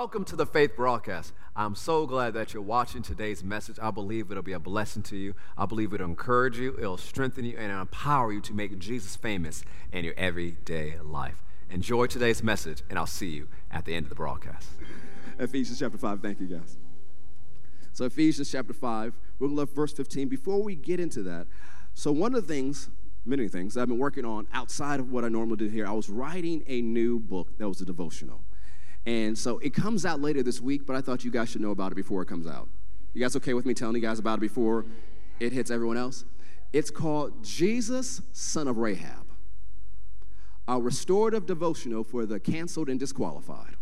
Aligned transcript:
Welcome 0.00 0.24
to 0.26 0.36
the 0.36 0.46
Faith 0.46 0.76
Broadcast. 0.76 1.32
I'm 1.56 1.74
so 1.74 2.06
glad 2.06 2.32
that 2.34 2.54
you're 2.54 2.62
watching 2.62 3.02
today's 3.02 3.42
message. 3.42 3.80
I 3.82 3.90
believe 3.90 4.30
it'll 4.30 4.44
be 4.44 4.52
a 4.52 4.60
blessing 4.60 5.02
to 5.02 5.16
you. 5.16 5.34
I 5.56 5.66
believe 5.66 5.92
it'll 5.92 6.06
encourage 6.06 6.56
you, 6.56 6.76
it'll 6.78 6.96
strengthen 6.96 7.44
you, 7.44 7.56
and 7.58 7.72
empower 7.72 8.32
you 8.32 8.40
to 8.42 8.52
make 8.52 8.78
Jesus 8.78 9.16
famous 9.16 9.64
in 9.92 10.04
your 10.04 10.14
everyday 10.16 11.00
life. 11.02 11.42
Enjoy 11.68 12.06
today's 12.06 12.44
message, 12.44 12.84
and 12.88 12.96
I'll 12.96 13.08
see 13.08 13.30
you 13.30 13.48
at 13.72 13.86
the 13.86 13.94
end 13.96 14.04
of 14.04 14.10
the 14.10 14.14
broadcast. 14.14 14.68
Ephesians 15.36 15.80
chapter 15.80 15.98
5. 15.98 16.22
Thank 16.22 16.38
you, 16.38 16.46
guys. 16.46 16.76
So, 17.92 18.04
Ephesians 18.04 18.52
chapter 18.52 18.72
5, 18.72 19.14
we're 19.40 19.48
going 19.48 19.56
to 19.56 19.60
look 19.62 19.74
verse 19.74 19.92
15. 19.92 20.28
Before 20.28 20.62
we 20.62 20.76
get 20.76 21.00
into 21.00 21.24
that, 21.24 21.48
so 21.94 22.12
one 22.12 22.36
of 22.36 22.46
the 22.46 22.54
things, 22.54 22.88
many 23.26 23.48
things 23.48 23.76
I've 23.76 23.88
been 23.88 23.98
working 23.98 24.24
on 24.24 24.46
outside 24.52 25.00
of 25.00 25.10
what 25.10 25.24
I 25.24 25.28
normally 25.28 25.56
do 25.56 25.66
here, 25.66 25.88
I 25.88 25.92
was 25.92 26.08
writing 26.08 26.62
a 26.68 26.82
new 26.82 27.18
book 27.18 27.58
that 27.58 27.68
was 27.68 27.80
a 27.80 27.84
devotional. 27.84 28.44
And 29.08 29.38
so 29.38 29.58
it 29.60 29.72
comes 29.72 30.04
out 30.04 30.20
later 30.20 30.42
this 30.42 30.60
week, 30.60 30.86
but 30.86 30.94
I 30.94 31.00
thought 31.00 31.24
you 31.24 31.30
guys 31.30 31.48
should 31.48 31.62
know 31.62 31.70
about 31.70 31.92
it 31.92 31.94
before 31.94 32.20
it 32.20 32.26
comes 32.26 32.46
out. 32.46 32.68
You 33.14 33.22
guys 33.22 33.34
okay 33.36 33.54
with 33.54 33.64
me 33.64 33.72
telling 33.72 33.96
you 33.96 34.02
guys 34.02 34.18
about 34.18 34.36
it 34.36 34.42
before 34.42 34.84
it 35.40 35.50
hits 35.50 35.70
everyone 35.70 35.96
else? 35.96 36.26
It's 36.74 36.90
called 36.90 37.42
Jesus, 37.42 38.20
Son 38.34 38.68
of 38.68 38.76
Rahab, 38.76 39.26
a 40.68 40.78
restorative 40.78 41.46
devotional 41.46 42.04
for 42.04 42.26
the 42.26 42.38
canceled 42.38 42.90
and 42.90 43.00
disqualified. 43.00 43.76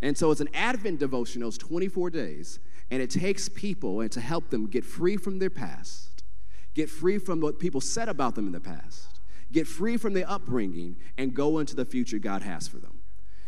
And 0.00 0.16
so 0.16 0.30
it's 0.30 0.40
an 0.40 0.50
Advent 0.54 1.00
devotional, 1.00 1.48
it's 1.48 1.58
24 1.58 2.10
days, 2.10 2.60
and 2.92 3.02
it 3.02 3.10
takes 3.10 3.48
people 3.48 4.00
and 4.00 4.12
to 4.12 4.20
help 4.20 4.50
them 4.50 4.68
get 4.68 4.84
free 4.84 5.16
from 5.16 5.40
their 5.40 5.50
past, 5.50 6.22
get 6.74 6.88
free 6.88 7.18
from 7.18 7.40
what 7.40 7.58
people 7.58 7.80
said 7.80 8.08
about 8.08 8.36
them 8.36 8.46
in 8.46 8.52
the 8.52 8.60
past, 8.60 9.18
get 9.50 9.66
free 9.66 9.96
from 9.96 10.12
their 10.12 10.30
upbringing, 10.30 10.94
and 11.18 11.34
go 11.34 11.58
into 11.58 11.74
the 11.74 11.84
future 11.84 12.20
God 12.20 12.42
has 12.42 12.68
for 12.68 12.76
them. 12.76 12.95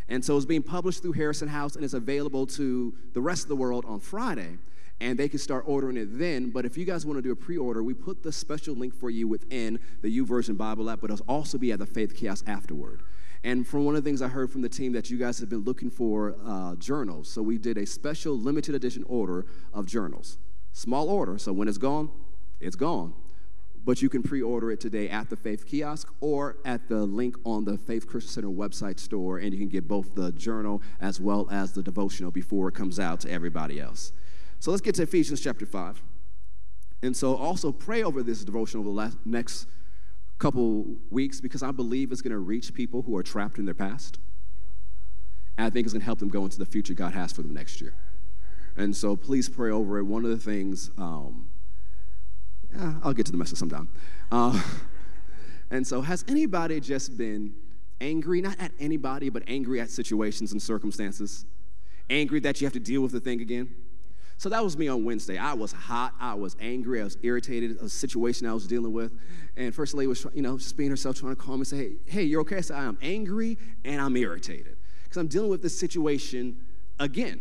And 0.08 0.24
so 0.24 0.36
it's 0.36 0.46
being 0.46 0.62
published 0.62 1.02
through 1.02 1.12
Harrison 1.12 1.48
House 1.48 1.76
and 1.76 1.84
it's 1.84 1.94
available 1.94 2.46
to 2.46 2.94
the 3.12 3.20
rest 3.20 3.42
of 3.42 3.48
the 3.48 3.56
world 3.56 3.84
on 3.86 4.00
Friday. 4.00 4.58
And 5.00 5.18
they 5.18 5.28
can 5.28 5.38
start 5.38 5.64
ordering 5.66 5.96
it 5.96 6.18
then. 6.18 6.50
But 6.50 6.64
if 6.64 6.76
you 6.76 6.84
guys 6.84 7.06
want 7.06 7.18
to 7.18 7.22
do 7.22 7.30
a 7.30 7.36
pre 7.36 7.56
order, 7.56 7.82
we 7.84 7.94
put 7.94 8.22
the 8.22 8.32
special 8.32 8.74
link 8.74 8.94
for 8.94 9.10
you 9.10 9.28
within 9.28 9.78
the 10.02 10.18
YouVersion 10.18 10.56
Bible 10.56 10.90
app, 10.90 11.00
but 11.00 11.10
it'll 11.10 11.24
also 11.28 11.56
be 11.56 11.70
at 11.70 11.78
the 11.78 11.86
Faith 11.86 12.16
Kiosk 12.16 12.48
afterward. 12.48 13.02
And 13.44 13.64
from 13.64 13.84
one 13.84 13.94
of 13.94 14.02
the 14.02 14.08
things 14.08 14.22
I 14.22 14.28
heard 14.28 14.50
from 14.50 14.62
the 14.62 14.68
team 14.68 14.92
that 14.94 15.08
you 15.08 15.16
guys 15.16 15.38
have 15.38 15.48
been 15.48 15.60
looking 15.60 15.90
for 15.90 16.34
uh, 16.44 16.74
journals. 16.76 17.30
So 17.30 17.42
we 17.42 17.58
did 17.58 17.78
a 17.78 17.86
special 17.86 18.36
limited 18.36 18.74
edition 18.74 19.04
order 19.06 19.46
of 19.72 19.86
journals. 19.86 20.38
Small 20.72 21.08
order, 21.08 21.38
so 21.38 21.52
when 21.52 21.68
it's 21.68 21.78
gone, 21.78 22.10
it's 22.58 22.76
gone 22.76 23.14
but 23.88 24.02
you 24.02 24.10
can 24.10 24.22
pre 24.22 24.42
order 24.42 24.70
it 24.70 24.80
today 24.80 25.08
at 25.08 25.30
the 25.30 25.36
Faith 25.36 25.66
Kiosk 25.66 26.12
or 26.20 26.58
at 26.66 26.90
the 26.90 27.06
link 27.06 27.36
on 27.46 27.64
the 27.64 27.78
Faith 27.78 28.06
Christian 28.06 28.30
Center 28.30 28.48
website 28.48 29.00
store, 29.00 29.38
and 29.38 29.50
you 29.50 29.58
can 29.58 29.70
get 29.70 29.88
both 29.88 30.14
the 30.14 30.30
journal 30.32 30.82
as 31.00 31.22
well 31.22 31.48
as 31.50 31.72
the 31.72 31.82
devotional 31.82 32.30
before 32.30 32.68
it 32.68 32.74
comes 32.74 33.00
out 33.00 33.18
to 33.20 33.30
everybody 33.30 33.80
else. 33.80 34.12
So 34.58 34.70
let's 34.70 34.82
get 34.82 34.94
to 34.96 35.04
Ephesians 35.04 35.40
chapter 35.40 35.64
5. 35.64 36.02
And 37.02 37.16
so 37.16 37.34
also 37.34 37.72
pray 37.72 38.02
over 38.02 38.22
this 38.22 38.44
devotional 38.44 38.82
over 38.82 38.90
the 38.90 38.94
last, 38.94 39.16
next 39.24 39.66
couple 40.36 40.84
weeks 41.08 41.40
because 41.40 41.62
I 41.62 41.70
believe 41.70 42.12
it's 42.12 42.20
going 42.20 42.32
to 42.32 42.38
reach 42.38 42.74
people 42.74 43.00
who 43.00 43.16
are 43.16 43.22
trapped 43.22 43.58
in 43.58 43.64
their 43.64 43.72
past. 43.72 44.18
And 45.56 45.66
I 45.66 45.70
think 45.70 45.86
it's 45.86 45.94
going 45.94 46.02
to 46.02 46.04
help 46.04 46.18
them 46.18 46.28
go 46.28 46.44
into 46.44 46.58
the 46.58 46.66
future 46.66 46.92
God 46.92 47.14
has 47.14 47.32
for 47.32 47.40
them 47.40 47.54
next 47.54 47.80
year. 47.80 47.94
And 48.76 48.94
so 48.94 49.16
please 49.16 49.48
pray 49.48 49.70
over 49.70 49.96
it. 49.96 50.02
One 50.02 50.26
of 50.26 50.30
the 50.30 50.36
things, 50.36 50.90
um, 50.98 51.48
yeah, 52.78 52.94
I'll 53.02 53.12
get 53.12 53.26
to 53.26 53.32
the 53.32 53.38
message 53.38 53.58
sometime. 53.58 53.88
Uh, 54.30 54.60
and 55.70 55.86
so, 55.86 56.00
has 56.00 56.24
anybody 56.28 56.80
just 56.80 57.18
been 57.18 57.52
angry, 58.00 58.40
not 58.40 58.56
at 58.60 58.72
anybody, 58.78 59.28
but 59.28 59.42
angry 59.48 59.80
at 59.80 59.90
situations 59.90 60.52
and 60.52 60.62
circumstances? 60.62 61.44
Angry 62.08 62.40
that 62.40 62.60
you 62.60 62.66
have 62.66 62.72
to 62.72 62.80
deal 62.80 63.02
with 63.02 63.12
the 63.12 63.20
thing 63.20 63.40
again? 63.40 63.74
So 64.38 64.48
that 64.50 64.62
was 64.62 64.78
me 64.78 64.86
on 64.86 65.04
Wednesday. 65.04 65.36
I 65.36 65.52
was 65.54 65.72
hot. 65.72 66.14
I 66.20 66.34
was 66.34 66.56
angry. 66.60 67.00
I 67.00 67.04
was 67.04 67.18
irritated. 67.22 67.76
A 67.78 67.88
situation 67.88 68.46
I 68.46 68.54
was 68.54 68.68
dealing 68.68 68.92
with, 68.92 69.12
and 69.56 69.74
First 69.74 69.94
Lady 69.94 70.06
was, 70.06 70.24
you 70.32 70.42
know, 70.42 70.56
just 70.56 70.76
being 70.76 70.90
herself, 70.90 71.16
trying 71.16 71.34
to 71.34 71.42
calm 71.42 71.58
me, 71.58 71.64
say, 71.64 71.76
"Hey, 71.76 71.96
hey, 72.06 72.22
you're 72.22 72.42
okay?" 72.42 72.58
I 72.58 72.60
said, 72.60 72.76
"I 72.76 72.84
am 72.84 72.98
angry 73.02 73.58
and 73.84 74.00
I'm 74.00 74.16
irritated 74.16 74.76
because 75.02 75.16
I'm 75.16 75.26
dealing 75.26 75.50
with 75.50 75.60
this 75.60 75.76
situation 75.76 76.56
again." 77.00 77.40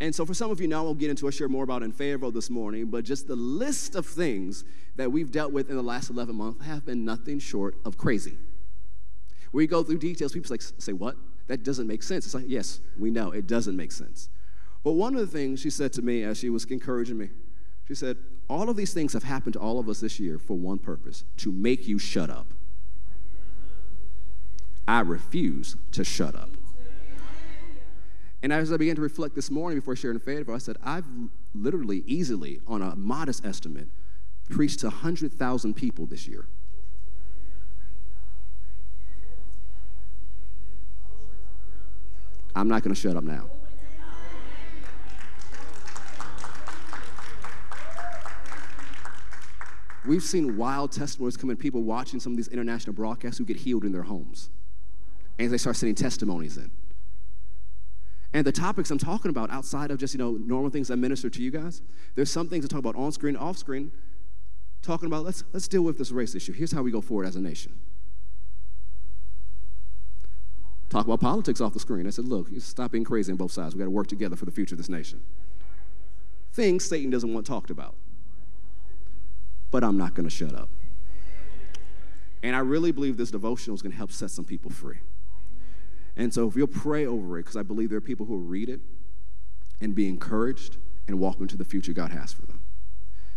And 0.00 0.14
so, 0.14 0.26
for 0.26 0.34
some 0.34 0.50
of 0.50 0.60
you 0.60 0.68
now, 0.68 0.82
we'll 0.82 0.94
get 0.94 1.10
into, 1.10 1.26
I 1.28 1.30
share 1.30 1.48
more 1.48 1.64
about 1.64 1.82
in 1.82 1.92
favor 1.92 2.30
this 2.30 2.50
morning, 2.50 2.86
but 2.86 3.04
just 3.04 3.28
the 3.28 3.36
list 3.36 3.94
of 3.94 4.06
things 4.06 4.64
that 4.96 5.10
we've 5.10 5.30
dealt 5.30 5.52
with 5.52 5.70
in 5.70 5.76
the 5.76 5.82
last 5.82 6.10
11 6.10 6.34
months 6.34 6.64
have 6.64 6.84
been 6.84 7.04
nothing 7.04 7.38
short 7.38 7.76
of 7.84 7.96
crazy. 7.96 8.36
We 9.52 9.68
go 9.68 9.84
through 9.84 9.98
details, 9.98 10.32
people 10.32 10.50
like, 10.50 10.62
say, 10.62 10.92
What? 10.92 11.16
That 11.46 11.62
doesn't 11.62 11.86
make 11.86 12.02
sense. 12.02 12.24
It's 12.24 12.34
like, 12.34 12.44
Yes, 12.48 12.80
we 12.98 13.10
know, 13.10 13.30
it 13.30 13.46
doesn't 13.46 13.76
make 13.76 13.92
sense. 13.92 14.28
But 14.82 14.92
one 14.92 15.14
of 15.14 15.20
the 15.20 15.26
things 15.26 15.60
she 15.60 15.70
said 15.70 15.92
to 15.94 16.02
me 16.02 16.24
as 16.24 16.38
she 16.38 16.50
was 16.50 16.64
encouraging 16.64 17.16
me, 17.16 17.30
she 17.86 17.94
said, 17.94 18.16
All 18.50 18.68
of 18.68 18.76
these 18.76 18.92
things 18.92 19.12
have 19.12 19.22
happened 19.22 19.52
to 19.54 19.60
all 19.60 19.78
of 19.78 19.88
us 19.88 20.00
this 20.00 20.18
year 20.18 20.38
for 20.38 20.56
one 20.58 20.78
purpose 20.78 21.24
to 21.38 21.52
make 21.52 21.86
you 21.86 21.98
shut 21.98 22.30
up. 22.30 22.48
I 24.86 25.00
refuse 25.00 25.76
to 25.92 26.04
shut 26.04 26.34
up. 26.34 26.50
And 28.44 28.52
as 28.52 28.70
I 28.70 28.76
began 28.76 28.94
to 28.96 29.00
reflect 29.00 29.34
this 29.34 29.50
morning 29.50 29.78
before 29.78 29.96
sharing 29.96 30.18
the 30.18 30.22
faith, 30.22 30.50
I 30.50 30.58
said, 30.58 30.76
I've 30.84 31.06
literally, 31.54 32.04
easily, 32.06 32.60
on 32.66 32.82
a 32.82 32.94
modest 32.94 33.42
estimate, 33.42 33.88
preached 34.50 34.80
to 34.80 34.88
100,000 34.88 35.72
people 35.72 36.04
this 36.04 36.28
year. 36.28 36.46
I'm 42.54 42.68
not 42.68 42.82
going 42.82 42.94
to 42.94 43.00
shut 43.00 43.16
up 43.16 43.24
now. 43.24 43.48
We've 50.06 50.22
seen 50.22 50.58
wild 50.58 50.92
testimonies 50.92 51.38
come 51.38 51.48
in, 51.48 51.56
people 51.56 51.82
watching 51.82 52.20
some 52.20 52.34
of 52.34 52.36
these 52.36 52.48
international 52.48 52.92
broadcasts 52.92 53.38
who 53.38 53.46
get 53.46 53.56
healed 53.56 53.86
in 53.86 53.92
their 53.92 54.02
homes. 54.02 54.50
And 55.38 55.50
they 55.50 55.56
start 55.56 55.76
sending 55.76 55.94
testimonies 55.94 56.58
in. 56.58 56.70
And 58.34 58.44
the 58.44 58.52
topics 58.52 58.90
I'm 58.90 58.98
talking 58.98 59.30
about 59.30 59.50
outside 59.50 59.92
of 59.92 59.98
just, 59.98 60.12
you 60.12 60.18
know, 60.18 60.32
normal 60.32 60.68
things 60.68 60.90
I 60.90 60.96
minister 60.96 61.30
to 61.30 61.40
you 61.40 61.52
guys, 61.52 61.82
there's 62.16 62.32
some 62.32 62.48
things 62.48 62.64
to 62.64 62.68
talk 62.68 62.80
about 62.80 62.96
on 62.96 63.12
screen, 63.12 63.36
off 63.36 63.56
screen, 63.56 63.92
talking 64.82 65.06
about 65.06 65.24
let's, 65.24 65.44
let's 65.52 65.68
deal 65.68 65.82
with 65.82 65.98
this 65.98 66.10
race 66.10 66.34
issue. 66.34 66.52
Here's 66.52 66.72
how 66.72 66.82
we 66.82 66.90
go 66.90 67.00
forward 67.00 67.26
as 67.26 67.36
a 67.36 67.40
nation. 67.40 67.78
Talk 70.90 71.06
about 71.06 71.20
politics 71.20 71.60
off 71.60 71.74
the 71.74 71.80
screen. 71.80 72.08
I 72.08 72.10
said, 72.10 72.24
look, 72.24 72.48
stop 72.58 72.90
being 72.90 73.04
crazy 73.04 73.30
on 73.30 73.38
both 73.38 73.52
sides. 73.52 73.76
We 73.76 73.78
got 73.78 73.84
to 73.84 73.90
work 73.90 74.08
together 74.08 74.34
for 74.34 74.46
the 74.46 74.52
future 74.52 74.74
of 74.74 74.78
this 74.78 74.88
nation. 74.88 75.22
Things 76.52 76.84
Satan 76.84 77.10
doesn't 77.10 77.32
want 77.32 77.46
talked 77.46 77.70
about. 77.70 77.94
But 79.70 79.84
I'm 79.84 79.96
not 79.96 80.14
going 80.14 80.28
to 80.28 80.34
shut 80.34 80.54
up. 80.54 80.68
And 82.42 82.54
I 82.54 82.60
really 82.60 82.90
believe 82.90 83.16
this 83.16 83.30
devotional 83.30 83.76
is 83.76 83.82
going 83.82 83.92
to 83.92 83.96
help 83.96 84.10
set 84.10 84.30
some 84.30 84.44
people 84.44 84.72
free. 84.72 84.98
And 86.16 86.32
so 86.32 86.48
if 86.48 86.56
you'll 86.56 86.66
pray 86.66 87.06
over 87.06 87.38
it, 87.38 87.42
because 87.42 87.56
I 87.56 87.62
believe 87.62 87.90
there 87.90 87.98
are 87.98 88.02
people 88.02 88.26
who 88.26 88.34
will 88.34 88.46
read 88.46 88.68
it 88.68 88.80
and 89.80 89.94
be 89.94 90.08
encouraged 90.08 90.76
and 91.08 91.18
walk 91.18 91.40
into 91.40 91.56
the 91.56 91.64
future 91.64 91.92
God 91.92 92.12
has 92.12 92.32
for 92.32 92.46
them. 92.46 92.60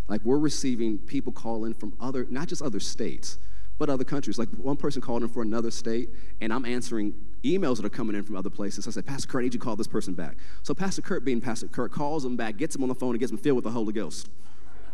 Like 0.08 0.22
we're 0.24 0.38
receiving 0.38 0.98
people 1.00 1.34
call 1.34 1.66
in 1.66 1.74
from 1.74 1.94
other, 2.00 2.26
not 2.30 2.48
just 2.48 2.62
other 2.62 2.80
states, 2.80 3.38
but 3.78 3.90
other 3.90 4.04
countries. 4.04 4.40
Like 4.40 4.50
one 4.50 4.78
person 4.78 5.02
called 5.02 5.24
in 5.24 5.30
for 5.30 5.42
another 5.42 5.72
state, 5.72 6.10
and 6.40 6.54
I'm 6.54 6.66
answering 6.66 7.14
emails 7.44 7.78
that 7.78 7.86
are 7.86 7.90
coming 7.90 8.16
in 8.16 8.24
from 8.24 8.36
other 8.36 8.50
places. 8.50 8.88
I 8.88 8.92
said, 8.92 9.06
Pastor 9.06 9.28
Kurt, 9.28 9.42
I 9.42 9.44
need 9.44 9.54
you 9.54 9.60
to 9.60 9.66
call 9.66 9.76
this 9.76 9.88
person 9.88 10.14
back. 10.14 10.38
So 10.64 10.74
Pastor 10.74 11.02
Kurt, 11.02 11.26
being 11.26 11.42
Pastor 11.42 11.68
Kurt, 11.68 11.92
calls 11.92 12.24
him 12.24 12.38
back, 12.38 12.58
gets 12.58 12.76
him 12.76 12.84
on 12.84 12.90
the 12.90 12.96
phone, 12.96 13.12
and 13.12 13.20
gets 13.20 13.32
him 13.32 13.38
filled 13.38 13.58
with 13.58 13.66
the 13.66 13.72
Holy 13.72 13.94
Ghost 13.94 14.30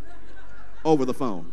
over 0.85 1.05
the 1.05 1.13
phone. 1.13 1.51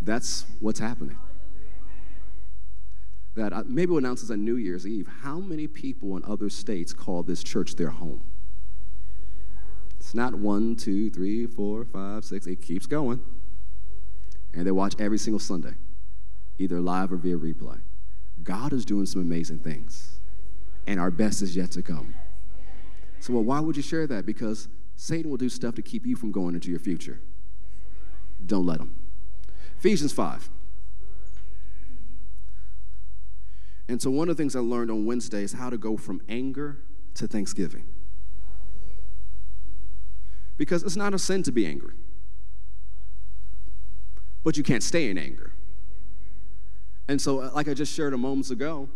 That's 0.00 0.46
what's 0.58 0.80
happening 0.80 1.16
that 3.34 3.68
maybe 3.68 3.90
we'll 3.90 3.98
announce 3.98 4.20
this 4.20 4.30
on 4.30 4.44
New 4.44 4.56
Year's 4.56 4.86
Eve. 4.86 5.08
How 5.22 5.38
many 5.38 5.66
people 5.66 6.16
in 6.16 6.24
other 6.24 6.50
states 6.50 6.92
call 6.92 7.22
this 7.22 7.42
church 7.42 7.76
their 7.76 7.90
home? 7.90 8.22
It's 9.98 10.14
not 10.14 10.34
one, 10.34 10.76
two, 10.76 11.10
three, 11.10 11.46
four, 11.46 11.84
five, 11.84 12.24
six. 12.24 12.46
It 12.46 12.60
keeps 12.60 12.86
going. 12.86 13.20
And 14.52 14.66
they 14.66 14.70
watch 14.70 14.94
every 14.98 15.16
single 15.16 15.38
Sunday, 15.38 15.74
either 16.58 16.80
live 16.80 17.12
or 17.12 17.16
via 17.16 17.38
replay. 17.38 17.80
God 18.42 18.72
is 18.72 18.84
doing 18.84 19.06
some 19.06 19.22
amazing 19.22 19.60
things, 19.60 20.20
and 20.86 21.00
our 21.00 21.10
best 21.10 21.40
is 21.40 21.56
yet 21.56 21.70
to 21.72 21.82
come. 21.82 22.14
So, 23.20 23.32
well, 23.32 23.44
why 23.44 23.60
would 23.60 23.76
you 23.76 23.82
share 23.82 24.06
that? 24.08 24.26
Because 24.26 24.68
Satan 24.96 25.30
will 25.30 25.38
do 25.38 25.48
stuff 25.48 25.76
to 25.76 25.82
keep 25.82 26.04
you 26.04 26.16
from 26.16 26.32
going 26.32 26.54
into 26.54 26.70
your 26.70 26.80
future. 26.80 27.20
Don't 28.44 28.66
let 28.66 28.80
him. 28.80 28.94
Ephesians 29.78 30.12
5. 30.12 30.50
And 33.88 34.00
so, 34.00 34.10
one 34.10 34.28
of 34.28 34.36
the 34.36 34.42
things 34.42 34.54
I 34.56 34.60
learned 34.60 34.90
on 34.90 35.06
Wednesday 35.06 35.42
is 35.42 35.52
how 35.52 35.70
to 35.70 35.78
go 35.78 35.96
from 35.96 36.20
anger 36.28 36.78
to 37.14 37.26
thanksgiving. 37.26 37.86
Because 40.56 40.82
it's 40.82 40.96
not 40.96 41.14
a 41.14 41.18
sin 41.18 41.42
to 41.44 41.52
be 41.52 41.66
angry, 41.66 41.94
but 44.44 44.56
you 44.56 44.62
can't 44.62 44.82
stay 44.82 45.10
in 45.10 45.18
anger. 45.18 45.52
And 47.08 47.20
so, 47.20 47.40
uh, 47.40 47.50
like 47.54 47.68
I 47.68 47.74
just 47.74 47.92
shared 47.92 48.14
a 48.14 48.18
moments 48.18 48.50
ago, 48.50 48.88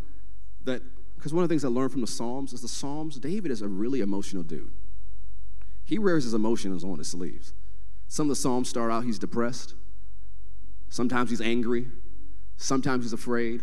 that 0.64 0.82
because 1.16 1.34
one 1.34 1.42
of 1.42 1.48
the 1.48 1.52
things 1.52 1.64
I 1.64 1.68
learned 1.68 1.92
from 1.92 2.02
the 2.02 2.06
Psalms 2.06 2.52
is 2.52 2.62
the 2.62 2.68
Psalms, 2.68 3.18
David 3.18 3.50
is 3.50 3.62
a 3.62 3.68
really 3.68 4.00
emotional 4.00 4.42
dude. 4.42 4.72
He 5.84 5.98
wears 5.98 6.24
his 6.24 6.34
emotions 6.34 6.84
on 6.84 6.98
his 6.98 7.08
sleeves. 7.08 7.52
Some 8.08 8.26
of 8.26 8.28
the 8.28 8.36
Psalms 8.36 8.68
start 8.68 8.92
out, 8.92 9.04
he's 9.04 9.18
depressed. 9.18 9.74
Sometimes 10.88 11.30
he's 11.30 11.40
angry. 11.40 11.88
Sometimes 12.56 13.04
he's 13.04 13.12
afraid. 13.12 13.62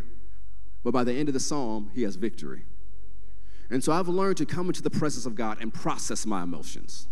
But 0.84 0.92
by 0.92 1.04
the 1.04 1.14
end 1.14 1.30
of 1.30 1.34
the 1.34 1.40
Psalm, 1.40 1.92
he 1.94 2.04
has 2.04 2.16
victory. 2.16 2.64
And 3.70 3.84
so 3.84 3.92
I've 3.92 4.08
learned 4.08 4.38
to 4.38 4.46
come 4.46 4.68
into 4.68 4.82
the 4.82 4.90
presence 4.90 5.26
of 5.26 5.36
God 5.36 5.58
and 5.62 5.74
process 5.74 6.26
my 6.26 6.44
emotions. 6.44 7.08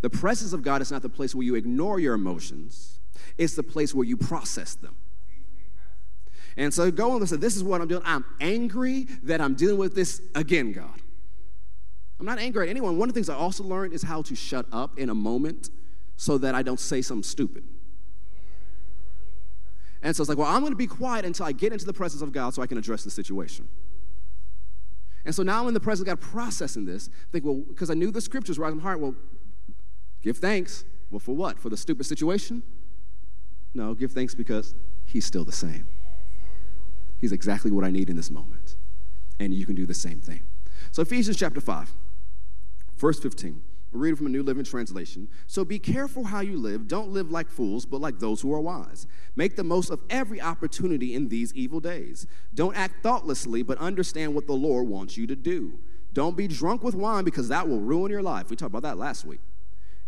The 0.00 0.10
presence 0.10 0.52
of 0.52 0.62
God 0.62 0.82
is 0.82 0.90
not 0.90 1.02
the 1.02 1.08
place 1.08 1.34
where 1.34 1.44
you 1.44 1.54
ignore 1.54 1.98
your 1.98 2.14
emotions, 2.14 2.98
it's 3.38 3.54
the 3.54 3.62
place 3.62 3.94
where 3.94 4.06
you 4.06 4.16
process 4.16 4.74
them. 4.74 4.94
And 6.56 6.72
so 6.72 6.90
go 6.90 7.16
and 7.16 7.28
say, 7.28 7.36
This 7.36 7.56
is 7.56 7.64
what 7.64 7.80
I'm 7.80 7.88
doing. 7.88 8.02
I'm 8.04 8.24
angry 8.40 9.08
that 9.24 9.40
I'm 9.40 9.54
dealing 9.54 9.78
with 9.78 9.94
this 9.94 10.22
again, 10.34 10.72
God. 10.72 11.00
I'm 12.20 12.26
not 12.26 12.38
angry 12.38 12.66
at 12.66 12.70
anyone. 12.70 12.96
One 12.96 13.08
of 13.08 13.14
the 13.14 13.18
things 13.18 13.28
I 13.28 13.34
also 13.34 13.64
learned 13.64 13.92
is 13.92 14.02
how 14.02 14.22
to 14.22 14.36
shut 14.36 14.66
up 14.72 14.98
in 14.98 15.10
a 15.10 15.14
moment 15.14 15.70
so 16.16 16.38
that 16.38 16.54
I 16.54 16.62
don't 16.62 16.78
say 16.78 17.02
something 17.02 17.24
stupid. 17.24 17.64
And 20.04 20.14
so 20.14 20.22
it's 20.22 20.28
like, 20.28 20.36
well, 20.36 20.46
I'm 20.46 20.60
going 20.60 20.72
to 20.72 20.76
be 20.76 20.86
quiet 20.86 21.24
until 21.24 21.46
I 21.46 21.52
get 21.52 21.72
into 21.72 21.86
the 21.86 21.92
presence 21.94 22.22
of 22.22 22.30
God 22.30 22.52
so 22.52 22.60
I 22.60 22.66
can 22.66 22.76
address 22.76 23.02
the 23.02 23.10
situation. 23.10 23.66
And 25.24 25.34
so 25.34 25.42
now 25.42 25.62
I'm 25.62 25.68
in 25.68 25.74
the 25.74 25.80
presence 25.80 26.06
of 26.06 26.18
God 26.18 26.20
processing 26.20 26.84
this. 26.84 27.08
I 27.08 27.32
Think, 27.32 27.46
well, 27.46 27.62
because 27.66 27.88
I 27.88 27.94
knew 27.94 28.10
the 28.10 28.20
scriptures 28.20 28.58
right 28.58 28.70
in 28.70 28.76
my 28.76 28.82
heart, 28.82 29.00
well, 29.00 29.16
give 30.22 30.36
thanks. 30.36 30.84
Well, 31.10 31.20
for 31.20 31.34
what? 31.34 31.58
For 31.58 31.70
the 31.70 31.76
stupid 31.78 32.04
situation? 32.04 32.62
No, 33.72 33.94
give 33.94 34.12
thanks 34.12 34.34
because 34.34 34.74
He's 35.06 35.24
still 35.24 35.44
the 35.44 35.52
same. 35.52 35.86
He's 37.18 37.32
exactly 37.32 37.70
what 37.70 37.84
I 37.84 37.90
need 37.90 38.10
in 38.10 38.16
this 38.16 38.30
moment. 38.30 38.76
And 39.40 39.54
you 39.54 39.64
can 39.64 39.74
do 39.74 39.86
the 39.86 39.94
same 39.94 40.20
thing. 40.20 40.42
So, 40.92 41.00
Ephesians 41.00 41.38
chapter 41.38 41.62
5, 41.62 41.90
verse 42.98 43.18
15. 43.18 43.62
We're 43.94 44.16
from 44.16 44.26
a 44.26 44.30
New 44.30 44.42
Living 44.42 44.64
Translation. 44.64 45.28
So 45.46 45.64
be 45.64 45.78
careful 45.78 46.24
how 46.24 46.40
you 46.40 46.56
live. 46.56 46.88
Don't 46.88 47.10
live 47.10 47.30
like 47.30 47.48
fools, 47.48 47.86
but 47.86 48.00
like 48.00 48.18
those 48.18 48.40
who 48.40 48.52
are 48.52 48.60
wise. 48.60 49.06
Make 49.36 49.54
the 49.54 49.62
most 49.62 49.88
of 49.88 50.00
every 50.10 50.40
opportunity 50.40 51.14
in 51.14 51.28
these 51.28 51.54
evil 51.54 51.78
days. 51.78 52.26
Don't 52.54 52.76
act 52.76 53.04
thoughtlessly, 53.04 53.62
but 53.62 53.78
understand 53.78 54.34
what 54.34 54.48
the 54.48 54.52
Lord 54.52 54.88
wants 54.88 55.16
you 55.16 55.28
to 55.28 55.36
do. 55.36 55.78
Don't 56.12 56.36
be 56.36 56.48
drunk 56.48 56.82
with 56.82 56.96
wine 56.96 57.24
because 57.24 57.48
that 57.48 57.68
will 57.68 57.78
ruin 57.78 58.10
your 58.10 58.22
life. 58.22 58.50
We 58.50 58.56
talked 58.56 58.72
about 58.72 58.82
that 58.82 58.98
last 58.98 59.24
week. 59.24 59.40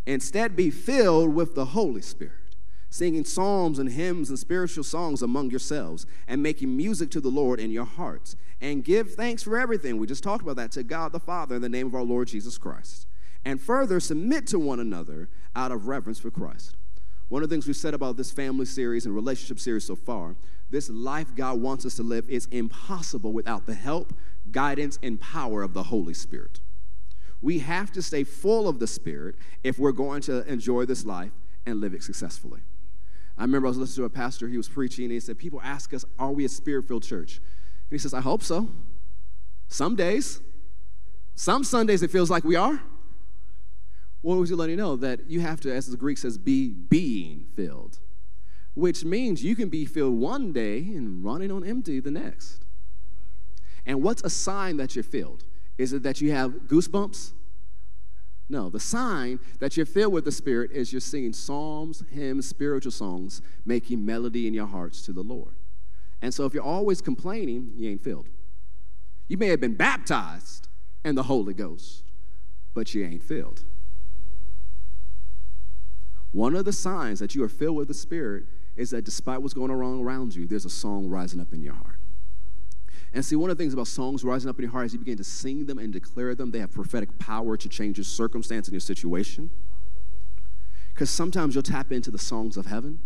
Instead, 0.05 0.57
be 0.57 0.71
filled 0.71 1.35
with 1.35 1.55
the 1.55 1.67
Holy 1.67 2.03
Spirit, 2.03 2.57
singing 2.91 3.25
psalms 3.25 3.79
and 3.79 3.91
hymns 3.91 4.31
and 4.31 4.39
spiritual 4.39 4.85
songs 4.85 5.23
among 5.23 5.51
yourselves, 5.51 6.07
and 6.27 6.43
making 6.43 6.77
music 6.77 7.11
to 7.13 7.21
the 7.21 7.29
Lord 7.29 7.61
in 7.61 7.71
your 7.71 7.85
hearts. 7.85 8.35
And 8.61 8.83
give 8.83 9.15
thanks 9.15 9.45
for 9.45 9.57
everything. 9.59 9.97
We 9.97 10.09
just 10.09 10.25
talked 10.25 10.43
about 10.43 10.57
that 10.57 10.73
to 10.73 10.83
God 10.83 11.13
the 11.13 11.21
Father 11.21 11.55
in 11.55 11.63
the 11.63 11.69
name 11.69 11.87
of 11.87 11.95
our 11.95 12.03
Lord 12.03 12.29
Jesus 12.29 12.59
Christ 12.59 13.07
and 13.47 13.61
further 13.61 14.01
submit 14.01 14.45
to 14.49 14.59
one 14.59 14.81
another 14.81 15.29
out 15.55 15.71
of 15.71 15.87
reverence 15.87 16.19
for 16.19 16.33
Christ. 16.33 16.75
One 17.29 17.45
of 17.45 17.49
the 17.49 17.55
things 17.55 17.67
we've 17.69 17.77
said 17.77 17.95
about 17.95 18.17
this 18.17 18.33
family 18.33 18.67
series 18.67 19.07
and 19.07 19.15
relationship 19.15 19.61
series 19.61 19.87
so 19.87 19.95
far, 19.95 20.35
this 20.69 20.91
life 20.91 21.33
God 21.33 21.61
wants 21.61 21.87
us 21.87 21.95
to 21.95 22.03
live 22.03 22.29
is 22.29 22.47
impossible 22.47 23.33
without 23.33 23.65
the 23.65 23.75
help, 23.75 24.13
guidance, 24.51 24.99
and 25.01 25.21
power 25.21 25.63
of 25.63 25.75
the 25.75 25.85
Holy 25.85 26.13
Spirit. 26.13 26.59
We 27.41 27.61
have 27.61 27.93
to 27.93 28.03
stay 28.03 28.25
full 28.25 28.69
of 28.69 28.81
the 28.81 28.87
Spirit 28.89 29.37
if 29.63 29.79
we're 29.79 29.93
going 29.93 30.23
to 30.23 30.45
enjoy 30.51 30.85
this 30.85 31.05
life 31.05 31.31
and 31.65 31.81
live 31.81 31.95
it 31.95 32.03
successfully. 32.03 32.63
I 33.39 33.43
remember 33.43 33.69
I 33.69 33.71
was 33.71 33.79
listening 33.79 34.09
to 34.09 34.13
a 34.13 34.17
pastor, 34.25 34.49
he 34.49 34.57
was 34.57 34.69
preaching, 34.69 35.05
and 35.05 35.13
he 35.13 35.21
said, 35.21 35.39
People 35.39 35.61
ask 35.63 35.95
us, 35.95 36.05
Are 36.19 36.33
we 36.33 36.45
a 36.45 36.49
spirit 36.49 36.89
filled 36.89 37.05
church? 37.05 37.37
And 37.37 37.93
he 37.93 37.99
says, 37.99 38.13
I 38.13 38.23
hope 38.23 38.43
so. 38.43 38.71
Some 39.69 39.95
days, 39.95 40.41
some 41.37 41.63
Sundays 41.63 42.03
it 42.03 42.11
feels 42.11 42.29
like 42.29 42.43
we 42.43 42.57
are. 42.57 42.83
What 44.27 44.39
was 44.39 44.49
he 44.49 44.57
letting 44.57 44.73
you 44.73 44.77
know? 44.77 44.97
That 44.97 45.31
you 45.31 45.39
have 45.39 45.61
to, 45.61 45.73
as 45.73 45.87
the 45.87 45.97
Greek 45.97 46.19
says, 46.19 46.37
be 46.37 46.71
being 46.71 47.47
filled, 47.55 48.01
which 48.75 49.05
means 49.05 49.45
you 49.45 49.55
can 49.55 49.69
be 49.69 49.85
filled 49.85 50.15
one 50.19 50.53
day 50.53 50.79
and 50.79 51.25
running 51.25 51.53
on 51.53 51.65
empty 51.65 52.01
the 52.01 52.11
next. 52.11 52.65
And 53.87 54.03
what's 54.03 54.25
a 54.25 54.29
sign 54.29 54.79
that 54.79 54.97
you're 54.97 55.05
filled? 55.05 55.45
Is 55.79 55.93
it 55.93 56.03
that 56.03 56.21
you 56.21 56.33
have 56.33 56.51
goosebumps? 56.67 57.35
No, 58.49 58.69
the 58.69 58.81
sign 58.81 59.39
that 59.61 59.77
you're 59.77 59.87
filled 59.87 60.13
with 60.13 60.25
the 60.25 60.33
Spirit 60.33 60.73
is 60.73 60.93
you're 60.93 61.01
singing 61.01 61.33
psalms, 61.33 62.03
hymns, 62.11 62.49
spiritual 62.49 62.91
songs, 62.91 63.43
making 63.65 64.05
melody 64.05 64.49
in 64.49 64.55
your 64.55 64.67
hearts 64.67 65.03
to 65.03 65.13
the 65.13 65.23
Lord. 65.23 65.55
And 66.21 66.35
so 66.35 66.47
if 66.47 66.53
you're 66.53 66.65
always 66.65 67.01
complaining, 67.01 67.75
you 67.77 67.91
ain't 67.91 68.03
filled. 68.03 68.27
You 69.29 69.37
may 69.37 69.47
have 69.47 69.61
been 69.61 69.77
baptized 69.77 70.67
in 71.05 71.15
the 71.15 71.23
Holy 71.23 71.55
Ghost, 71.55 72.03
but 72.75 72.93
you 72.93 73.05
ain't 73.05 73.23
filled. 73.23 73.63
One 76.33 76.55
of 76.55 76.65
the 76.65 76.73
signs 76.73 77.19
that 77.21 77.35
you 77.35 77.43
are 77.45 77.49
filled 77.49 77.77
with 77.77 77.89
the 77.89 77.95
Spirit 77.95 78.45
is 78.77 78.91
that 78.91 79.05
despite 79.05 79.41
what's 79.41 79.55
going 79.55 79.71
on 79.71 80.01
around 80.01 80.35
you, 80.35 80.47
there's 80.47 80.65
a 80.65 80.71
song 80.71 81.09
rising 81.09 81.41
up 81.41 81.53
in 81.53 81.63
your 81.63 81.75
heart. 81.75 81.99
And 83.15 83.25
see, 83.25 83.37
one 83.37 83.51
of 83.51 83.57
the 83.57 83.63
things 83.63 83.73
about 83.73 83.87
songs 83.87 84.25
rising 84.25 84.51
up 84.51 84.59
in 84.59 84.65
your 84.65 84.73
heart 84.73 84.87
is 84.87 84.93
you 84.93 84.99
begin 84.99 85.17
to 85.17 85.25
sing 85.25 85.65
them 85.65 85.79
and 85.79 85.93
declare 85.93 86.35
them. 86.35 86.51
They 86.51 86.59
have 86.59 86.73
prophetic 86.73 87.19
power 87.19 87.57
to 87.57 87.69
change 87.69 87.97
your 87.97 88.05
circumstance 88.05 88.67
and 88.67 88.73
your 88.73 88.81
situation. 88.81 89.49
Because 90.93 91.09
sometimes 91.09 91.55
you'll 91.55 91.63
tap 91.63 91.93
into 91.93 92.11
the 92.11 92.19
songs 92.19 92.57
of 92.57 92.67
heaven 92.67 92.99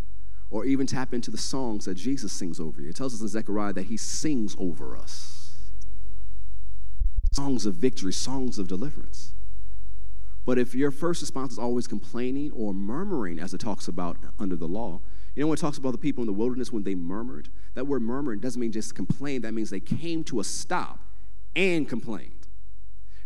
or 0.50 0.64
even 0.64 0.86
tap 0.86 1.14
into 1.14 1.30
the 1.30 1.38
songs 1.38 1.84
that 1.84 1.94
Jesus 1.94 2.32
sings 2.32 2.58
over 2.58 2.80
you. 2.80 2.88
It 2.88 2.96
tells 2.96 3.14
us 3.14 3.20
in 3.20 3.28
Zechariah 3.28 3.72
that 3.74 3.84
he 3.84 3.96
sings 3.96 4.56
over 4.58 4.96
us 4.96 5.40
songs 7.32 7.64
of 7.64 7.74
victory, 7.76 8.12
songs 8.12 8.58
of 8.58 8.66
deliverance. 8.66 9.32
But 10.44 10.58
if 10.58 10.74
your 10.74 10.90
first 10.90 11.20
response 11.20 11.52
is 11.52 11.58
always 11.58 11.86
complaining 11.86 12.50
or 12.52 12.72
murmuring, 12.72 13.38
as 13.38 13.54
it 13.54 13.58
talks 13.58 13.88
about 13.88 14.16
under 14.38 14.56
the 14.56 14.66
law, 14.66 15.00
you 15.34 15.42
know 15.42 15.48
when 15.48 15.54
it 15.56 15.60
talks 15.60 15.78
about 15.78 15.92
the 15.92 15.98
people 15.98 16.22
in 16.22 16.26
the 16.26 16.32
wilderness 16.32 16.72
when 16.72 16.82
they 16.82 16.94
murmured? 16.94 17.48
That 17.74 17.86
word 17.86 18.02
murmuring 18.02 18.40
doesn't 18.40 18.60
mean 18.60 18.72
just 18.72 18.94
complain, 18.94 19.42
that 19.42 19.54
means 19.54 19.70
they 19.70 19.80
came 19.80 20.24
to 20.24 20.40
a 20.40 20.44
stop 20.44 20.98
and 21.54 21.88
complained. 21.88 22.46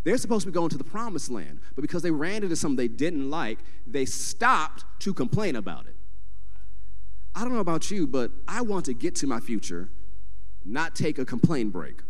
They're 0.02 0.18
supposed 0.18 0.44
to 0.44 0.50
be 0.50 0.54
going 0.54 0.68
to 0.68 0.76
the 0.76 0.84
promised 0.84 1.30
land, 1.30 1.60
but 1.74 1.82
because 1.82 2.02
they 2.02 2.10
ran 2.10 2.42
into 2.42 2.56
something 2.56 2.76
they 2.76 2.88
didn't 2.88 3.30
like, 3.30 3.58
they 3.86 4.04
stopped 4.04 4.84
to 5.00 5.14
complain 5.14 5.56
about 5.56 5.86
it. 5.86 5.96
I 7.34 7.40
don't 7.40 7.54
know 7.54 7.60
about 7.60 7.90
you, 7.90 8.06
but 8.06 8.30
I 8.46 8.60
want 8.60 8.84
to 8.84 8.94
get 8.94 9.14
to 9.16 9.26
my 9.26 9.40
future, 9.40 9.88
not 10.64 10.94
take 10.94 11.18
a 11.18 11.24
complain 11.24 11.70
break. 11.70 12.02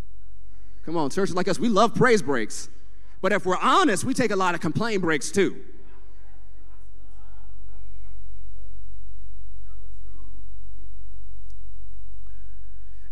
Come 0.84 0.96
on, 0.96 1.10
churches 1.10 1.36
like 1.36 1.46
us, 1.46 1.58
we 1.58 1.68
love 1.68 1.94
praise 1.94 2.20
breaks. 2.20 2.68
But 3.24 3.32
if 3.32 3.46
we're 3.46 3.56
honest, 3.56 4.04
we 4.04 4.12
take 4.12 4.32
a 4.32 4.36
lot 4.36 4.54
of 4.54 4.60
complaint 4.60 5.00
breaks 5.00 5.30
too. 5.30 5.56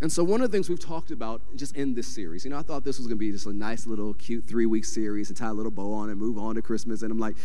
And 0.03 0.13
so, 0.13 0.23
one 0.23 0.43
of 0.43 0.51
the 0.51 0.55
things 0.55 0.69
we've 0.69 0.79
talked 0.79 1.13
about 1.13 1.41
just 1.57 1.75
in 1.77 1.95
this 1.95 2.07
series, 2.07 2.45
you 2.45 2.51
know, 2.51 2.59
I 2.59 2.63
thought 2.63 2.85
this 2.85 2.99
was 2.99 3.07
going 3.07 3.17
to 3.17 3.21
be 3.21 3.33
just 3.33 3.47
a 3.47 3.55
nice 3.55 3.87
little 3.87 4.13
cute 4.13 4.45
three 4.47 4.67
week 4.67 4.85
series 4.85 5.31
and 5.31 5.37
tie 5.39 5.49
a 5.49 5.55
little 5.55 5.71
bow 5.71 5.95
on 5.95 6.11
and 6.11 6.21
move 6.21 6.37
on 6.37 6.57
to 6.57 6.61
Christmas. 6.61 7.01
And 7.01 7.11
I'm 7.11 7.19
like, 7.19 7.37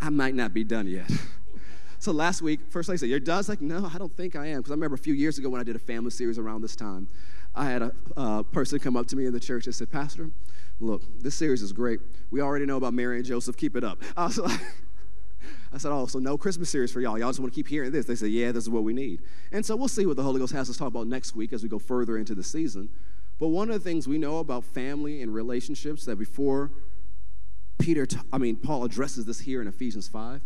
I 0.00 0.08
might 0.08 0.34
not 0.34 0.54
be 0.54 0.64
done 0.64 0.86
yet. 0.86 1.10
so, 1.98 2.12
last 2.12 2.40
week, 2.40 2.60
first 2.70 2.88
I 2.88 2.96
said, 2.96 3.10
You're 3.10 3.20
done? 3.20 3.34
I 3.34 3.38
was 3.40 3.50
like, 3.50 3.60
No, 3.60 3.90
I 3.92 3.98
don't 3.98 4.16
think 4.16 4.36
I 4.36 4.46
am. 4.46 4.60
Because 4.60 4.70
I 4.70 4.74
remember 4.76 4.94
a 4.94 4.98
few 4.98 5.12
years 5.12 5.36
ago 5.36 5.50
when 5.50 5.60
I 5.60 5.64
did 5.64 5.76
a 5.76 5.80
family 5.80 6.10
series 6.10 6.38
around 6.38 6.62
this 6.62 6.76
time, 6.76 7.08
I 7.54 7.66
had 7.66 7.82
a 7.82 7.92
uh, 8.16 8.42
person 8.42 8.78
come 8.78 8.96
up 8.96 9.06
to 9.08 9.16
me 9.16 9.26
in 9.26 9.34
the 9.34 9.40
church 9.40 9.66
and 9.66 9.74
said, 9.74 9.92
Pastor, 9.92 10.30
look, 10.80 11.02
this 11.22 11.34
series 11.34 11.62
is 11.62 11.72
great. 11.72 12.00
We 12.30 12.40
already 12.40 12.66
know 12.66 12.76
about 12.76 12.94
Mary 12.94 13.16
and 13.16 13.24
Joseph. 13.24 13.56
Keep 13.56 13.76
it 13.76 13.84
up. 13.84 14.02
I, 14.16 14.26
like, 14.26 14.60
I 15.72 15.78
said, 15.78 15.92
oh, 15.92 16.06
so 16.06 16.18
no 16.18 16.38
Christmas 16.38 16.70
series 16.70 16.92
for 16.92 17.00
y'all. 17.00 17.18
Y'all 17.18 17.28
just 17.28 17.40
want 17.40 17.52
to 17.52 17.54
keep 17.54 17.68
hearing 17.68 17.92
this. 17.92 18.06
They 18.06 18.14
said, 18.14 18.30
yeah, 18.30 18.52
this 18.52 18.64
is 18.64 18.70
what 18.70 18.84
we 18.84 18.92
need. 18.92 19.20
And 19.52 19.64
so 19.64 19.76
we'll 19.76 19.88
see 19.88 20.06
what 20.06 20.16
the 20.16 20.22
Holy 20.22 20.38
Ghost 20.38 20.52
has 20.52 20.70
us 20.70 20.76
talk 20.76 20.88
about 20.88 21.06
next 21.06 21.34
week 21.34 21.52
as 21.52 21.62
we 21.62 21.68
go 21.68 21.78
further 21.78 22.16
into 22.16 22.34
the 22.34 22.42
season. 22.42 22.88
But 23.38 23.48
one 23.48 23.68
of 23.68 23.74
the 23.74 23.80
things 23.80 24.08
we 24.08 24.18
know 24.18 24.38
about 24.38 24.64
family 24.64 25.20
and 25.22 25.34
relationships 25.34 26.04
that 26.06 26.16
before 26.16 26.72
Peter, 27.78 28.06
t- 28.06 28.18
I 28.32 28.38
mean, 28.38 28.56
Paul 28.56 28.84
addresses 28.84 29.26
this 29.26 29.40
here 29.40 29.60
in 29.60 29.68
Ephesians 29.68 30.08
5, 30.08 30.40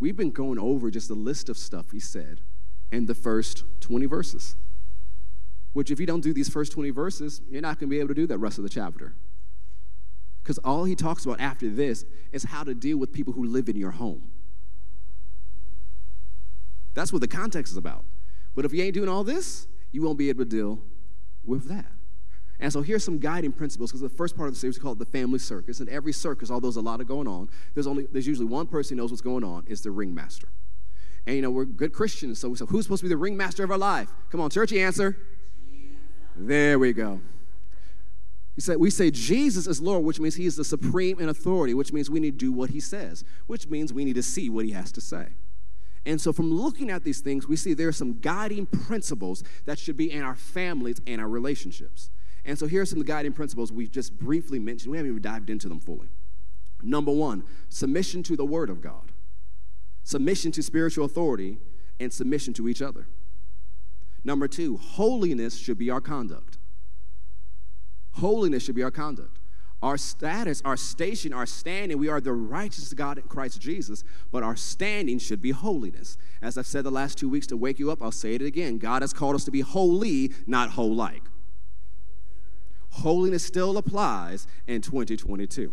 we've 0.00 0.16
been 0.16 0.32
going 0.32 0.58
over 0.58 0.90
just 0.90 1.10
a 1.10 1.14
list 1.14 1.48
of 1.48 1.56
stuff 1.56 1.92
he 1.92 2.00
said 2.00 2.40
in 2.90 3.06
the 3.06 3.14
first 3.14 3.64
20 3.80 4.06
verses. 4.06 4.56
Which, 5.72 5.90
if 5.90 6.00
you 6.00 6.06
don't 6.06 6.20
do 6.20 6.34
these 6.34 6.48
first 6.48 6.72
20 6.72 6.90
verses, 6.90 7.40
you're 7.48 7.62
not 7.62 7.78
going 7.78 7.88
to 7.88 7.94
be 7.94 7.98
able 7.98 8.08
to 8.08 8.14
do 8.14 8.26
that 8.26 8.38
rest 8.38 8.58
of 8.58 8.64
the 8.64 8.70
chapter. 8.70 9.14
Because 10.42 10.58
all 10.58 10.84
he 10.84 10.94
talks 10.94 11.24
about 11.24 11.40
after 11.40 11.68
this 11.68 12.04
is 12.32 12.44
how 12.44 12.64
to 12.64 12.74
deal 12.74 12.98
with 12.98 13.12
people 13.12 13.32
who 13.32 13.44
live 13.44 13.68
in 13.68 13.76
your 13.76 13.92
home. 13.92 14.22
That's 16.94 17.12
what 17.12 17.20
the 17.20 17.28
context 17.28 17.72
is 17.72 17.76
about. 17.76 18.04
But 18.54 18.64
if 18.64 18.72
you 18.72 18.82
ain't 18.82 18.94
doing 18.94 19.08
all 19.08 19.24
this, 19.24 19.66
you 19.92 20.02
won't 20.02 20.18
be 20.18 20.28
able 20.28 20.44
to 20.44 20.50
deal 20.50 20.80
with 21.44 21.68
that. 21.68 21.86
And 22.60 22.72
so 22.72 22.80
here's 22.82 23.04
some 23.04 23.18
guiding 23.18 23.52
principles 23.52 23.90
because 23.90 24.02
the 24.02 24.08
first 24.08 24.36
part 24.36 24.48
of 24.48 24.54
the 24.54 24.60
series 24.60 24.76
is 24.76 24.82
called 24.82 24.98
the 24.98 25.06
family 25.06 25.38
circus. 25.38 25.80
And 25.80 25.88
every 25.88 26.12
circus, 26.12 26.50
although 26.50 26.68
there's 26.68 26.76
a 26.76 26.80
lot 26.80 27.00
of 27.00 27.08
going 27.08 27.26
on, 27.26 27.48
there's 27.74 27.86
only 27.86 28.06
there's 28.12 28.26
usually 28.26 28.46
one 28.46 28.66
person 28.66 28.96
who 28.96 29.02
knows 29.02 29.10
what's 29.10 29.22
going 29.22 29.42
on, 29.42 29.64
is 29.66 29.80
the 29.80 29.90
ringmaster. 29.90 30.48
And 31.26 31.36
you 31.36 31.42
know, 31.42 31.50
we're 31.50 31.64
good 31.64 31.92
Christians, 31.92 32.38
so, 32.38 32.54
so 32.54 32.66
who's 32.66 32.84
supposed 32.84 33.00
to 33.00 33.04
be 33.04 33.08
the 33.08 33.16
ringmaster 33.16 33.64
of 33.64 33.70
our 33.70 33.78
life? 33.78 34.08
Come 34.30 34.40
on, 34.40 34.50
churchy 34.50 34.80
answer. 34.80 35.16
There 36.36 36.78
we 36.78 36.92
go. 36.92 37.20
He 38.54 38.60
said, 38.60 38.76
We 38.76 38.90
say 38.90 39.10
Jesus 39.10 39.66
is 39.66 39.80
Lord, 39.80 40.04
which 40.04 40.20
means 40.20 40.34
he 40.34 40.46
is 40.46 40.56
the 40.56 40.64
supreme 40.64 41.18
in 41.18 41.28
authority, 41.28 41.74
which 41.74 41.92
means 41.92 42.10
we 42.10 42.20
need 42.20 42.38
to 42.38 42.46
do 42.46 42.52
what 42.52 42.70
he 42.70 42.80
says, 42.80 43.24
which 43.46 43.68
means 43.68 43.92
we 43.92 44.04
need 44.04 44.14
to 44.14 44.22
see 44.22 44.50
what 44.50 44.64
he 44.64 44.72
has 44.72 44.92
to 44.92 45.00
say. 45.00 45.28
And 46.04 46.20
so, 46.20 46.32
from 46.32 46.52
looking 46.52 46.90
at 46.90 47.04
these 47.04 47.20
things, 47.20 47.46
we 47.46 47.56
see 47.56 47.74
there 47.74 47.88
are 47.88 47.92
some 47.92 48.18
guiding 48.18 48.66
principles 48.66 49.44
that 49.66 49.78
should 49.78 49.96
be 49.96 50.10
in 50.10 50.22
our 50.22 50.34
families 50.34 51.00
and 51.06 51.20
our 51.20 51.28
relationships. 51.28 52.10
And 52.44 52.58
so, 52.58 52.66
here 52.66 52.82
are 52.82 52.86
some 52.86 53.00
of 53.00 53.06
the 53.06 53.12
guiding 53.12 53.32
principles 53.32 53.70
we 53.70 53.86
just 53.86 54.18
briefly 54.18 54.58
mentioned. 54.58 54.90
We 54.90 54.96
haven't 54.96 55.12
even 55.12 55.22
dived 55.22 55.48
into 55.48 55.68
them 55.68 55.80
fully. 55.80 56.08
Number 56.82 57.12
one, 57.12 57.44
submission 57.68 58.24
to 58.24 58.36
the 58.36 58.44
Word 58.44 58.68
of 58.68 58.80
God, 58.80 59.12
submission 60.02 60.50
to 60.52 60.62
spiritual 60.62 61.04
authority, 61.04 61.58
and 62.00 62.12
submission 62.12 62.52
to 62.54 62.68
each 62.68 62.82
other. 62.82 63.06
Number 64.24 64.48
two, 64.48 64.76
holiness 64.76 65.56
should 65.56 65.78
be 65.78 65.88
our 65.88 66.00
conduct. 66.00 66.58
Holiness 68.12 68.62
should 68.64 68.74
be 68.74 68.82
our 68.82 68.90
conduct. 68.90 69.38
Our 69.82 69.98
status, 69.98 70.62
our 70.64 70.76
station, 70.76 71.32
our 71.32 71.46
standing, 71.46 71.98
we 71.98 72.08
are 72.08 72.20
the 72.20 72.32
righteous 72.32 72.92
God 72.94 73.18
in 73.18 73.24
Christ 73.24 73.60
Jesus, 73.60 74.04
but 74.30 74.44
our 74.44 74.54
standing 74.54 75.18
should 75.18 75.42
be 75.42 75.50
holiness. 75.50 76.16
As 76.40 76.56
I've 76.56 76.68
said 76.68 76.84
the 76.84 76.90
last 76.92 77.18
two 77.18 77.28
weeks 77.28 77.48
to 77.48 77.56
wake 77.56 77.80
you 77.80 77.90
up, 77.90 78.00
I'll 78.00 78.12
say 78.12 78.34
it 78.34 78.42
again. 78.42 78.78
God 78.78 79.02
has 79.02 79.12
called 79.12 79.34
us 79.34 79.44
to 79.44 79.50
be 79.50 79.60
holy, 79.60 80.32
not 80.46 80.70
whole 80.70 80.94
like. 80.94 81.24
Holiness 82.90 83.44
still 83.44 83.76
applies 83.76 84.46
in 84.68 84.82
2022. 84.82 85.72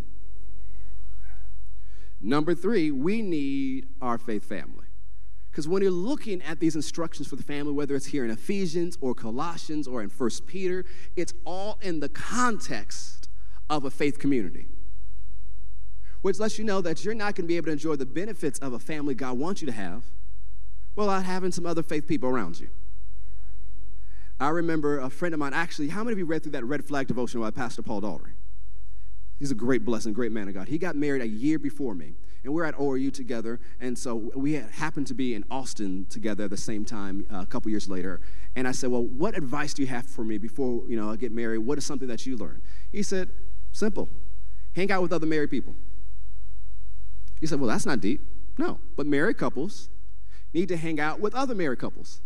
Number 2.22 2.55
three, 2.55 2.89
we 2.89 3.22
need 3.22 3.88
our 4.01 4.17
faith 4.17 4.43
family. 4.43 4.78
Because 5.51 5.67
when 5.67 5.81
you're 5.81 5.91
looking 5.91 6.41
at 6.43 6.59
these 6.59 6.75
instructions 6.75 7.27
for 7.27 7.35
the 7.35 7.43
family, 7.43 7.73
whether 7.73 7.95
it's 7.95 8.05
here 8.05 8.23
in 8.23 8.31
Ephesians 8.31 8.97
or 9.01 9.15
Colossians 9.15 9.87
or 9.87 10.01
in 10.01 10.09
First 10.09 10.45
Peter, 10.45 10.85
it's 11.15 11.33
all 11.45 11.79
in 11.81 11.99
the 11.99 12.09
context 12.09 13.29
of 13.69 13.85
a 13.85 13.91
faith 13.91 14.19
community. 14.19 14.67
Which 16.21 16.39
lets 16.39 16.59
you 16.59 16.65
know 16.65 16.81
that 16.81 17.03
you're 17.03 17.13
not 17.13 17.35
going 17.35 17.45
to 17.45 17.47
be 17.47 17.57
able 17.57 17.67
to 17.67 17.71
enjoy 17.71 17.95
the 17.95 18.05
benefits 18.05 18.59
of 18.59 18.73
a 18.73 18.79
family 18.79 19.15
God 19.15 19.37
wants 19.37 19.61
you 19.61 19.65
to 19.67 19.71
have 19.71 20.03
without 20.95 21.23
having 21.23 21.51
some 21.51 21.65
other 21.65 21.81
faith 21.81 22.07
people 22.07 22.29
around 22.29 22.59
you. 22.59 22.69
I 24.39 24.49
remember 24.49 24.99
a 24.99 25.09
friend 25.09 25.33
of 25.33 25.39
mine, 25.39 25.53
actually, 25.53 25.89
how 25.89 26.03
many 26.03 26.13
of 26.13 26.19
you 26.19 26.25
read 26.25 26.43
through 26.43 26.53
that 26.53 26.63
red 26.63 26.85
flag 26.85 27.07
devotion 27.07 27.41
by 27.41 27.51
Pastor 27.51 27.81
Paul 27.81 28.01
Daugherty? 28.01 28.33
He's 29.37 29.51
a 29.51 29.55
great 29.55 29.85
blessing, 29.85 30.13
great 30.13 30.31
man 30.31 30.47
of 30.47 30.53
God. 30.53 30.67
He 30.67 30.77
got 30.77 30.95
married 30.95 31.21
a 31.21 31.27
year 31.27 31.59
before 31.59 31.95
me, 31.95 32.15
and 32.43 32.53
we're 32.53 32.63
at 32.63 32.75
ORU 32.75 33.13
together. 33.13 33.60
And 33.79 33.98
so 33.98 34.31
we 34.36 34.53
had 34.53 34.69
happened 34.72 35.08
to 35.08 35.13
be 35.13 35.34
in 35.34 35.43
Austin 35.50 36.05
together 36.10 36.48
the 36.48 36.58
same 36.58 36.86
time 36.86 37.25
uh, 37.31 37.39
a 37.41 37.46
couple 37.46 37.69
years 37.72 37.89
later. 37.89 38.22
And 38.55 38.67
I 38.67 38.72
said, 38.72 38.91
"Well, 38.91 39.03
what 39.03 39.38
advice 39.38 39.74
do 39.74 39.81
you 39.81 39.88
have 39.88 40.05
for 40.05 40.24
me 40.24 40.38
before 40.38 40.84
you 40.88 40.96
know 41.00 41.12
I 41.12 41.15
get 41.15 41.31
married? 41.31 41.60
What 41.60 41.77
is 41.77 41.86
something 41.86 42.08
that 42.08 42.25
you 42.25 42.38
learned?" 42.38 42.62
He 42.91 43.03
said, 43.03 43.29
"Simple, 43.72 44.10
hang 44.75 44.91
out 44.91 45.01
with 45.01 45.13
other 45.13 45.27
married 45.27 45.51
people." 45.51 45.75
He 47.39 47.48
said, 47.48 47.60
"Well, 47.60 47.69
that's 47.69 47.86
not 47.86 48.00
deep." 48.00 48.22
No, 48.58 48.79
but 48.98 49.05
married 49.05 49.38
couples 49.38 49.89
need 50.53 50.67
to 50.69 50.77
hang 50.77 51.00
out 51.00 51.19
with 51.19 51.34
other 51.34 51.55
married 51.55 51.79
couples. 51.79 52.22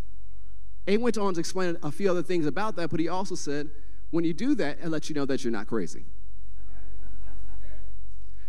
And 0.87 0.91
he 0.93 0.97
went 0.97 1.17
on 1.17 1.33
to 1.33 1.39
explain 1.39 1.77
a 1.83 1.91
few 1.91 2.09
other 2.09 2.23
things 2.23 2.45
about 2.45 2.75
that, 2.75 2.89
but 2.89 2.99
he 2.99 3.07
also 3.07 3.35
said, 3.35 3.69
when 4.13 4.23
you 4.23 4.33
do 4.33 4.53
that, 4.55 4.77
it 4.79 4.89
lets 4.89 5.09
you 5.09 5.15
know 5.15 5.25
that 5.25 5.43
you're 5.43 5.51
not 5.51 5.65
crazy. 5.65 6.05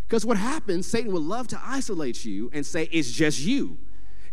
Because 0.06 0.26
what 0.26 0.36
happens, 0.36 0.86
Satan 0.86 1.12
would 1.12 1.22
love 1.22 1.48
to 1.48 1.60
isolate 1.64 2.24
you 2.24 2.50
and 2.52 2.64
say, 2.64 2.88
it's 2.92 3.10
just 3.10 3.40
you. 3.40 3.78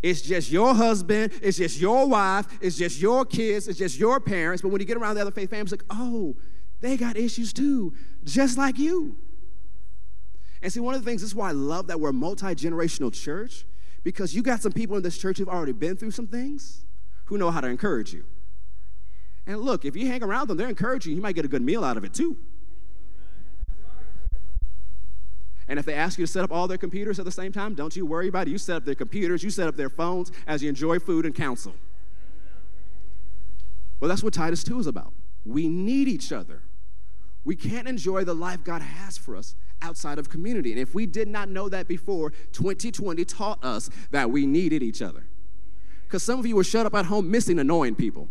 It's 0.01 0.21
just 0.21 0.51
your 0.51 0.73
husband, 0.73 1.31
it's 1.43 1.57
just 1.57 1.79
your 1.79 2.07
wife, 2.07 2.47
it's 2.59 2.75
just 2.75 2.99
your 2.99 3.23
kids, 3.23 3.67
it's 3.67 3.77
just 3.77 3.99
your 3.99 4.19
parents. 4.19 4.61
But 4.61 4.69
when 4.69 4.81
you 4.81 4.87
get 4.87 4.97
around 4.97 5.15
the 5.15 5.21
other 5.21 5.31
faith 5.31 5.51
families, 5.51 5.71
like, 5.71 5.83
oh, 5.91 6.35
they 6.79 6.97
got 6.97 7.17
issues 7.17 7.53
too, 7.53 7.93
just 8.23 8.57
like 8.57 8.79
you. 8.79 9.17
And 10.63 10.73
see, 10.73 10.79
one 10.79 10.95
of 10.95 11.03
the 11.03 11.09
things, 11.09 11.21
this 11.21 11.29
is 11.29 11.35
why 11.35 11.49
I 11.49 11.53
love 11.53 11.87
that 11.87 11.99
we're 11.99 12.09
a 12.09 12.13
multi 12.13 12.47
generational 12.47 13.13
church, 13.13 13.65
because 14.03 14.35
you 14.35 14.41
got 14.41 14.61
some 14.61 14.71
people 14.71 14.97
in 14.97 15.03
this 15.03 15.17
church 15.17 15.37
who've 15.37 15.47
already 15.47 15.73
been 15.73 15.95
through 15.95 16.11
some 16.11 16.27
things 16.27 16.83
who 17.25 17.37
know 17.37 17.51
how 17.51 17.61
to 17.61 17.67
encourage 17.67 18.11
you. 18.11 18.25
And 19.45 19.59
look, 19.59 19.85
if 19.85 19.95
you 19.95 20.07
hang 20.07 20.23
around 20.23 20.47
them, 20.47 20.57
they're 20.57 20.69
encouraging 20.69 21.11
you. 21.11 21.17
You 21.17 21.21
might 21.21 21.35
get 21.35 21.45
a 21.45 21.47
good 21.47 21.61
meal 21.61 21.83
out 21.83 21.97
of 21.97 22.03
it 22.03 22.13
too. 22.13 22.37
And 25.71 25.79
if 25.79 25.85
they 25.85 25.93
ask 25.93 26.19
you 26.19 26.25
to 26.25 26.31
set 26.31 26.43
up 26.43 26.51
all 26.51 26.67
their 26.67 26.77
computers 26.77 27.17
at 27.17 27.23
the 27.23 27.31
same 27.31 27.53
time, 27.53 27.75
don't 27.75 27.95
you 27.95 28.05
worry 28.05 28.27
about 28.27 28.45
it. 28.45 28.51
You 28.51 28.57
set 28.57 28.75
up 28.75 28.83
their 28.83 28.93
computers, 28.93 29.41
you 29.41 29.49
set 29.49 29.69
up 29.69 29.77
their 29.77 29.87
phones 29.89 30.29
as 30.45 30.61
you 30.61 30.67
enjoy 30.67 30.99
food 30.99 31.25
and 31.25 31.33
counsel. 31.33 31.73
Well, 34.01 34.09
that's 34.09 34.21
what 34.21 34.33
Titus 34.33 34.65
2 34.65 34.81
is 34.81 34.87
about. 34.87 35.13
We 35.45 35.69
need 35.69 36.09
each 36.09 36.33
other. 36.33 36.63
We 37.45 37.55
can't 37.55 37.87
enjoy 37.87 38.25
the 38.25 38.33
life 38.33 38.65
God 38.65 38.81
has 38.81 39.17
for 39.17 39.33
us 39.33 39.55
outside 39.81 40.19
of 40.19 40.29
community. 40.29 40.73
And 40.73 40.79
if 40.81 40.93
we 40.93 41.05
did 41.05 41.29
not 41.29 41.47
know 41.47 41.69
that 41.69 41.87
before, 41.87 42.31
2020 42.51 43.23
taught 43.23 43.63
us 43.63 43.89
that 44.11 44.29
we 44.29 44.45
needed 44.45 44.83
each 44.83 45.01
other. 45.01 45.23
Because 46.03 46.21
some 46.21 46.37
of 46.37 46.45
you 46.45 46.57
were 46.57 46.65
shut 46.65 46.85
up 46.85 46.93
at 46.95 47.05
home 47.05 47.31
missing 47.31 47.59
annoying 47.59 47.95
people. 47.95 48.27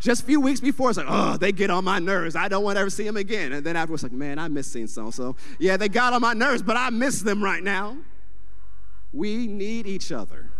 Just 0.00 0.22
a 0.22 0.26
few 0.26 0.40
weeks 0.40 0.60
before, 0.60 0.90
it's 0.90 0.98
like, 0.98 1.06
oh, 1.08 1.36
they 1.38 1.50
get 1.50 1.70
on 1.70 1.84
my 1.84 1.98
nerves. 1.98 2.36
I 2.36 2.48
don't 2.48 2.62
want 2.62 2.76
to 2.76 2.80
ever 2.80 2.90
see 2.90 3.04
them 3.04 3.16
again. 3.16 3.52
And 3.52 3.64
then 3.64 3.74
afterwards, 3.74 4.02
like, 4.02 4.12
man, 4.12 4.38
I 4.38 4.48
miss 4.48 4.70
seeing 4.70 4.86
so 4.86 5.10
so. 5.10 5.36
Yeah, 5.58 5.76
they 5.76 5.88
got 5.88 6.12
on 6.12 6.20
my 6.20 6.34
nerves, 6.34 6.62
but 6.62 6.76
I 6.76 6.90
miss 6.90 7.22
them 7.22 7.42
right 7.42 7.62
now. 7.62 7.96
We 9.12 9.46
need 9.46 9.86
each 9.86 10.12
other. 10.12 10.50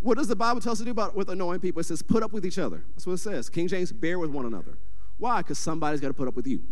What 0.00 0.16
does 0.16 0.28
the 0.28 0.36
Bible 0.36 0.60
tell 0.60 0.72
us 0.72 0.78
to 0.78 0.84
do 0.84 0.92
about 0.92 1.16
with 1.16 1.28
annoying 1.28 1.60
people? 1.60 1.80
It 1.80 1.84
says, 1.84 2.00
put 2.00 2.22
up 2.22 2.32
with 2.32 2.46
each 2.46 2.58
other. 2.58 2.84
That's 2.94 3.06
what 3.06 3.14
it 3.14 3.18
says. 3.18 3.50
King 3.50 3.66
James, 3.66 3.92
bear 3.92 4.18
with 4.18 4.30
one 4.30 4.46
another. 4.46 4.78
Why? 5.18 5.38
Because 5.38 5.58
somebody's 5.58 6.00
got 6.00 6.08
to 6.08 6.14
put 6.14 6.28
up 6.28 6.36
with 6.36 6.46
you. 6.46 6.62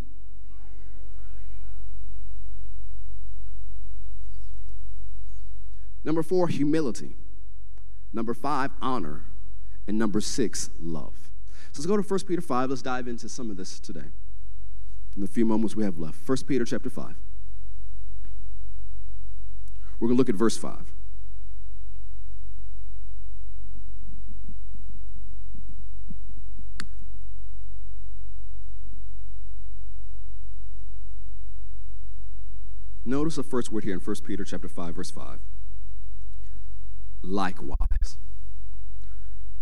Number 6.04 6.22
four, 6.22 6.48
humility. 6.48 7.16
Number 8.12 8.34
five, 8.34 8.70
honor. 8.80 9.24
And 9.86 9.98
number 9.98 10.20
six, 10.20 10.70
love. 10.80 11.30
So 11.72 11.80
let's 11.80 11.86
go 11.86 11.96
to 11.96 12.02
1 12.02 12.20
Peter 12.20 12.40
5. 12.40 12.70
Let's 12.70 12.82
dive 12.82 13.08
into 13.08 13.28
some 13.28 13.50
of 13.50 13.56
this 13.56 13.80
today 13.80 14.08
in 15.14 15.22
the 15.22 15.28
few 15.28 15.44
moments 15.44 15.76
we 15.76 15.84
have 15.84 15.98
left. 15.98 16.26
1 16.26 16.38
Peter 16.46 16.64
chapter 16.64 16.90
5. 16.90 17.16
We're 20.00 20.08
going 20.08 20.16
to 20.16 20.20
look 20.20 20.28
at 20.28 20.34
verse 20.34 20.56
5. 20.56 20.92
Notice 33.06 33.36
the 33.36 33.42
first 33.42 33.70
word 33.70 33.84
here 33.84 33.92
in 33.92 34.00
1 34.00 34.16
Peter 34.24 34.44
chapter 34.44 34.68
5 34.68 34.94
verse 34.94 35.10
5. 35.10 35.38
Likewise 37.22 38.16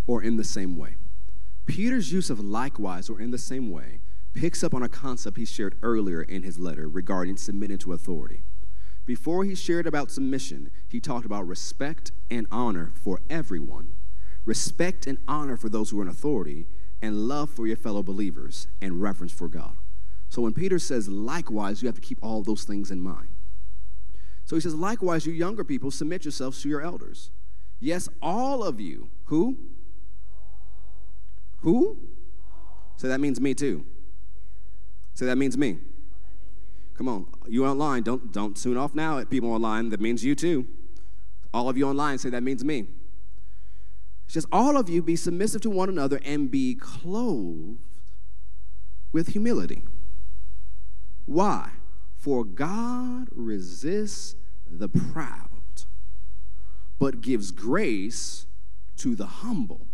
or 0.06 0.22
in 0.22 0.36
the 0.36 0.44
same 0.44 0.76
way. 0.76 0.96
Peter's 1.66 2.12
use 2.12 2.30
of 2.30 2.40
likewise 2.40 3.08
or 3.08 3.20
in 3.20 3.30
the 3.30 3.38
same 3.38 3.70
way 3.70 4.00
picks 4.34 4.64
up 4.64 4.74
on 4.74 4.82
a 4.82 4.88
concept 4.88 5.36
he 5.36 5.44
shared 5.44 5.76
earlier 5.82 6.22
in 6.22 6.42
his 6.42 6.58
letter 6.58 6.88
regarding 6.88 7.36
submitting 7.36 7.78
to 7.78 7.92
authority. 7.92 8.42
Before 9.04 9.44
he 9.44 9.54
shared 9.54 9.86
about 9.86 10.10
submission, 10.10 10.70
he 10.88 11.00
talked 11.00 11.26
about 11.26 11.46
respect 11.46 12.12
and 12.30 12.46
honor 12.50 12.92
for 12.94 13.20
everyone, 13.28 13.94
respect 14.44 15.06
and 15.06 15.18
honor 15.26 15.56
for 15.56 15.68
those 15.68 15.90
who 15.90 16.00
are 16.00 16.02
in 16.02 16.08
authority, 16.08 16.66
and 17.00 17.28
love 17.28 17.50
for 17.50 17.66
your 17.66 17.76
fellow 17.76 18.02
believers 18.02 18.68
and 18.80 19.02
reverence 19.02 19.32
for 19.32 19.48
God. 19.48 19.76
So 20.28 20.42
when 20.42 20.54
Peter 20.54 20.78
says 20.78 21.08
likewise, 21.08 21.82
you 21.82 21.88
have 21.88 21.96
to 21.96 22.00
keep 22.00 22.18
all 22.22 22.42
those 22.42 22.64
things 22.64 22.90
in 22.90 23.00
mind. 23.00 23.28
So 24.44 24.56
he 24.56 24.60
says, 24.60 24.74
likewise, 24.74 25.26
you 25.26 25.32
younger 25.32 25.64
people, 25.64 25.90
submit 25.90 26.24
yourselves 26.24 26.62
to 26.62 26.68
your 26.68 26.80
elders. 26.80 27.30
Yes, 27.80 28.08
all 28.20 28.62
of 28.62 28.80
you. 28.80 29.10
Who? 29.24 29.58
Who? 31.62 31.98
So 32.96 33.08
that 33.08 33.20
means 33.20 33.40
me 33.40 33.54
too. 33.54 33.84
So 35.14 35.24
that 35.26 35.36
means 35.36 35.56
me. 35.56 35.78
Come 36.94 37.08
on, 37.08 37.26
you 37.48 37.66
online, 37.66 38.02
don't 38.02 38.32
don't 38.32 38.56
tune 38.56 38.76
off 38.76 38.94
now 38.94 39.18
at 39.18 39.30
people 39.30 39.52
online. 39.52 39.88
That 39.88 40.00
means 40.00 40.24
you 40.24 40.34
too. 40.34 40.66
All 41.54 41.68
of 41.68 41.76
you 41.76 41.88
online 41.88 42.18
say 42.18 42.30
that 42.30 42.42
means 42.42 42.64
me. 42.64 42.86
It's 44.26 44.34
just 44.34 44.46
all 44.52 44.76
of 44.76 44.88
you 44.88 45.02
be 45.02 45.16
submissive 45.16 45.60
to 45.62 45.70
one 45.70 45.88
another 45.88 46.20
and 46.24 46.50
be 46.50 46.74
clothed 46.74 47.78
with 49.12 49.28
humility. 49.28 49.84
Why? 51.26 51.70
For 52.16 52.44
God 52.44 53.28
resists 53.32 54.36
the 54.70 54.88
proud, 54.88 55.48
but 56.98 57.20
gives 57.20 57.50
grace 57.50 58.46
to 58.98 59.14
the 59.14 59.26
humble. 59.26 59.86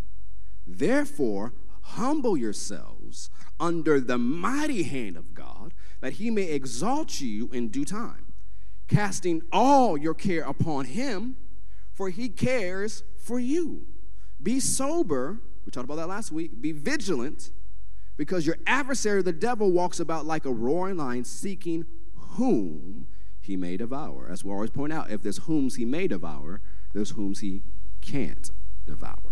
Therefore, 0.68 1.54
humble 1.80 2.36
yourselves 2.36 3.30
under 3.58 4.00
the 4.00 4.18
mighty 4.18 4.82
hand 4.82 5.16
of 5.16 5.34
God, 5.34 5.72
that 6.00 6.14
he 6.14 6.30
may 6.30 6.44
exalt 6.44 7.20
you 7.20 7.48
in 7.52 7.70
due 7.70 7.86
time, 7.86 8.34
casting 8.86 9.42
all 9.50 9.96
your 9.96 10.14
care 10.14 10.42
upon 10.42 10.84
him, 10.84 11.36
for 11.92 12.10
he 12.10 12.28
cares 12.28 13.02
for 13.16 13.40
you. 13.40 13.86
Be 14.40 14.60
sober, 14.60 15.40
We 15.64 15.70
talked 15.70 15.84
about 15.84 15.96
that 15.96 16.08
last 16.08 16.30
week. 16.30 16.60
Be 16.60 16.72
vigilant 16.72 17.50
because 18.16 18.46
your 18.46 18.56
adversary, 18.66 19.22
the 19.22 19.32
devil, 19.32 19.72
walks 19.72 20.00
about 20.00 20.26
like 20.26 20.44
a 20.44 20.52
roaring 20.52 20.96
lion 20.96 21.24
seeking 21.24 21.86
whom 22.14 23.06
he 23.40 23.56
may 23.56 23.76
devour. 23.76 24.28
As 24.30 24.44
we 24.44 24.52
always 24.52 24.70
point 24.70 24.92
out, 24.92 25.10
if 25.10 25.22
there's 25.22 25.38
whom 25.38 25.70
he 25.70 25.84
may 25.84 26.06
devour, 26.06 26.60
there's 26.92 27.10
whom 27.10 27.34
he 27.34 27.62
can't 28.00 28.50
devour. 28.86 29.27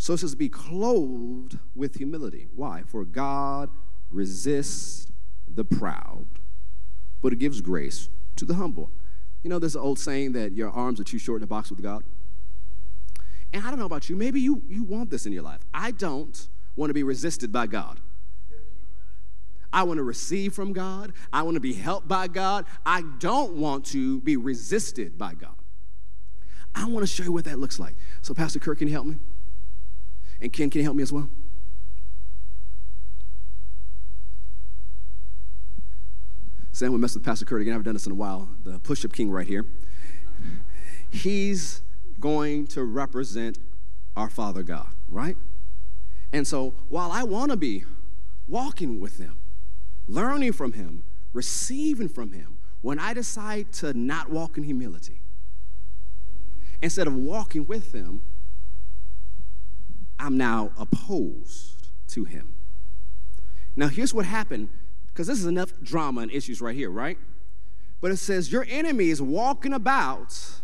So 0.00 0.14
it 0.14 0.20
says, 0.20 0.34
be 0.34 0.48
clothed 0.48 1.58
with 1.74 1.96
humility. 1.96 2.48
Why? 2.56 2.84
For 2.86 3.04
God 3.04 3.68
resists 4.10 5.12
the 5.46 5.62
proud, 5.62 6.24
but 7.20 7.34
it 7.34 7.38
gives 7.38 7.60
grace 7.60 8.08
to 8.36 8.46
the 8.46 8.54
humble. 8.54 8.90
You 9.42 9.50
know, 9.50 9.58
there's 9.58 9.74
an 9.76 9.82
old 9.82 9.98
saying 9.98 10.32
that 10.32 10.52
your 10.52 10.70
arms 10.70 11.00
are 11.00 11.04
too 11.04 11.18
short 11.18 11.42
to 11.42 11.46
box 11.46 11.68
with 11.68 11.82
God. 11.82 12.02
And 13.52 13.62
I 13.62 13.68
don't 13.68 13.78
know 13.78 13.84
about 13.84 14.08
you, 14.08 14.16
maybe 14.16 14.40
you, 14.40 14.62
you 14.70 14.84
want 14.84 15.10
this 15.10 15.26
in 15.26 15.34
your 15.34 15.42
life. 15.42 15.60
I 15.74 15.90
don't 15.90 16.48
want 16.76 16.88
to 16.88 16.94
be 16.94 17.02
resisted 17.02 17.52
by 17.52 17.66
God. 17.66 18.00
I 19.70 19.82
want 19.82 19.98
to 19.98 20.02
receive 20.02 20.54
from 20.54 20.72
God. 20.72 21.12
I 21.30 21.42
want 21.42 21.56
to 21.56 21.60
be 21.60 21.74
helped 21.74 22.08
by 22.08 22.26
God. 22.26 22.64
I 22.86 23.02
don't 23.18 23.52
want 23.52 23.84
to 23.86 24.22
be 24.22 24.38
resisted 24.38 25.18
by 25.18 25.34
God. 25.34 25.56
I 26.74 26.86
want 26.86 27.02
to 27.02 27.06
show 27.06 27.22
you 27.22 27.32
what 27.32 27.44
that 27.44 27.58
looks 27.58 27.78
like. 27.78 27.96
So, 28.22 28.32
Pastor 28.32 28.60
Kirk, 28.60 28.78
can 28.78 28.88
you 28.88 28.94
help 28.94 29.06
me? 29.06 29.18
And 30.40 30.52
Ken, 30.52 30.70
can 30.70 30.80
you 30.80 30.84
help 30.84 30.96
me 30.96 31.02
as 31.02 31.12
well? 31.12 31.28
Sam, 36.72 36.92
we 36.92 36.98
messed 36.98 37.14
with 37.14 37.24
Pastor 37.24 37.44
Kurt 37.44 37.60
again. 37.60 37.72
I 37.72 37.74
haven't 37.74 37.84
done 37.84 37.94
this 37.94 38.06
in 38.06 38.12
a 38.12 38.14
while. 38.14 38.48
The 38.64 38.78
push 38.78 39.04
up 39.04 39.12
king 39.12 39.30
right 39.30 39.46
here. 39.46 39.66
He's 41.10 41.82
going 42.18 42.66
to 42.68 42.84
represent 42.84 43.58
our 44.16 44.30
Father 44.30 44.62
God, 44.62 44.88
right? 45.08 45.36
And 46.32 46.46
so 46.46 46.74
while 46.88 47.10
I 47.10 47.22
want 47.22 47.50
to 47.50 47.56
be 47.56 47.84
walking 48.48 49.00
with 49.00 49.18
Him, 49.18 49.36
learning 50.06 50.52
from 50.52 50.72
Him, 50.72 51.02
receiving 51.32 52.08
from 52.08 52.32
Him, 52.32 52.58
when 52.80 52.98
I 52.98 53.12
decide 53.12 53.72
to 53.74 53.92
not 53.92 54.30
walk 54.30 54.56
in 54.56 54.64
humility, 54.64 55.20
instead 56.80 57.06
of 57.06 57.14
walking 57.14 57.66
with 57.66 57.92
Him, 57.92 58.22
I'm 60.20 60.36
now 60.36 60.70
opposed 60.78 61.88
to 62.08 62.24
Him. 62.24 62.54
Now, 63.76 63.88
here's 63.88 64.12
what 64.12 64.26
happened, 64.26 64.68
because 65.08 65.26
this 65.26 65.38
is 65.38 65.46
enough 65.46 65.72
drama 65.82 66.22
and 66.22 66.30
issues 66.30 66.60
right 66.60 66.74
here, 66.74 66.90
right? 66.90 67.18
But 68.00 68.10
it 68.10 68.16
says, 68.16 68.52
Your 68.52 68.66
enemy 68.68 69.10
is 69.10 69.20
walking 69.20 69.72
about 69.72 70.60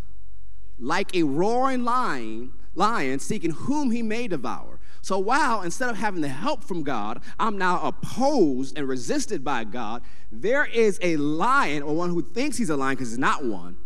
like 0.79 1.15
a 1.15 1.23
roaring 1.23 1.85
lion, 1.85 2.53
lion 2.75 3.19
seeking 3.19 3.51
whom 3.51 3.91
he 3.91 4.03
may 4.03 4.29
devour. 4.29 4.79
So 5.01 5.19
while 5.19 5.63
instead 5.63 5.89
of 5.89 5.97
having 5.97 6.21
the 6.21 6.29
help 6.29 6.65
from 6.65 6.83
God, 6.83 7.23
I'm 7.39 7.57
now 7.57 7.81
opposed 7.81 8.77
and 8.77 8.89
resisted 8.89 9.45
by 9.45 9.65
God, 9.65 10.03
there 10.33 10.65
is 10.67 10.99
a 11.01 11.17
lion 11.17 11.83
or 11.83 11.95
one 11.95 12.11
who 12.11 12.23
thinks 12.23 12.57
he's 12.57 12.71
a 12.71 12.77
lion 12.77 12.97
because 12.97 13.11
he's 13.11 13.19
not 13.19 13.45
one 13.45 13.77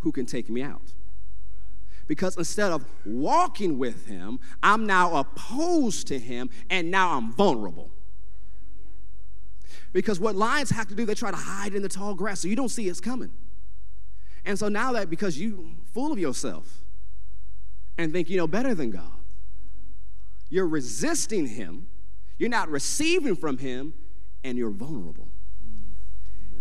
who 0.00 0.12
can 0.12 0.26
take 0.26 0.48
me 0.48 0.62
out. 0.62 0.94
Because 2.12 2.36
instead 2.36 2.72
of 2.72 2.84
walking 3.06 3.78
with 3.78 4.06
him, 4.06 4.38
I'm 4.62 4.84
now 4.86 5.16
opposed 5.16 6.08
to 6.08 6.18
him 6.18 6.50
and 6.68 6.90
now 6.90 7.16
I'm 7.16 7.32
vulnerable. 7.32 7.88
Because 9.94 10.20
what 10.20 10.36
lions 10.36 10.68
have 10.68 10.88
to 10.88 10.94
do, 10.94 11.06
they 11.06 11.14
try 11.14 11.30
to 11.30 11.38
hide 11.38 11.74
in 11.74 11.80
the 11.80 11.88
tall 11.88 12.12
grass 12.12 12.40
so 12.40 12.48
you 12.48 12.54
don't 12.54 12.68
see 12.68 12.86
it's 12.86 13.00
coming. 13.00 13.30
And 14.44 14.58
so 14.58 14.68
now 14.68 14.92
that 14.92 15.08
because 15.08 15.38
you 15.38 15.70
full 15.94 16.12
of 16.12 16.18
yourself 16.18 16.82
and 17.96 18.12
think 18.12 18.28
you 18.28 18.36
know 18.36 18.46
better 18.46 18.74
than 18.74 18.90
God, 18.90 19.22
you're 20.50 20.68
resisting 20.68 21.46
Him, 21.46 21.86
you're 22.36 22.50
not 22.50 22.68
receiving 22.68 23.36
from 23.36 23.56
Him, 23.56 23.94
and 24.44 24.58
you're 24.58 24.68
vulnerable. 24.68 25.28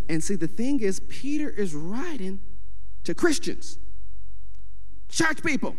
And 0.07 0.23
see, 0.23 0.35
the 0.35 0.47
thing 0.47 0.79
is, 0.79 1.01
Peter 1.01 1.49
is 1.49 1.75
writing 1.75 2.39
to 3.03 3.13
Christians, 3.13 3.79
church 5.11 5.43
people, 5.43 5.75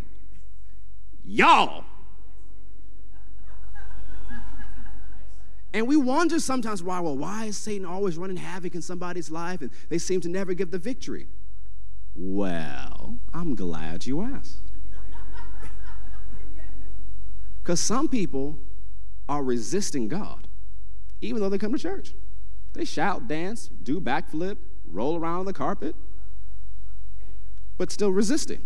y'all. 1.24 1.84
And 5.74 5.88
we 5.88 5.96
wonder 5.96 6.38
sometimes 6.38 6.82
why, 6.82 7.00
well, 7.00 7.16
why 7.16 7.46
is 7.46 7.56
Satan 7.56 7.86
always 7.86 8.18
running 8.18 8.36
havoc 8.36 8.74
in 8.74 8.82
somebody's 8.82 9.30
life 9.30 9.62
and 9.62 9.70
they 9.88 9.96
seem 9.98 10.20
to 10.20 10.28
never 10.28 10.52
give 10.52 10.70
the 10.70 10.78
victory? 10.78 11.28
Well, 12.14 13.18
I'm 13.32 13.54
glad 13.54 14.06
you 14.06 14.22
asked. 14.22 14.58
Because 17.62 17.80
some 17.80 18.08
people 18.08 18.58
are 19.28 19.42
resisting 19.42 20.08
God, 20.08 20.48
even 21.20 21.40
though 21.40 21.48
they 21.48 21.58
come 21.58 21.72
to 21.72 21.78
church. 21.78 22.12
They 22.72 22.84
shout, 22.84 23.28
dance, 23.28 23.70
do 23.82 24.00
backflip, 24.00 24.56
roll 24.84 25.16
around 25.16 25.40
on 25.40 25.46
the 25.46 25.52
carpet, 25.52 25.94
but 27.78 27.92
still 27.92 28.10
resisting. 28.10 28.60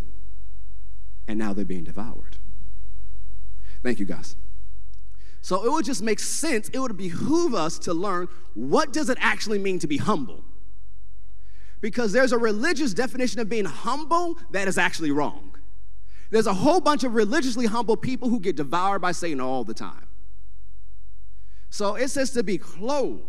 And 1.28 1.38
now 1.38 1.52
they're 1.52 1.64
being 1.64 1.84
devoured. 1.84 2.36
Thank 3.82 3.98
you, 3.98 4.04
guys. 4.04 4.36
So 5.42 5.64
it 5.64 5.70
would 5.70 5.84
just 5.84 6.02
make 6.02 6.18
sense, 6.18 6.68
it 6.70 6.78
would 6.80 6.96
behoove 6.96 7.54
us 7.54 7.78
to 7.80 7.94
learn 7.94 8.28
what 8.54 8.92
does 8.92 9.08
it 9.08 9.16
actually 9.20 9.60
mean 9.60 9.78
to 9.78 9.86
be 9.86 9.96
humble? 9.96 10.42
Because 11.80 12.12
there's 12.12 12.32
a 12.32 12.38
religious 12.38 12.92
definition 12.92 13.38
of 13.38 13.48
being 13.48 13.64
humble 13.64 14.38
that 14.50 14.66
is 14.66 14.76
actually 14.76 15.12
wrong. 15.12 15.56
There's 16.30 16.48
a 16.48 16.54
whole 16.54 16.80
bunch 16.80 17.04
of 17.04 17.14
religiously 17.14 17.66
humble 17.66 17.96
people 17.96 18.28
who 18.28 18.40
get 18.40 18.56
devoured 18.56 19.00
by 19.00 19.12
Satan 19.12 19.40
all 19.40 19.62
the 19.62 19.74
time. 19.74 20.08
So 21.70 21.94
it 21.94 22.08
says 22.08 22.30
to 22.32 22.42
be 22.42 22.58
clothed 22.58 23.22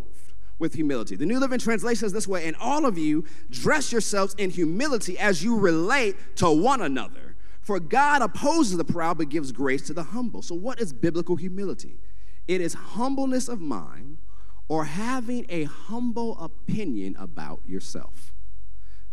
with 0.60 0.74
humility. 0.74 1.16
The 1.16 1.26
New 1.26 1.40
Living 1.40 1.60
Translation 1.60 2.00
says 2.00 2.14
this 2.14 2.28
way, 2.28 2.48
and 2.48 2.56
all 2.60 2.86
of 2.86 2.98
you 2.98 3.26
dress 3.52 3.92
yourselves 3.92 4.34
in 4.36 4.50
humility 4.50 5.20
as 5.20 5.44
you 5.44 5.60
relate 5.60 6.16
to 6.38 6.50
one 6.50 6.82
another. 6.82 7.27
For 7.68 7.82
God 7.82 8.22
opposes 8.22 8.78
the 8.78 8.86
proud 8.86 9.18
but 9.18 9.28
gives 9.28 9.52
grace 9.52 9.82
to 9.88 9.94
the 9.94 10.04
humble. 10.04 10.42
So, 10.42 10.56
what 10.56 10.80
is 10.80 10.94
biblical 10.94 11.36
humility? 11.36 12.00
It 12.48 12.62
is 12.62 12.74
humbleness 12.74 13.50
of 13.50 13.60
mind 13.60 14.20
or 14.70 14.86
having 14.86 15.46
a 15.50 15.66
humble 15.66 16.40
opinion 16.40 17.18
about 17.20 17.60
yourself. 17.66 18.32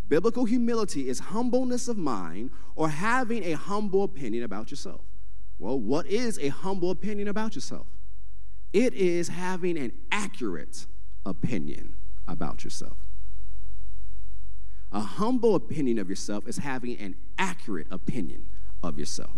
Biblical 0.09 0.45
humility 0.45 1.09
is 1.09 1.19
humbleness 1.19 1.89
of 1.89 1.99
mind 1.99 2.53
or 2.77 2.91
having 2.91 3.43
a 3.43 3.55
humble 3.55 4.05
opinion 4.05 4.45
about 4.45 4.71
yourself. 4.71 5.01
Well, 5.59 5.81
what 5.81 6.07
is 6.07 6.39
a 6.39 6.51
humble 6.51 6.93
opinion 6.93 7.27
about 7.27 7.57
yourself? 7.57 7.89
It 8.73 8.95
is 8.95 9.27
having 9.27 9.77
an 9.77 9.91
accurate 10.13 10.87
opinion 11.27 11.97
about 12.29 12.63
yourself. 12.63 12.99
A 14.93 15.01
humble 15.01 15.55
opinion 15.55 15.99
of 15.99 16.09
yourself 16.09 16.47
is 16.47 16.59
having 16.59 16.97
an 16.99 17.17
accurate 17.39 17.89
opinion 17.91 18.47
of 18.83 18.99
yourself. 18.99 19.37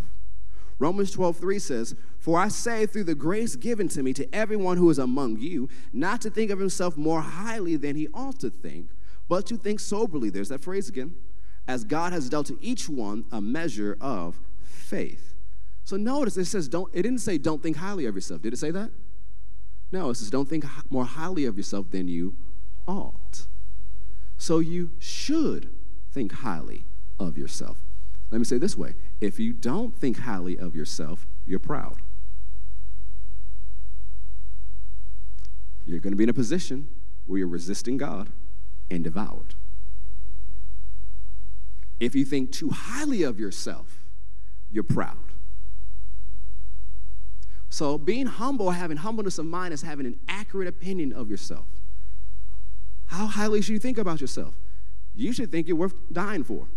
Romans 0.78 1.10
12, 1.10 1.38
3 1.38 1.58
says, 1.58 1.94
For 2.18 2.38
I 2.38 2.48
say, 2.48 2.84
through 2.84 3.04
the 3.04 3.14
grace 3.14 3.56
given 3.56 3.88
to 3.88 4.02
me 4.02 4.12
to 4.12 4.34
everyone 4.34 4.76
who 4.76 4.90
is 4.90 4.98
among 4.98 5.38
you, 5.38 5.68
not 5.92 6.20
to 6.22 6.30
think 6.30 6.50
of 6.50 6.58
himself 6.58 6.96
more 6.96 7.22
highly 7.22 7.76
than 7.76 7.96
he 7.96 8.08
ought 8.12 8.38
to 8.40 8.50
think, 8.50 8.90
but 9.28 9.46
to 9.46 9.56
think 9.56 9.80
soberly. 9.80 10.28
There's 10.28 10.50
that 10.50 10.62
phrase 10.62 10.88
again. 10.88 11.14
As 11.66 11.84
God 11.84 12.12
has 12.12 12.28
dealt 12.28 12.46
to 12.46 12.58
each 12.60 12.88
one 12.88 13.24
a 13.32 13.40
measure 13.40 13.96
of 14.00 14.38
faith. 14.62 15.34
So 15.84 15.96
notice 15.96 16.36
it 16.36 16.44
says, 16.44 16.68
don't, 16.68 16.90
it 16.92 17.02
didn't 17.02 17.20
say 17.20 17.38
don't 17.38 17.62
think 17.62 17.76
highly 17.76 18.06
of 18.06 18.14
yourself. 18.14 18.42
Did 18.42 18.52
it 18.52 18.58
say 18.58 18.70
that? 18.70 18.90
No, 19.92 20.10
it 20.10 20.16
says 20.16 20.30
don't 20.30 20.48
think 20.48 20.64
more 20.90 21.04
highly 21.04 21.46
of 21.46 21.56
yourself 21.56 21.90
than 21.90 22.08
you 22.08 22.34
ought. 22.86 23.46
So 24.38 24.58
you 24.58 24.90
should 24.98 25.70
think 26.10 26.32
highly 26.32 26.84
of 27.18 27.38
yourself. 27.38 27.78
Let 28.30 28.38
me 28.38 28.44
say 28.44 28.58
this 28.58 28.76
way 28.76 28.94
if 29.20 29.38
you 29.38 29.52
don't 29.52 29.96
think 29.96 30.20
highly 30.20 30.58
of 30.58 30.74
yourself, 30.74 31.26
you're 31.46 31.58
proud. 31.58 31.96
You're 35.86 36.00
going 36.00 36.12
to 36.12 36.16
be 36.16 36.24
in 36.24 36.30
a 36.30 36.34
position 36.34 36.88
where 37.26 37.38
you're 37.38 37.48
resisting 37.48 37.96
God 37.96 38.30
and 38.90 39.04
devoured. 39.04 39.54
If 42.00 42.14
you 42.14 42.24
think 42.24 42.52
too 42.52 42.70
highly 42.70 43.22
of 43.22 43.38
yourself, 43.38 44.04
you're 44.70 44.84
proud. 44.84 45.16
So, 47.68 47.98
being 47.98 48.26
humble, 48.26 48.70
having 48.70 48.98
humbleness 48.98 49.38
of 49.38 49.46
mind, 49.46 49.72
is 49.72 49.82
having 49.82 50.06
an 50.06 50.18
accurate 50.28 50.68
opinion 50.68 51.12
of 51.12 51.30
yourself. 51.30 51.66
How 53.06 53.26
highly 53.26 53.62
should 53.62 53.72
you 53.72 53.78
think 53.78 53.98
about 53.98 54.20
yourself? 54.20 54.54
You 55.14 55.32
should 55.32 55.50
think 55.50 55.68
you're 55.68 55.76
worth 55.76 55.94
dying 56.12 56.44
for. 56.44 56.68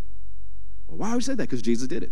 Well, 0.87 0.97
why 0.97 1.09
would 1.11 1.17
you 1.17 1.21
say 1.21 1.35
that? 1.35 1.43
Because 1.43 1.61
Jesus 1.61 1.87
did 1.87 2.03
it. 2.03 2.11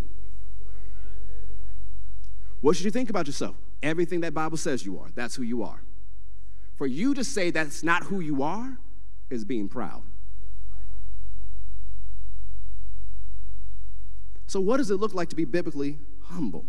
What 2.62 2.76
should 2.76 2.86
you 2.86 2.92
think 2.92 3.10
about 3.10 3.28
yourself? 3.28 3.56
Everything 3.84 4.22
that 4.22 4.34
Bible 4.34 4.58
says 4.58 4.86
you 4.86 5.00
are. 5.00 5.10
That's 5.16 5.36
who 5.36 5.44
you 5.44 5.64
are. 5.64 5.82
For 6.76 6.88
you 6.88 7.14
to 7.14 7.24
say 7.24 7.52
that's 7.52 7.84
not 7.84 8.04
who 8.04 8.20
you 8.20 8.44
are 8.44 8.78
is 9.30 9.46
being 9.46 9.70
proud. 9.70 10.04
So, 14.48 14.62
what 14.62 14.78
does 14.78 14.90
it 14.90 14.96
look 14.96 15.14
like 15.14 15.30
to 15.30 15.36
be 15.36 15.46
biblically 15.46 16.00
humble? 16.24 16.66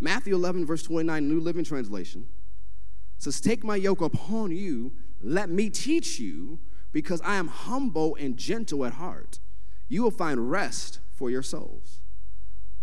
Matthew 0.00 0.34
11, 0.34 0.66
verse 0.66 0.82
29, 0.82 1.28
New 1.28 1.40
Living 1.40 1.64
Translation 1.64 2.26
says, 3.18 3.40
Take 3.40 3.64
my 3.64 3.76
yoke 3.76 4.02
upon 4.02 4.50
you, 4.50 4.92
let 5.24 5.48
me 5.48 5.70
teach 5.70 6.20
you, 6.20 6.58
because 6.92 7.20
I 7.22 7.36
am 7.36 7.48
humble 7.48 8.16
and 8.20 8.36
gentle 8.36 8.84
at 8.84 8.94
heart. 8.94 9.40
You 9.88 10.02
will 10.02 10.10
find 10.10 10.50
rest 10.50 11.00
for 11.12 11.30
your 11.30 11.42
souls. 11.42 12.00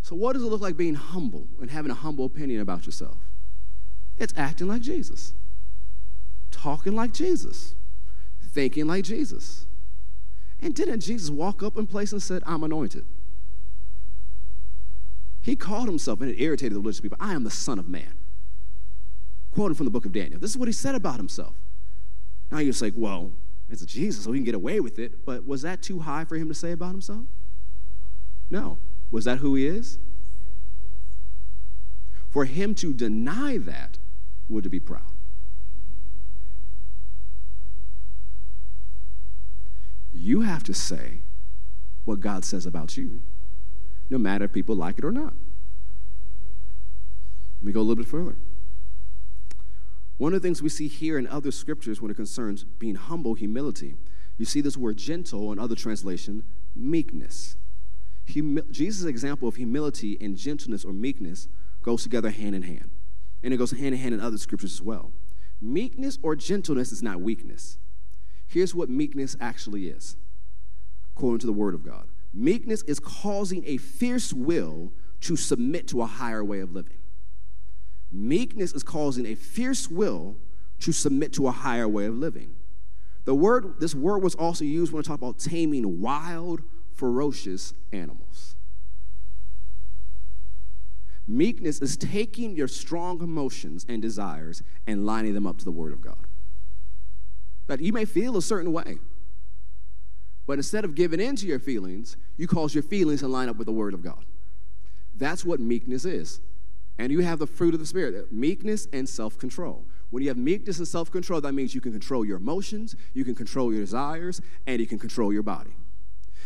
So, 0.01 0.15
what 0.15 0.33
does 0.33 0.43
it 0.43 0.47
look 0.47 0.61
like 0.61 0.75
being 0.75 0.95
humble 0.95 1.47
and 1.61 1.69
having 1.69 1.91
a 1.91 1.95
humble 1.95 2.25
opinion 2.25 2.61
about 2.61 2.85
yourself? 2.85 3.17
It's 4.17 4.33
acting 4.35 4.67
like 4.67 4.81
Jesus, 4.81 5.33
talking 6.51 6.95
like 6.95 7.13
Jesus, 7.13 7.75
thinking 8.43 8.87
like 8.87 9.03
Jesus. 9.03 9.65
And 10.59 10.75
didn't 10.75 10.99
Jesus 11.01 11.29
walk 11.29 11.63
up 11.63 11.77
in 11.77 11.87
place 11.87 12.11
and 12.11 12.21
said, 12.21 12.43
I'm 12.45 12.63
anointed? 12.63 13.05
He 15.41 15.55
called 15.55 15.87
himself, 15.87 16.21
and 16.21 16.29
it 16.29 16.41
irritated 16.41 16.73
the 16.73 16.79
religious 16.79 17.01
people, 17.01 17.17
I 17.19 17.33
am 17.33 17.43
the 17.43 17.49
Son 17.49 17.79
of 17.79 17.87
Man. 17.89 18.17
Quoting 19.51 19.75
from 19.75 19.85
the 19.85 19.91
book 19.91 20.05
of 20.05 20.11
Daniel. 20.11 20.39
This 20.39 20.51
is 20.51 20.57
what 20.57 20.67
he 20.67 20.73
said 20.73 20.93
about 20.95 21.17
himself. 21.17 21.55
Now 22.51 22.57
you're 22.57 22.71
just 22.71 22.81
like, 22.81 22.93
well, 22.95 23.31
it's 23.69 23.85
Jesus, 23.85 24.25
so 24.25 24.33
he 24.33 24.39
can 24.39 24.45
get 24.45 24.55
away 24.55 24.81
with 24.81 24.99
it. 24.99 25.25
But 25.25 25.47
was 25.47 25.61
that 25.61 25.81
too 25.81 25.99
high 25.99 26.25
for 26.25 26.35
him 26.35 26.49
to 26.49 26.53
say 26.53 26.73
about 26.73 26.91
himself? 26.91 27.25
No. 28.49 28.77
Was 29.09 29.25
that 29.25 29.37
who 29.37 29.55
he 29.55 29.65
is? 29.65 29.97
For 32.29 32.45
him 32.45 32.75
to 32.75 32.93
deny 32.93 33.57
that 33.57 33.97
would 34.49 34.63
to 34.65 34.69
be 34.69 34.79
proud. 34.79 35.01
You 40.13 40.41
have 40.41 40.63
to 40.63 40.73
say 40.73 41.21
what 42.03 42.19
God 42.19 42.43
says 42.43 42.65
about 42.65 42.97
you, 42.97 43.21
no 44.09 44.17
matter 44.17 44.45
if 44.45 44.51
people 44.51 44.75
like 44.75 44.97
it 44.97 45.05
or 45.05 45.11
not. 45.11 45.33
Let 47.59 47.67
me 47.67 47.71
go 47.71 47.79
a 47.79 47.83
little 47.83 48.03
bit 48.03 48.07
further. 48.07 48.35
One 50.21 50.35
of 50.35 50.41
the 50.43 50.47
things 50.47 50.61
we 50.61 50.69
see 50.69 50.87
here 50.87 51.17
in 51.17 51.25
other 51.25 51.49
scriptures 51.49 51.99
when 51.99 52.11
it 52.11 52.13
concerns 52.13 52.63
being 52.63 52.93
humble, 52.93 53.33
humility, 53.33 53.95
you 54.37 54.45
see 54.45 54.61
this 54.61 54.77
word 54.77 54.97
gentle 54.97 55.51
in 55.51 55.57
other 55.57 55.73
translation, 55.73 56.43
meekness. 56.75 57.55
Humi- 58.25 58.61
Jesus' 58.69 59.05
example 59.05 59.47
of 59.47 59.55
humility 59.55 60.19
and 60.21 60.37
gentleness 60.37 60.85
or 60.85 60.93
meekness 60.93 61.47
goes 61.81 62.03
together 62.03 62.29
hand 62.29 62.53
in 62.53 62.61
hand. 62.61 62.91
And 63.41 63.51
it 63.51 63.57
goes 63.57 63.71
hand 63.71 63.95
in 63.95 63.97
hand 63.99 64.13
in 64.13 64.21
other 64.21 64.37
scriptures 64.37 64.73
as 64.73 64.81
well. 64.83 65.11
Meekness 65.59 66.19
or 66.21 66.35
gentleness 66.35 66.91
is 66.91 67.01
not 67.01 67.19
weakness. 67.19 67.79
Here's 68.45 68.75
what 68.75 68.91
meekness 68.91 69.35
actually 69.41 69.87
is, 69.87 70.17
according 71.17 71.39
to 71.39 71.47
the 71.47 71.51
Word 71.51 71.73
of 71.73 71.83
God 71.83 72.07
meekness 72.31 72.83
is 72.83 72.99
causing 72.99 73.63
a 73.65 73.77
fierce 73.77 74.31
will 74.31 74.93
to 75.21 75.35
submit 75.35 75.87
to 75.87 76.03
a 76.03 76.05
higher 76.05 76.45
way 76.45 76.59
of 76.59 76.71
living. 76.73 77.00
Meekness 78.11 78.73
is 78.73 78.83
causing 78.83 79.25
a 79.25 79.35
fierce 79.35 79.89
will 79.89 80.35
to 80.79 80.91
submit 80.91 81.33
to 81.33 81.47
a 81.47 81.51
higher 81.51 81.87
way 81.87 82.05
of 82.05 82.15
living. 82.15 82.55
The 83.25 83.35
word, 83.35 83.79
this 83.79 83.95
word 83.95 84.23
was 84.23 84.35
also 84.35 84.65
used 84.65 84.91
when 84.91 84.99
we 84.99 85.03
talk 85.03 85.19
about 85.19 85.39
taming 85.39 86.01
wild, 86.01 86.61
ferocious 86.93 87.73
animals. 87.91 88.55
Meekness 91.27 91.81
is 91.81 91.95
taking 91.95 92.55
your 92.55 92.67
strong 92.67 93.21
emotions 93.21 93.85
and 93.87 94.01
desires 94.01 94.63
and 94.87 95.05
lining 95.05 95.33
them 95.33 95.47
up 95.47 95.57
to 95.59 95.65
the 95.65 95.71
Word 95.71 95.93
of 95.93 96.01
God. 96.01 96.27
That 97.67 97.79
you 97.79 97.93
may 97.93 98.05
feel 98.05 98.35
a 98.35 98.41
certain 98.41 98.73
way, 98.73 98.97
but 100.45 100.53
instead 100.59 100.83
of 100.83 100.95
giving 100.95 101.21
in 101.21 101.35
to 101.37 101.45
your 101.45 101.59
feelings, 101.59 102.17
you 102.35 102.47
cause 102.47 102.73
your 102.73 102.83
feelings 102.83 103.21
to 103.21 103.27
line 103.27 103.47
up 103.47 103.55
with 103.55 103.67
the 103.67 103.71
Word 103.71 103.93
of 103.93 104.03
God. 104.03 104.25
That's 105.15 105.45
what 105.45 105.59
meekness 105.59 106.03
is. 106.03 106.41
And 107.01 107.11
you 107.11 107.21
have 107.21 107.39
the 107.39 107.47
fruit 107.47 107.73
of 107.73 107.79
the 107.79 107.85
Spirit 107.87 108.13
uh, 108.13 108.27
meekness 108.29 108.87
and 108.93 109.09
self 109.09 109.35
control. 109.39 109.87
When 110.11 110.21
you 110.21 110.29
have 110.29 110.37
meekness 110.37 110.77
and 110.77 110.87
self 110.87 111.09
control, 111.09 111.41
that 111.41 111.53
means 111.53 111.73
you 111.73 111.81
can 111.81 111.91
control 111.91 112.23
your 112.23 112.37
emotions, 112.37 112.95
you 113.15 113.25
can 113.25 113.33
control 113.33 113.73
your 113.73 113.81
desires, 113.81 114.39
and 114.67 114.79
you 114.79 114.85
can 114.85 114.99
control 114.99 115.33
your 115.33 115.41
body. 115.41 115.71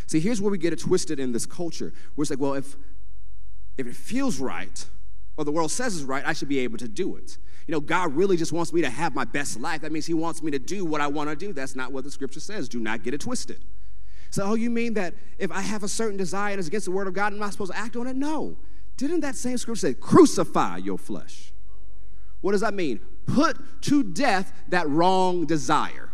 See, 0.07 0.21
here's 0.21 0.39
where 0.39 0.49
we 0.49 0.57
get 0.57 0.71
it 0.71 0.79
twisted 0.79 1.19
in 1.19 1.33
this 1.33 1.45
culture. 1.45 1.91
Where 2.15 2.23
it's 2.23 2.29
like, 2.29 2.39
well, 2.39 2.53
if 2.53 2.77
if 3.77 3.85
it 3.85 3.97
feels 3.97 4.39
right, 4.39 4.87
or 5.35 5.43
the 5.43 5.51
world 5.51 5.71
says 5.71 5.93
is 5.93 6.05
right, 6.05 6.25
I 6.25 6.31
should 6.31 6.47
be 6.47 6.59
able 6.59 6.77
to 6.77 6.87
do 6.87 7.17
it. 7.17 7.37
You 7.67 7.73
know, 7.73 7.81
God 7.81 8.15
really 8.15 8.37
just 8.37 8.53
wants 8.53 8.71
me 8.71 8.81
to 8.81 8.89
have 8.89 9.13
my 9.13 9.25
best 9.25 9.59
life. 9.59 9.81
That 9.81 9.91
means 9.91 10.05
He 10.05 10.13
wants 10.13 10.41
me 10.41 10.51
to 10.51 10.59
do 10.59 10.85
what 10.85 11.01
I 11.01 11.07
want 11.07 11.29
to 11.29 11.35
do. 11.35 11.51
That's 11.51 11.75
not 11.75 11.91
what 11.91 12.05
the 12.05 12.11
scripture 12.11 12.39
says. 12.39 12.69
Do 12.69 12.79
not 12.79 13.03
get 13.03 13.13
it 13.13 13.19
twisted. 13.19 13.61
So, 14.29 14.43
oh, 14.43 14.53
you 14.53 14.69
mean 14.69 14.93
that 14.93 15.15
if 15.37 15.51
I 15.51 15.59
have 15.59 15.83
a 15.83 15.89
certain 15.89 16.15
desire 16.15 16.51
and 16.51 16.59
it's 16.59 16.69
against 16.69 16.85
the 16.85 16.91
word 16.91 17.07
of 17.07 17.13
God, 17.13 17.33
I'm 17.33 17.39
not 17.39 17.51
supposed 17.51 17.73
to 17.73 17.77
act 17.77 17.97
on 17.97 18.07
it? 18.07 18.15
No. 18.15 18.55
Didn't 18.97 19.21
that 19.21 19.35
same 19.35 19.57
scripture 19.57 19.87
say, 19.87 19.93
crucify 19.93 20.77
your 20.77 20.97
flesh? 20.97 21.51
What 22.41 22.53
does 22.53 22.61
that 22.61 22.73
mean? 22.73 22.99
Put 23.25 23.81
to 23.83 24.03
death 24.03 24.53
that 24.69 24.87
wrong 24.87 25.45
desire. 25.45 26.11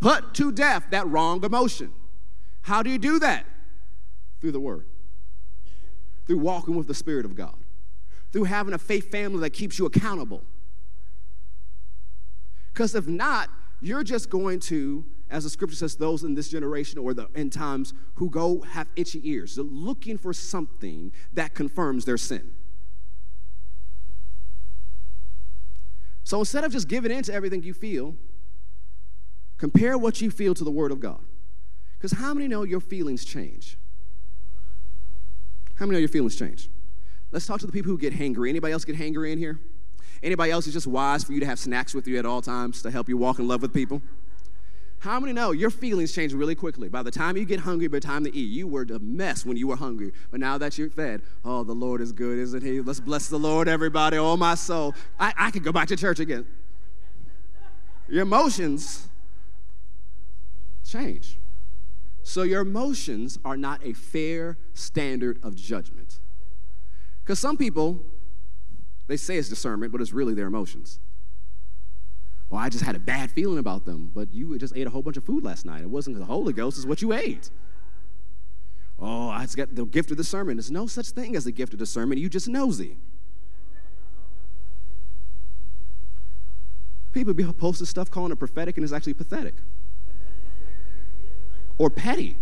Put 0.00 0.34
to 0.34 0.52
death 0.52 0.86
that 0.90 1.06
wrong 1.06 1.44
emotion. 1.44 1.92
How 2.62 2.82
do 2.82 2.90
you 2.90 2.98
do 2.98 3.18
that? 3.20 3.46
Through 4.40 4.52
the 4.52 4.60
word 4.60 4.86
through 6.26 6.38
walking 6.38 6.76
with 6.76 6.86
the 6.86 6.94
Spirit 6.94 7.24
of 7.24 7.34
God, 7.34 7.56
through 8.32 8.44
having 8.44 8.74
a 8.74 8.78
faith 8.78 9.10
family 9.10 9.40
that 9.40 9.50
keeps 9.50 9.78
you 9.78 9.86
accountable. 9.86 10.42
Because 12.72 12.94
if 12.94 13.06
not, 13.06 13.48
you're 13.80 14.04
just 14.04 14.28
going 14.28 14.60
to, 14.60 15.04
as 15.28 15.44
the 15.44 15.50
scripture 15.50 15.76
says, 15.76 15.96
those 15.96 16.22
in 16.22 16.34
this 16.34 16.48
generation 16.48 16.98
or 16.98 17.12
the 17.12 17.28
end 17.34 17.52
times 17.52 17.92
who 18.14 18.30
go 18.30 18.60
have 18.62 18.88
itchy 18.96 19.20
ears. 19.28 19.56
They're 19.56 19.64
looking 19.64 20.18
for 20.18 20.32
something 20.32 21.12
that 21.32 21.54
confirms 21.54 22.04
their 22.04 22.16
sin. 22.16 22.52
So 26.22 26.40
instead 26.40 26.64
of 26.64 26.72
just 26.72 26.88
giving 26.88 27.12
in 27.12 27.22
to 27.24 27.32
everything 27.32 27.62
you 27.62 27.72
feel, 27.72 28.16
compare 29.58 29.96
what 29.96 30.20
you 30.20 30.30
feel 30.30 30.54
to 30.54 30.64
the 30.64 30.70
Word 30.70 30.90
of 30.90 31.00
God. 31.00 31.20
Because 31.98 32.12
how 32.18 32.34
many 32.34 32.48
know 32.48 32.62
your 32.62 32.80
feelings 32.80 33.24
change? 33.24 33.78
How 35.76 35.86
many 35.86 35.96
know 35.96 36.00
your 36.00 36.08
feelings 36.08 36.36
change? 36.36 36.68
Let's 37.30 37.46
talk 37.46 37.60
to 37.60 37.66
the 37.66 37.72
people 37.72 37.90
who 37.90 37.98
get 37.98 38.12
hangry. 38.12 38.48
Anybody 38.48 38.72
else 38.72 38.84
get 38.84 38.96
hangry 38.96 39.32
in 39.32 39.38
here? 39.38 39.60
Anybody 40.22 40.50
else 40.50 40.66
is 40.66 40.72
just 40.72 40.86
wise 40.86 41.24
for 41.24 41.32
you 41.32 41.40
to 41.40 41.46
have 41.46 41.58
snacks 41.58 41.94
with 41.94 42.06
you 42.06 42.18
at 42.18 42.26
all 42.26 42.40
times 42.40 42.82
to 42.82 42.90
help 42.90 43.08
you 43.08 43.16
walk 43.16 43.38
in 43.38 43.46
love 43.46 43.62
with 43.62 43.74
people? 43.74 44.02
How 45.00 45.20
many 45.20 45.32
know 45.32 45.52
your 45.52 45.70
feelings 45.70 46.12
change 46.12 46.32
really 46.32 46.54
quickly? 46.54 46.88
By 46.88 47.02
the 47.02 47.10
time 47.10 47.36
you 47.36 47.44
get 47.44 47.60
hungry, 47.60 47.86
by 47.86 47.98
the 47.98 48.06
time 48.06 48.24
to 48.24 48.34
eat, 48.34 48.48
you 48.48 48.66
were 48.66 48.82
a 48.82 48.98
mess 48.98 49.44
when 49.44 49.56
you 49.56 49.68
were 49.68 49.76
hungry. 49.76 50.12
But 50.30 50.40
now 50.40 50.58
that 50.58 50.78
you're 50.78 50.90
fed, 50.90 51.22
oh, 51.44 51.64
the 51.64 51.74
Lord 51.74 52.00
is 52.00 52.12
good, 52.12 52.38
isn't 52.38 52.62
He? 52.62 52.80
Let's 52.80 53.00
bless 53.00 53.28
the 53.28 53.38
Lord, 53.38 53.68
everybody. 53.68 54.16
Oh, 54.16 54.36
my 54.36 54.54
soul. 54.54 54.94
I, 55.20 55.34
I 55.36 55.50
could 55.50 55.62
go 55.62 55.72
back 55.72 55.88
to 55.88 55.96
church 55.96 56.18
again. 56.18 56.46
Your 58.08 58.22
emotions 58.22 59.08
change. 60.84 61.38
So 62.22 62.42
your 62.42 62.62
emotions 62.62 63.38
are 63.44 63.56
not 63.56 63.84
a 63.84 63.92
fair 63.92 64.58
standard 64.74 65.38
of 65.42 65.54
judgment. 65.54 66.18
Because 67.22 67.38
some 67.38 67.56
people, 67.56 68.02
they 69.06 69.16
say 69.16 69.36
it's 69.36 69.48
discernment, 69.48 69.92
but 69.92 70.00
it's 70.00 70.12
really 70.12 70.34
their 70.34 70.46
emotions. 70.46 71.00
Well, 72.48 72.60
I 72.60 72.68
just 72.68 72.84
had 72.84 72.94
a 72.94 73.00
bad 73.00 73.30
feeling 73.32 73.58
about 73.58 73.84
them, 73.84 74.10
but 74.14 74.32
you 74.32 74.56
just 74.58 74.76
ate 74.76 74.86
a 74.86 74.90
whole 74.90 75.02
bunch 75.02 75.16
of 75.16 75.24
food 75.24 75.44
last 75.44 75.66
night. 75.66 75.82
It 75.82 75.90
wasn't 75.90 76.18
the 76.18 76.24
Holy 76.24 76.52
Ghost, 76.52 76.78
it's 76.78 76.86
what 76.86 77.02
you 77.02 77.12
ate. 77.12 77.50
Oh, 78.98 79.28
I 79.28 79.42
just 79.42 79.56
got 79.56 79.74
the 79.74 79.84
gift 79.84 80.10
of 80.10 80.16
discernment. 80.16 80.56
There's 80.56 80.70
no 80.70 80.86
such 80.86 81.08
thing 81.08 81.36
as 81.36 81.44
the 81.44 81.52
gift 81.52 81.72
of 81.72 81.78
discernment. 81.78 82.20
You 82.20 82.28
just 82.28 82.48
nosy. 82.48 82.96
People 87.12 87.34
be 87.34 87.44
posting 87.44 87.86
stuff 87.86 88.10
calling 88.10 88.32
it 88.32 88.38
prophetic, 88.38 88.76
and 88.76 88.84
it's 88.84 88.92
actually 88.92 89.14
pathetic 89.14 89.54
or 91.78 91.90
petty. 91.90 92.36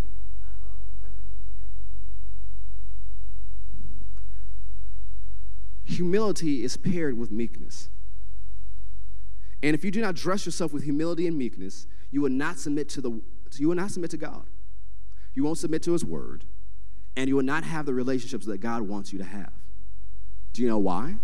Humility 5.84 6.64
is 6.64 6.76
paired 6.76 7.18
with 7.18 7.30
meekness. 7.30 7.88
And 9.64 9.74
if 9.74 9.85
you 9.85 9.90
do 9.90 10.00
not 10.00 10.14
dress 10.14 10.46
yourself 10.46 10.72
with 10.72 10.85
humility 10.85 11.27
and 11.27 11.37
meekness, 11.37 11.88
you 12.12 12.20
will 12.20 12.31
not 12.31 12.59
submit 12.59 12.88
to 12.90 13.00
the 13.00 13.20
you 13.57 13.68
will 13.68 13.74
not 13.74 13.90
submit 13.90 14.11
to 14.11 14.16
God. 14.16 14.46
You 15.35 15.44
won't 15.44 15.59
submit 15.59 15.83
to 15.85 15.92
his 15.92 16.05
word, 16.05 16.44
and 17.16 17.29
you 17.29 17.37
will 17.37 17.42
not 17.42 17.64
have 17.64 17.87
the 17.87 17.94
relationships 17.94 18.46
that 18.46 18.59
God 18.59 18.83
wants 18.83 19.12
you 19.12 19.18
to 19.18 19.24
have. 19.24 19.53
Do 20.53 20.62
you 20.62 20.68
know 20.68 20.79
why? 20.79 21.16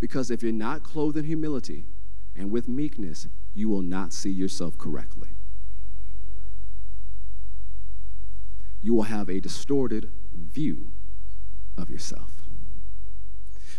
Because 0.00 0.30
if 0.30 0.42
you're 0.42 0.52
not 0.52 0.82
clothed 0.82 1.16
in 1.16 1.24
humility 1.24 1.86
and 2.36 2.50
with 2.50 2.68
meekness, 2.68 3.28
you 3.54 3.68
will 3.68 3.82
not 3.82 4.12
see 4.12 4.30
yourself 4.30 4.78
correctly. 4.78 5.30
you 8.82 8.94
will 8.94 9.04
have 9.04 9.28
a 9.28 9.40
distorted 9.40 10.10
view 10.34 10.92
of 11.76 11.90
yourself. 11.90 12.42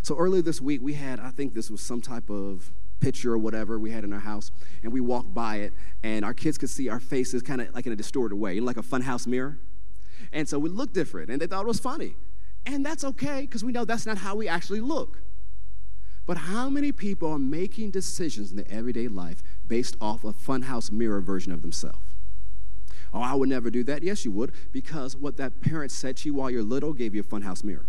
So 0.02 0.18
earlier 0.18 0.42
this 0.42 0.62
week, 0.62 0.82
we 0.82 0.94
had, 0.94 1.20
I 1.20 1.30
think 1.30 1.54
this 1.54 1.70
was 1.70 1.82
some 1.82 2.02
type 2.02 2.30
of 2.30 2.72
picture 3.02 3.34
or 3.34 3.38
whatever 3.38 3.78
we 3.78 3.92
had 3.92 4.04
in 4.06 4.14
our 4.14 4.20
house, 4.20 4.52
and 4.84 4.94
we 4.94 5.02
walked 5.02 5.34
by 5.34 5.58
it, 5.58 5.74
and 6.04 6.24
our 6.24 6.34
kids 6.34 6.58
could 6.58 6.70
see 6.70 6.88
our 6.88 7.00
faces 7.00 7.42
kind 7.42 7.60
of 7.60 7.74
like 7.76 7.86
in 7.86 7.92
a 7.92 7.96
distorted 7.96 8.36
way, 8.36 8.60
like 8.60 8.78
a 8.78 8.84
funhouse 8.84 9.28
mirror. 9.28 9.58
And 10.32 10.48
so 10.48 10.58
we 10.60 10.70
looked 10.70 10.94
different, 10.94 11.30
and 11.30 11.42
they 11.42 11.48
thought 11.48 11.64
it 11.64 11.68
was 11.68 11.80
funny. 11.80 12.16
And 12.66 12.86
that's 12.86 13.04
okay 13.04 13.42
because 13.42 13.64
we 13.64 13.72
know 13.72 13.84
that's 13.84 14.06
not 14.06 14.20
how 14.20 14.36
we 14.36 14.48
actually 14.48 14.80
look. 14.80 15.22
But 16.28 16.38
how 16.38 16.70
many 16.70 16.92
people 16.92 17.32
are 17.32 17.40
making 17.40 17.92
decisions 17.92 18.52
in 18.52 18.58
their 18.58 18.68
everyday 18.70 19.08
life 19.08 19.42
based 19.68 19.98
off 20.00 20.24
a 20.24 20.32
funhouse 20.32 20.92
mirror 20.92 21.20
version 21.20 21.52
of 21.52 21.64
themselves? 21.64 22.06
Oh, 23.14 23.22
I 23.22 23.34
would 23.34 23.50
never 23.50 23.70
do 23.70 23.84
that. 23.86 24.04
Yes, 24.04 24.24
you 24.24 24.32
would, 24.32 24.54
because 24.72 25.18
what 25.18 25.36
that 25.38 25.60
parent 25.60 25.92
said 25.92 26.18
to 26.18 26.30
you 26.30 26.36
while 26.36 26.50
you're 26.50 26.64
little 26.64 26.94
gave 26.94 27.14
you 27.14 27.22
a 27.22 27.24
funhouse 27.24 27.64
mirror. 27.64 27.86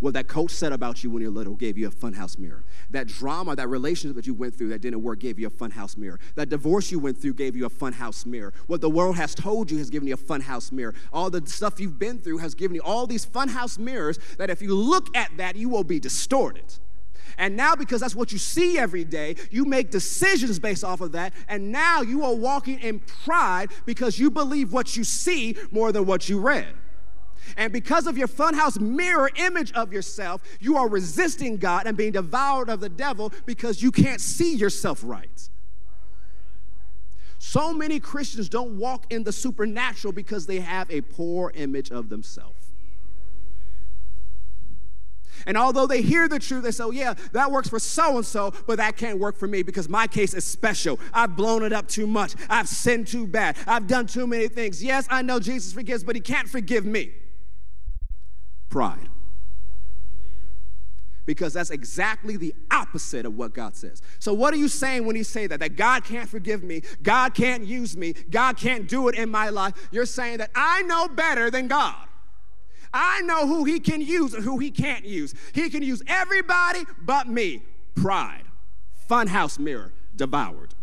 What 0.00 0.14
that 0.14 0.28
coach 0.28 0.50
said 0.50 0.72
about 0.72 1.02
you 1.02 1.10
when 1.10 1.22
you're 1.22 1.30
little 1.30 1.54
gave 1.54 1.78
you 1.78 1.88
a 1.88 1.90
funhouse 1.90 2.38
mirror. 2.38 2.64
That 2.90 3.06
drama, 3.06 3.56
that 3.56 3.68
relationship 3.68 4.16
that 4.16 4.26
you 4.26 4.34
went 4.34 4.54
through 4.54 4.68
that 4.68 4.80
didn't 4.80 5.02
work 5.02 5.20
gave 5.20 5.38
you 5.38 5.46
a 5.46 5.50
funhouse 5.50 5.96
mirror. 5.96 6.18
That 6.34 6.48
divorce 6.48 6.90
you 6.90 6.98
went 6.98 7.18
through 7.18 7.34
gave 7.34 7.56
you 7.56 7.66
a 7.66 7.70
funhouse 7.70 8.26
mirror. 8.26 8.52
What 8.66 8.80
the 8.80 8.90
world 8.90 9.16
has 9.16 9.34
told 9.34 9.70
you 9.70 9.78
has 9.78 9.90
given 9.90 10.08
you 10.08 10.14
a 10.14 10.18
funhouse 10.18 10.72
mirror. 10.72 10.94
All 11.12 11.30
the 11.30 11.46
stuff 11.46 11.80
you've 11.80 11.98
been 11.98 12.18
through 12.18 12.38
has 12.38 12.54
given 12.54 12.74
you 12.74 12.82
all 12.82 13.06
these 13.06 13.24
funhouse 13.24 13.78
mirrors 13.78 14.18
that 14.38 14.50
if 14.50 14.60
you 14.60 14.74
look 14.74 15.16
at 15.16 15.36
that, 15.36 15.56
you 15.56 15.68
will 15.68 15.84
be 15.84 16.00
distorted. 16.00 16.64
And 17.38 17.56
now, 17.56 17.74
because 17.74 18.00
that's 18.00 18.14
what 18.14 18.32
you 18.32 18.38
see 18.38 18.78
every 18.78 19.04
day, 19.04 19.36
you 19.50 19.64
make 19.64 19.90
decisions 19.90 20.58
based 20.58 20.84
off 20.84 21.00
of 21.00 21.12
that. 21.12 21.32
And 21.48 21.72
now 21.72 22.02
you 22.02 22.24
are 22.24 22.34
walking 22.34 22.78
in 22.78 23.00
pride 23.00 23.70
because 23.86 24.18
you 24.18 24.30
believe 24.30 24.72
what 24.72 24.96
you 24.96 25.04
see 25.04 25.56
more 25.70 25.92
than 25.92 26.06
what 26.06 26.28
you 26.28 26.40
read. 26.40 26.74
And 27.56 27.72
because 27.72 28.06
of 28.06 28.18
your 28.18 28.28
funhouse 28.28 28.80
mirror 28.80 29.30
image 29.36 29.72
of 29.72 29.92
yourself, 29.92 30.42
you 30.60 30.76
are 30.76 30.88
resisting 30.88 31.56
God 31.56 31.86
and 31.86 31.96
being 31.96 32.12
devoured 32.12 32.68
of 32.68 32.80
the 32.80 32.88
devil 32.88 33.32
because 33.46 33.82
you 33.82 33.90
can't 33.92 34.20
see 34.20 34.54
yourself 34.54 35.00
right. 35.04 35.48
So 37.38 37.74
many 37.74 38.00
Christians 38.00 38.48
don't 38.48 38.78
walk 38.78 39.12
in 39.12 39.22
the 39.22 39.32
supernatural 39.32 40.12
because 40.12 40.46
they 40.46 40.60
have 40.60 40.90
a 40.90 41.02
poor 41.02 41.52
image 41.54 41.90
of 41.90 42.08
themselves. 42.08 42.72
And 45.46 45.56
although 45.56 45.86
they 45.86 46.00
hear 46.00 46.26
the 46.26 46.38
truth, 46.38 46.64
they 46.64 46.70
say, 46.70 46.84
oh, 46.84 46.90
yeah, 46.90 47.14
that 47.32 47.50
works 47.50 47.68
for 47.68 47.78
so 47.78 48.16
and 48.16 48.24
so, 48.24 48.52
but 48.66 48.78
that 48.78 48.96
can't 48.96 49.18
work 49.18 49.36
for 49.36 49.46
me 49.46 49.62
because 49.62 49.88
my 49.88 50.06
case 50.06 50.32
is 50.32 50.44
special. 50.44 50.98
I've 51.12 51.36
blown 51.36 51.62
it 51.62 51.72
up 51.72 51.86
too 51.86 52.06
much. 52.06 52.34
I've 52.48 52.68
sinned 52.68 53.08
too 53.08 53.26
bad. 53.26 53.56
I've 53.66 53.86
done 53.86 54.06
too 54.06 54.26
many 54.26 54.48
things. 54.48 54.82
Yes, 54.82 55.06
I 55.10 55.22
know 55.22 55.38
Jesus 55.40 55.72
forgives, 55.72 56.02
but 56.02 56.14
he 56.16 56.22
can't 56.22 56.48
forgive 56.48 56.86
me. 56.86 57.12
Pride. 58.74 59.08
Because 61.26 61.52
that's 61.52 61.70
exactly 61.70 62.36
the 62.36 62.52
opposite 62.72 63.24
of 63.24 63.36
what 63.36 63.54
God 63.54 63.76
says. 63.76 64.02
So, 64.18 64.34
what 64.34 64.52
are 64.52 64.56
you 64.56 64.66
saying 64.66 65.06
when 65.06 65.14
you 65.14 65.22
say 65.22 65.46
that? 65.46 65.60
That 65.60 65.76
God 65.76 66.02
can't 66.02 66.28
forgive 66.28 66.64
me, 66.64 66.82
God 67.00 67.34
can't 67.34 67.64
use 67.64 67.96
me, 67.96 68.14
God 68.30 68.56
can't 68.56 68.88
do 68.88 69.06
it 69.06 69.14
in 69.14 69.30
my 69.30 69.48
life. 69.50 69.74
You're 69.92 70.06
saying 70.06 70.38
that 70.38 70.50
I 70.56 70.82
know 70.82 71.06
better 71.06 71.52
than 71.52 71.68
God. 71.68 72.08
I 72.92 73.20
know 73.20 73.46
who 73.46 73.62
he 73.62 73.78
can 73.78 74.00
use 74.00 74.34
and 74.34 74.42
who 74.42 74.58
he 74.58 74.72
can't 74.72 75.04
use. 75.04 75.36
He 75.52 75.70
can 75.70 75.84
use 75.84 76.02
everybody 76.08 76.80
but 77.00 77.28
me. 77.28 77.62
Pride. 77.94 78.42
Funhouse 79.08 79.56
mirror 79.56 79.92
devoured. 80.16 80.74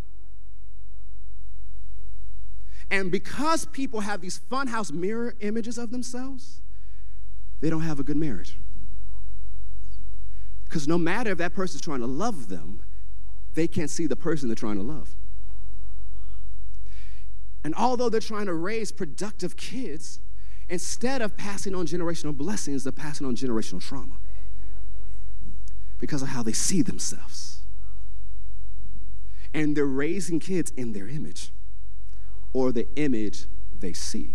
And 2.90 3.12
because 3.12 3.66
people 3.66 4.00
have 4.00 4.22
these 4.22 4.40
funhouse 4.50 4.94
mirror 4.94 5.36
images 5.42 5.78
of 5.78 5.92
themselves, 5.92 6.62
they 7.62 7.70
don't 7.70 7.82
have 7.82 8.00
a 8.00 8.04
good 8.04 8.18
marriage. 8.18 8.58
Because 10.66 10.88
no 10.88 10.98
matter 10.98 11.32
if 11.32 11.38
that 11.38 11.54
person's 11.54 11.82
trying 11.82 12.00
to 12.00 12.08
love 12.08 12.50
them, 12.50 12.82
they 13.54 13.68
can't 13.68 13.90
see 13.90 14.08
the 14.08 14.16
person 14.16 14.50
they're 14.50 14.56
trying 14.56 14.78
to 14.78 14.84
love. 14.84 15.16
And 17.64 17.76
although 17.76 18.10
they're 18.10 18.20
trying 18.20 18.48
to 18.48 18.54
raise 18.54 18.92
productive 18.92 19.56
kids, 19.56 20.20
Instead 20.72 21.22
of 21.22 21.36
passing 21.36 21.76
on 21.76 21.86
generational 21.86 22.36
blessings, 22.36 22.86
they're 22.86 22.94
passing 22.94 23.28
on 23.28 23.36
generational 23.36 23.86
trauma 23.86 24.16
because 26.00 26.22
of 26.22 26.30
how 26.30 26.42
they 26.42 26.54
see 26.54 26.82
themselves. 26.82 27.60
And 29.54 29.76
they're 29.76 29.86
raising 29.86 30.40
kids 30.40 30.72
in 30.72 30.94
their 30.94 31.10
image 31.10 31.52
or 32.54 32.72
the 32.72 32.88
image 32.96 33.48
they 33.78 33.92
see. 33.92 34.34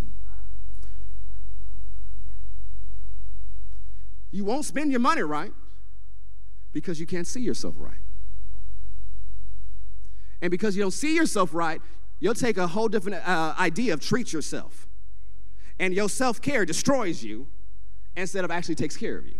You 4.36 4.44
won't 4.44 4.66
spend 4.66 4.90
your 4.90 5.00
money 5.00 5.22
right 5.22 5.54
because 6.74 7.00
you 7.00 7.06
can't 7.06 7.26
see 7.26 7.40
yourself 7.40 7.74
right. 7.78 7.96
And 10.42 10.50
because 10.50 10.76
you 10.76 10.82
don't 10.82 10.90
see 10.90 11.16
yourself 11.16 11.54
right, 11.54 11.80
you'll 12.20 12.34
take 12.34 12.58
a 12.58 12.66
whole 12.66 12.88
different 12.88 13.26
uh, 13.26 13.54
idea 13.58 13.94
of 13.94 14.00
treat 14.00 14.34
yourself 14.34 14.86
and 15.78 15.94
your 15.94 16.10
self 16.10 16.42
care 16.42 16.66
destroys 16.66 17.24
you 17.24 17.46
instead 18.14 18.44
of 18.44 18.50
actually 18.50 18.74
takes 18.74 18.94
care 18.94 19.16
of 19.16 19.26
you 19.26 19.38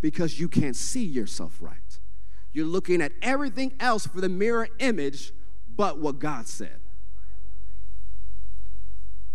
because 0.00 0.40
you 0.40 0.48
can't 0.48 0.74
see 0.74 1.04
yourself 1.04 1.58
right. 1.60 2.00
You're 2.52 2.66
looking 2.66 3.00
at 3.00 3.12
everything 3.22 3.74
else 3.78 4.08
for 4.08 4.20
the 4.20 4.28
mirror 4.28 4.66
image 4.80 5.32
but 5.76 6.00
what 6.00 6.18
God 6.18 6.48
said. 6.48 6.80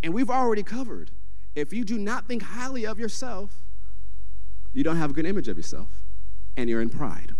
And 0.03 0.13
we've 0.13 0.29
already 0.29 0.63
covered 0.63 1.11
if 1.55 1.71
you 1.71 1.85
do 1.85 1.97
not 1.97 2.27
think 2.27 2.43
highly 2.43 2.85
of 2.85 2.99
yourself, 2.99 3.62
you 4.73 4.83
don't 4.83 4.97
have 4.97 5.11
a 5.11 5.13
good 5.13 5.25
image 5.25 5.47
of 5.47 5.57
yourself 5.57 6.03
and 6.57 6.69
you're 6.69 6.81
in 6.81 6.89
pride. 6.89 7.33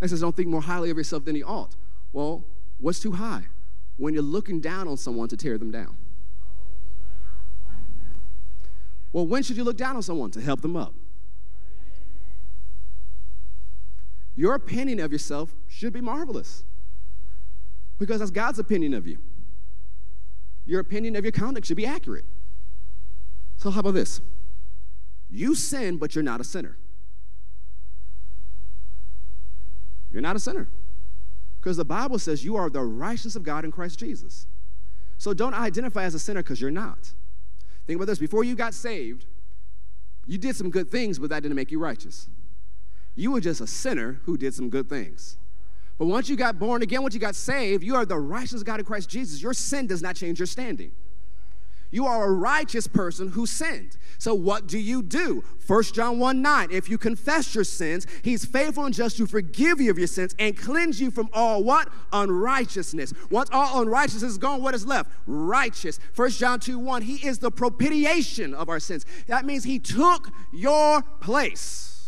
It 0.00 0.08
says, 0.08 0.20
don't 0.20 0.34
think 0.34 0.48
more 0.48 0.62
highly 0.62 0.90
of 0.90 0.96
yourself 0.96 1.24
than 1.24 1.36
you 1.36 1.44
ought. 1.44 1.76
Well, 2.12 2.44
what's 2.78 3.00
too 3.00 3.12
high? 3.12 3.42
When 3.96 4.14
you're 4.14 4.22
looking 4.22 4.60
down 4.60 4.88
on 4.88 4.96
someone 4.96 5.28
to 5.28 5.36
tear 5.36 5.58
them 5.58 5.70
down. 5.70 5.96
Well, 9.12 9.26
when 9.26 9.42
should 9.42 9.56
you 9.56 9.64
look 9.64 9.76
down 9.76 9.96
on 9.96 10.02
someone 10.02 10.30
to 10.30 10.40
help 10.40 10.62
them 10.62 10.76
up? 10.76 10.94
Your 14.36 14.54
opinion 14.54 15.00
of 15.00 15.12
yourself 15.12 15.54
should 15.68 15.92
be 15.92 16.00
marvelous 16.00 16.64
because 17.98 18.20
that's 18.20 18.30
God's 18.30 18.58
opinion 18.58 18.94
of 18.94 19.06
you. 19.06 19.18
Your 20.64 20.80
opinion 20.80 21.16
of 21.16 21.24
your 21.24 21.32
conduct 21.32 21.66
should 21.66 21.76
be 21.76 21.84
accurate. 21.84 22.24
So, 23.56 23.70
how 23.70 23.80
about 23.80 23.94
this? 23.94 24.20
You 25.30 25.54
sin, 25.54 25.96
but 25.96 26.14
you're 26.14 26.24
not 26.24 26.40
a 26.40 26.44
sinner. 26.44 26.76
You're 30.10 30.22
not 30.22 30.36
a 30.36 30.40
sinner 30.40 30.68
because 31.60 31.76
the 31.76 31.84
Bible 31.84 32.18
says 32.18 32.44
you 32.44 32.56
are 32.56 32.68
the 32.68 32.82
righteousness 32.82 33.36
of 33.36 33.42
God 33.42 33.64
in 33.64 33.70
Christ 33.70 33.98
Jesus. 33.98 34.46
So, 35.18 35.34
don't 35.34 35.54
identify 35.54 36.04
as 36.04 36.14
a 36.14 36.18
sinner 36.18 36.42
because 36.42 36.60
you're 36.60 36.70
not. 36.70 37.12
Think 37.86 37.96
about 37.96 38.06
this 38.06 38.18
before 38.18 38.42
you 38.42 38.54
got 38.54 38.74
saved, 38.74 39.26
you 40.26 40.38
did 40.38 40.56
some 40.56 40.70
good 40.70 40.90
things, 40.90 41.18
but 41.18 41.30
that 41.30 41.42
didn't 41.42 41.56
make 41.56 41.70
you 41.70 41.78
righteous. 41.78 42.28
You 43.14 43.32
were 43.32 43.40
just 43.40 43.60
a 43.60 43.66
sinner 43.66 44.20
who 44.24 44.36
did 44.36 44.54
some 44.54 44.70
good 44.70 44.88
things. 44.88 45.36
But 45.98 46.06
once 46.06 46.28
you 46.28 46.36
got 46.36 46.58
born 46.58 46.82
again, 46.82 47.02
once 47.02 47.14
you 47.14 47.20
got 47.20 47.34
saved, 47.34 47.84
you 47.84 47.94
are 47.94 48.06
the 48.06 48.18
righteous 48.18 48.62
God 48.62 48.80
in 48.80 48.86
Christ 48.86 49.10
Jesus. 49.10 49.42
Your 49.42 49.52
sin 49.52 49.86
does 49.86 50.00
not 50.00 50.16
change 50.16 50.38
your 50.38 50.46
standing. 50.46 50.92
You 51.90 52.06
are 52.06 52.24
a 52.24 52.32
righteous 52.32 52.86
person 52.86 53.28
who 53.28 53.46
sinned. 53.46 53.96
So 54.18 54.34
what 54.34 54.66
do 54.66 54.78
you 54.78 55.02
do? 55.02 55.42
1 55.66 55.82
John 55.84 56.18
1 56.18 56.42
9. 56.42 56.68
If 56.70 56.90
you 56.90 56.98
confess 56.98 57.54
your 57.54 57.64
sins, 57.64 58.06
he's 58.22 58.44
faithful 58.44 58.84
and 58.84 58.94
just 58.94 59.16
to 59.16 59.26
forgive 59.26 59.80
you 59.80 59.90
of 59.90 59.98
your 59.98 60.06
sins 60.06 60.34
and 60.38 60.56
cleanse 60.56 61.00
you 61.00 61.10
from 61.10 61.30
all 61.32 61.64
what? 61.64 61.88
Unrighteousness. 62.12 63.14
Once 63.30 63.48
all 63.52 63.82
unrighteousness 63.82 64.32
is 64.32 64.38
gone, 64.38 64.62
what 64.62 64.74
is 64.74 64.86
left? 64.86 65.10
Righteous. 65.26 65.98
1 66.16 66.30
John 66.30 66.60
2 66.60 66.78
1. 66.78 67.02
He 67.02 67.26
is 67.26 67.38
the 67.38 67.50
propitiation 67.50 68.54
of 68.54 68.68
our 68.68 68.80
sins. 68.80 69.06
That 69.26 69.44
means 69.44 69.64
he 69.64 69.78
took 69.78 70.30
your 70.52 71.02
place. 71.20 71.99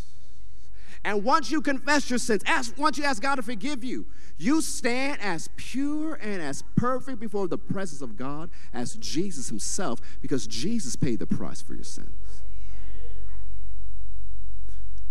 And 1.05 1.25
once 1.25 1.51
you 1.51 1.61
confess 1.61 2.09
your 2.09 2.19
sins, 2.19 2.43
ask, 2.47 2.79
once 2.79 2.97
you 2.97 3.05
ask 3.05 3.21
God 3.21 3.37
to 3.37 3.43
forgive 3.43 3.83
you, 3.83 4.07
you 4.39 4.61
stand 4.61 5.21
as 5.21 5.49
pure 5.57 6.15
and 6.15 6.41
as 6.41 6.63
perfect 6.77 7.19
before 7.19 7.49
the 7.49 7.59
presence 7.59 8.03
of 8.03 8.17
God 8.17 8.51
as 8.73 8.95
Jesus 8.97 9.49
Himself 9.49 10.01
because 10.21 10.47
Jesus 10.47 10.95
paid 10.95 11.19
the 11.19 11.27
price 11.27 11.61
for 11.61 11.75
your 11.75 11.85
sins. 11.85 12.43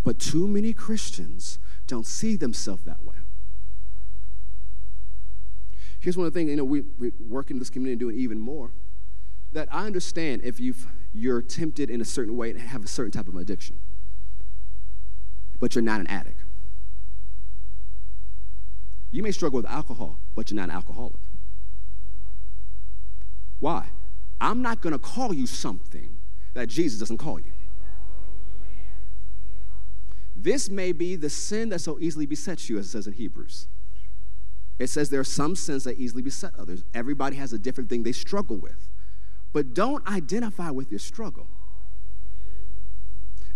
But 0.04 0.18
too 0.18 0.48
many 0.48 0.74
Christians 0.74 1.60
don't 1.88 2.08
see 2.08 2.36
themselves 2.36 2.84
that 2.86 3.04
way. 3.04 3.16
Here's 6.00 6.18
one 6.18 6.26
of 6.26 6.34
the 6.34 6.40
things, 6.40 6.50
you 6.50 6.56
know, 6.56 6.64
we, 6.64 6.84
we 6.98 7.12
work 7.20 7.52
in 7.52 7.60
this 7.60 7.70
community 7.70 7.94
and 7.94 8.00
doing 8.00 8.18
even 8.18 8.40
more. 8.40 8.72
That 9.52 9.68
I 9.72 9.86
understand 9.86 10.42
if 10.44 10.60
you 10.60 10.74
you're 11.14 11.42
tempted 11.42 11.90
in 11.90 12.00
a 12.00 12.06
certain 12.06 12.38
way 12.38 12.52
and 12.52 12.60
have 12.60 12.86
a 12.86 12.88
certain 12.88 13.12
type 13.12 13.28
of 13.28 13.36
addiction 13.36 13.78
but 15.62 15.76
you're 15.76 15.84
not 15.84 16.02
an 16.02 16.08
addict. 16.08 16.42
You 19.12 19.24
may 19.24 19.32
struggle 19.32 19.58
with 19.58 19.68
alcohol, 19.68 20.18
but 20.36 20.50
you're 20.50 20.56
not 20.56 20.70
an 20.70 20.76
alcoholic. 20.76 21.22
Why? 23.60 23.90
I'm 24.42 24.62
not 24.62 24.82
going 24.82 24.94
to 24.94 25.00
call 25.00 25.34
you 25.34 25.46
something 25.46 26.18
that 26.56 26.68
Jesus 26.68 27.00
doesn't 27.00 27.20
call 27.20 27.40
you. 27.40 27.52
This 30.36 30.70
may 30.70 30.92
be 30.92 31.16
the 31.16 31.30
sin 31.30 31.70
that 31.70 31.80
so 31.80 32.00
easily 32.00 32.26
besets 32.26 32.68
you, 32.68 32.80
as 32.80 32.88
it 32.88 32.90
says 32.90 33.06
in 33.08 33.14
Hebrews. 33.14 33.68
It 34.80 34.88
says 34.88 35.12
there 35.12 35.20
are 35.20 35.24
some 35.24 35.56
sins 35.56 35.84
that 35.84 36.00
easily 36.00 36.24
beset 36.24 36.54
others. 36.58 36.84
Everybody 36.96 37.36
has 37.36 37.54
a 37.54 37.60
different 37.60 37.90
thing 37.90 38.02
they 38.02 38.14
struggle 38.14 38.58
with. 38.58 38.90
But 39.54 39.76
don't 39.76 40.06
identify 40.08 40.72
with 40.72 40.90
your 40.92 41.00
struggle. 41.00 41.48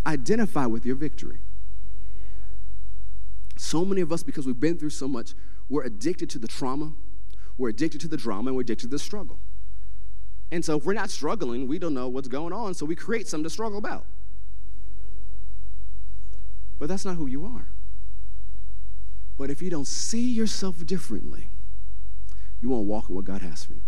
identify 0.06 0.68
with 0.68 0.86
your 0.86 0.96
victory. 0.96 1.40
So 3.56 3.86
many 3.86 4.02
of 4.02 4.12
us, 4.12 4.24
because 4.24 4.46
we've 4.46 4.60
been 4.60 4.78
through 4.78 4.90
so 4.90 5.08
much, 5.08 5.34
we're 5.70 5.84
addicted 5.84 6.30
to 6.32 6.40
the 6.40 6.48
trauma, 6.48 6.94
we're 7.58 7.70
addicted 7.70 8.02
to 8.02 8.08
the 8.08 8.18
drama, 8.18 8.50
and 8.50 8.56
we're 8.56 8.62
addicted 8.62 8.88
to 8.88 8.92
the 8.92 9.00
struggle. 9.00 9.40
And 10.52 10.64
so 10.64 10.78
if 10.78 10.86
we're 10.86 10.94
not 10.94 11.10
struggling, 11.10 11.68
we 11.68 11.80
don't 11.80 11.94
know 11.94 12.08
what's 12.08 12.28
going 12.28 12.54
on, 12.54 12.74
so 12.74 12.86
we 12.86 12.96
create 12.96 13.28
something 13.28 13.46
to 13.46 13.50
struggle 13.50 13.78
about. 13.78 14.06
But 16.78 16.90
that's 16.90 17.06
not 17.06 17.16
who 17.16 17.28
you 17.28 17.46
are. 17.46 17.70
But 19.38 19.50
if 19.50 19.62
you 19.62 19.70
don't 19.70 19.88
see 19.88 20.32
yourself 20.32 20.86
differently, 20.86 21.50
you 22.62 22.70
won't 22.70 22.88
walk 22.88 23.10
in 23.10 23.16
what 23.16 23.26
God 23.26 23.42
has 23.42 23.66
for 23.66 23.74
you. 23.74 23.82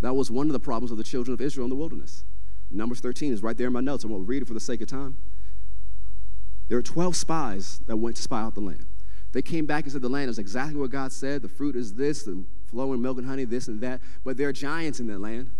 That 0.00 0.14
was 0.14 0.30
one 0.30 0.46
of 0.46 0.52
the 0.52 0.60
problems 0.60 0.90
of 0.90 0.98
the 0.98 1.04
children 1.04 1.34
of 1.34 1.40
Israel 1.40 1.64
in 1.64 1.70
the 1.70 1.76
wilderness. 1.76 2.24
Numbers 2.70 3.00
13 3.00 3.32
is 3.32 3.42
right 3.42 3.56
there 3.56 3.66
in 3.66 3.72
my 3.72 3.80
notes. 3.80 4.04
I 4.04 4.08
won't 4.08 4.28
read 4.28 4.42
it 4.42 4.48
for 4.48 4.54
the 4.54 4.60
sake 4.60 4.80
of 4.80 4.88
time. 4.88 5.16
There 6.70 6.78
were 6.78 6.82
12 6.82 7.16
spies 7.16 7.80
that 7.88 7.96
went 7.96 8.14
to 8.14 8.22
spy 8.22 8.40
out 8.40 8.54
the 8.54 8.60
land. 8.60 8.86
They 9.32 9.42
came 9.42 9.66
back 9.66 9.82
and 9.82 9.92
said 9.92 10.02
the 10.02 10.08
land 10.08 10.30
is 10.30 10.38
exactly 10.38 10.78
what 10.78 10.92
God 10.92 11.10
said. 11.10 11.42
The 11.42 11.48
fruit 11.48 11.74
is 11.74 11.94
this, 11.94 12.22
the 12.22 12.44
flowing 12.68 13.02
milk 13.02 13.18
and 13.18 13.26
honey, 13.26 13.44
this 13.44 13.66
and 13.66 13.80
that. 13.80 14.00
But 14.24 14.36
there 14.36 14.48
are 14.48 14.52
giants 14.52 15.00
in 15.00 15.08
that 15.08 15.18
land. 15.18 15.50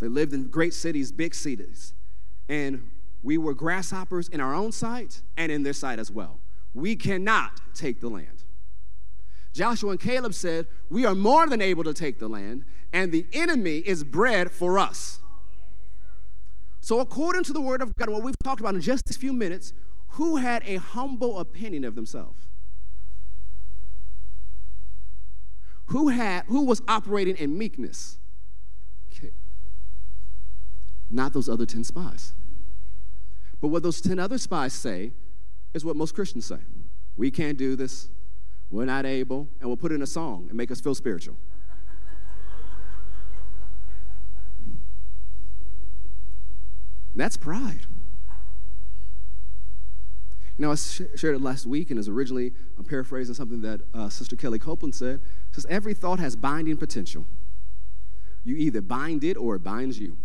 They 0.00 0.08
lived 0.08 0.32
in 0.32 0.48
great 0.48 0.72
cities, 0.72 1.12
big 1.12 1.34
cities. 1.34 1.92
And 2.48 2.90
we 3.22 3.36
were 3.36 3.52
grasshoppers 3.52 4.30
in 4.30 4.40
our 4.40 4.54
own 4.54 4.72
sight 4.72 5.20
and 5.36 5.52
in 5.52 5.64
their 5.64 5.74
sight 5.74 5.98
as 5.98 6.10
well. 6.10 6.40
We 6.72 6.96
cannot 6.96 7.60
take 7.74 8.00
the 8.00 8.08
land. 8.08 8.42
Joshua 9.52 9.90
and 9.90 10.00
Caleb 10.00 10.32
said, 10.32 10.66
We 10.88 11.04
are 11.04 11.14
more 11.14 11.46
than 11.46 11.60
able 11.60 11.84
to 11.84 11.92
take 11.92 12.18
the 12.18 12.28
land, 12.28 12.64
and 12.94 13.12
the 13.12 13.26
enemy 13.34 13.82
is 13.84 14.02
bread 14.02 14.50
for 14.50 14.78
us. 14.78 15.20
So, 16.84 17.00
according 17.00 17.44
to 17.44 17.54
the 17.54 17.62
word 17.62 17.80
of 17.80 17.96
God, 17.96 18.10
what 18.10 18.22
we've 18.22 18.38
talked 18.44 18.60
about 18.60 18.74
in 18.74 18.82
just 18.82 19.08
a 19.10 19.18
few 19.18 19.32
minutes, 19.32 19.72
who 20.08 20.36
had 20.36 20.62
a 20.66 20.76
humble 20.76 21.38
opinion 21.38 21.82
of 21.82 21.94
themselves? 21.94 22.46
Who 25.86 26.08
had 26.08 26.44
who 26.44 26.66
was 26.66 26.82
operating 26.86 27.36
in 27.36 27.56
meekness? 27.56 28.18
Okay. 29.10 29.30
Not 31.08 31.32
those 31.32 31.48
other 31.48 31.64
10 31.64 31.84
spies. 31.84 32.34
But 33.62 33.68
what 33.68 33.82
those 33.82 34.02
10 34.02 34.18
other 34.18 34.36
spies 34.36 34.74
say 34.74 35.12
is 35.72 35.86
what 35.86 35.96
most 35.96 36.14
Christians 36.14 36.44
say. 36.44 36.60
We 37.16 37.30
can't 37.30 37.56
do 37.56 37.76
this. 37.76 38.10
We're 38.70 38.84
not 38.84 39.06
able, 39.06 39.48
and 39.58 39.70
we'll 39.70 39.78
put 39.78 39.90
it 39.90 39.94
in 39.94 40.02
a 40.02 40.06
song 40.06 40.48
and 40.50 40.56
make 40.58 40.70
us 40.70 40.82
feel 40.82 40.94
spiritual. 40.94 41.38
That's 47.14 47.36
pride. 47.36 47.86
You 50.56 50.66
know, 50.66 50.72
I 50.72 50.76
shared 50.76 51.34
it 51.34 51.40
last 51.40 51.66
week, 51.66 51.90
and 51.90 51.98
is 51.98 52.08
originally, 52.08 52.52
I'm 52.78 52.84
paraphrasing 52.84 53.34
something 53.34 53.60
that 53.62 53.80
uh, 53.92 54.08
Sister 54.08 54.36
Kellie 54.36 54.60
Copeland 54.60 54.94
said. 54.94 55.16
It 55.16 55.54
says, 55.54 55.66
Every 55.68 55.94
thought 55.94 56.20
has 56.20 56.36
binding 56.36 56.76
potential. 56.76 57.26
You 58.44 58.54
either 58.56 58.80
bind 58.80 59.24
it 59.24 59.36
or 59.36 59.56
it 59.56 59.64
binds 59.64 59.98
you. 59.98 60.16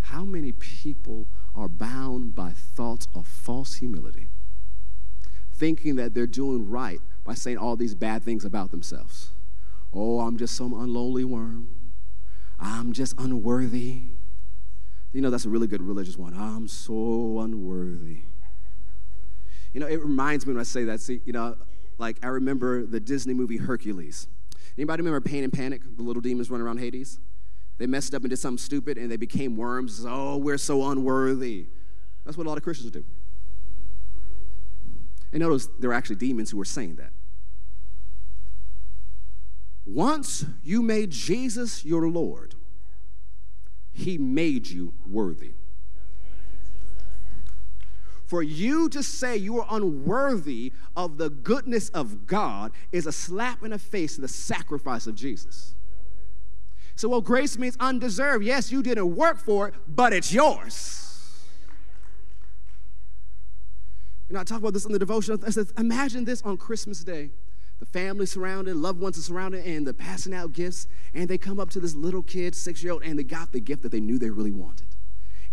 How 0.00 0.24
many 0.24 0.52
people 0.52 1.26
are 1.54 1.68
bound 1.68 2.34
by 2.34 2.52
thoughts 2.52 3.08
of 3.14 3.26
false 3.26 3.74
humility, 3.74 4.28
thinking 5.52 5.96
that 5.96 6.14
they're 6.14 6.26
doing 6.26 6.70
right 6.70 7.00
by 7.24 7.34
saying 7.34 7.58
all 7.58 7.76
these 7.76 7.94
bad 7.94 8.22
things 8.22 8.44
about 8.44 8.70
themselves? 8.70 9.30
Oh, 9.92 10.20
I'm 10.20 10.38
just 10.38 10.56
some 10.56 10.72
unlowly 10.72 11.24
worm. 11.24 11.73
I'm 12.58 12.92
just 12.92 13.14
unworthy. 13.18 14.02
You 15.12 15.20
know, 15.20 15.30
that's 15.30 15.44
a 15.44 15.48
really 15.48 15.66
good 15.66 15.82
religious 15.82 16.16
one. 16.16 16.34
I'm 16.34 16.66
so 16.68 17.40
unworthy. 17.40 18.18
You 19.72 19.80
know, 19.80 19.86
it 19.86 20.00
reminds 20.00 20.46
me 20.46 20.52
when 20.52 20.60
I 20.60 20.64
say 20.64 20.84
that. 20.84 21.00
See, 21.00 21.20
you 21.24 21.32
know, 21.32 21.56
like 21.98 22.16
I 22.22 22.28
remember 22.28 22.84
the 22.84 23.00
Disney 23.00 23.34
movie 23.34 23.56
Hercules. 23.56 24.26
Anybody 24.76 25.02
remember 25.02 25.20
Pain 25.20 25.44
and 25.44 25.52
Panic? 25.52 25.82
The 25.96 26.02
little 26.02 26.22
demons 26.22 26.50
running 26.50 26.66
around 26.66 26.78
Hades? 26.78 27.20
They 27.78 27.86
messed 27.86 28.14
up 28.14 28.22
and 28.22 28.30
did 28.30 28.38
something 28.38 28.58
stupid 28.58 28.98
and 28.98 29.10
they 29.10 29.16
became 29.16 29.56
worms. 29.56 30.04
Oh, 30.08 30.36
we're 30.36 30.58
so 30.58 30.88
unworthy. 30.90 31.66
That's 32.24 32.36
what 32.36 32.46
a 32.46 32.48
lot 32.48 32.58
of 32.58 32.64
Christians 32.64 32.90
do. 32.90 33.04
And 35.32 35.40
notice 35.40 35.68
there 35.80 35.90
are 35.90 35.94
actually 35.94 36.16
demons 36.16 36.50
who 36.50 36.56
were 36.56 36.64
saying 36.64 36.96
that. 36.96 37.10
Once 39.86 40.46
you 40.62 40.80
made 40.82 41.10
Jesus 41.10 41.84
your 41.84 42.08
Lord, 42.08 42.54
he 43.92 44.18
made 44.18 44.68
you 44.68 44.94
worthy. 45.08 45.52
For 48.24 48.42
you 48.42 48.88
to 48.88 49.02
say 49.02 49.36
you 49.36 49.60
are 49.60 49.66
unworthy 49.70 50.72
of 50.96 51.18
the 51.18 51.28
goodness 51.28 51.90
of 51.90 52.26
God 52.26 52.72
is 52.90 53.06
a 53.06 53.12
slap 53.12 53.62
in 53.62 53.70
the 53.70 53.78
face 53.78 54.16
of 54.16 54.22
the 54.22 54.28
sacrifice 54.28 55.06
of 55.06 55.14
Jesus. 55.14 55.74
So, 56.96 57.08
well, 57.08 57.20
grace 57.20 57.58
means 57.58 57.76
undeserved. 57.78 58.44
Yes, 58.44 58.72
you 58.72 58.82
didn't 58.82 59.14
work 59.14 59.38
for 59.38 59.68
it, 59.68 59.74
but 59.86 60.12
it's 60.12 60.32
yours. 60.32 61.44
You 64.28 64.34
know, 64.34 64.40
I 64.40 64.44
talk 64.44 64.58
about 64.58 64.72
this 64.72 64.86
in 64.86 64.92
the 64.92 64.98
devotion. 64.98 65.38
I 65.46 65.50
said, 65.50 65.66
imagine 65.76 66.24
this 66.24 66.40
on 66.42 66.56
Christmas 66.56 67.04
Day 67.04 67.30
the 67.80 67.86
family 67.86 68.26
surrounded, 68.26 68.76
loved 68.76 69.00
ones 69.00 69.18
are 69.18 69.22
surrounded, 69.22 69.64
and 69.66 69.86
they're 69.86 69.92
passing 69.92 70.34
out 70.34 70.52
gifts. 70.52 70.86
And 71.12 71.28
they 71.28 71.38
come 71.38 71.58
up 71.58 71.70
to 71.70 71.80
this 71.80 71.94
little 71.94 72.22
kid, 72.22 72.54
six 72.54 72.82
year 72.82 72.92
old, 72.92 73.02
and 73.02 73.18
they 73.18 73.24
got 73.24 73.52
the 73.52 73.60
gift 73.60 73.82
that 73.82 73.92
they 73.92 74.00
knew 74.00 74.18
they 74.18 74.30
really 74.30 74.52
wanted. 74.52 74.86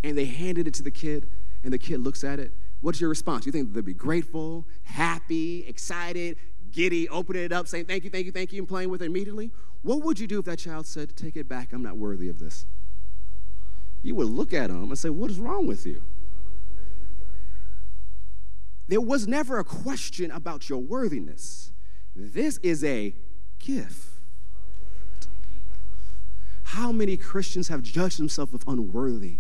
And 0.04 0.18
they 0.18 0.26
handed 0.26 0.68
it 0.68 0.74
to 0.76 0.84
the 0.84 0.92
kid, 0.92 1.30
and 1.64 1.74
the 1.74 1.80
kid 1.80 2.00
looks 2.00 2.24
at 2.24 2.40
it. 2.40 2.52
What's 2.82 3.00
your 3.00 3.10
response? 3.10 3.46
You 3.46 3.52
think 3.52 3.74
they'd 3.74 3.86
be 3.86 3.94
grateful, 3.94 4.66
happy, 4.84 5.66
excited, 5.68 6.38
giddy, 6.72 7.08
opening 7.10 7.44
it 7.44 7.52
up, 7.52 7.68
saying 7.68 7.86
thank 7.86 8.04
you, 8.04 8.10
thank 8.10 8.26
you, 8.26 8.32
thank 8.32 8.52
you, 8.52 8.60
and 8.60 8.68
playing 8.68 8.90
with 8.90 9.02
it 9.02 9.06
immediately? 9.06 9.52
What 9.84 10.04
would 10.04 10.20
you 10.20 10.28
do 10.28 10.40
if 10.40 10.46
that 10.46 10.60
child 10.60 10.88
said, 10.88 11.16
Take 11.16 11.36
it 11.36 11.48
back, 11.48 11.74
I'm 11.74 11.84
not 11.84 11.98
worthy 11.98 12.30
of 12.30 12.40
this? 12.40 12.66
You 14.04 14.16
would 14.16 14.30
look 14.30 14.54
at 14.54 14.70
them 14.70 14.84
and 14.84 14.98
say, 14.98 15.10
What 15.10 15.30
is 15.30 15.40
wrong 15.40 15.68
with 15.68 15.86
you? 15.86 16.02
There 18.88 19.02
was 19.02 19.28
never 19.28 19.60
a 19.60 19.64
question 19.64 20.32
about 20.32 20.70
your 20.70 20.80
worthiness. 20.80 21.72
This 22.16 22.58
is 22.58 22.84
a 22.84 23.16
gift. 23.60 24.20
How 26.64 26.92
many 26.92 27.18
Christians 27.18 27.68
have 27.68 27.82
judged 27.82 28.20
themselves 28.20 28.54
as 28.54 28.62
unworthy 28.68 29.38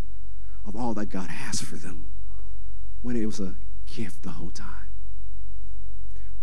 of 0.66 0.76
all 0.76 0.94
that 0.96 1.08
God 1.08 1.30
has 1.30 1.62
for 1.62 1.76
them 1.76 2.12
when 3.02 3.16
it 3.16 3.26
was 3.26 3.40
a 3.40 3.56
gift 3.86 4.24
the 4.24 4.32
whole 4.32 4.52
time? 4.52 4.90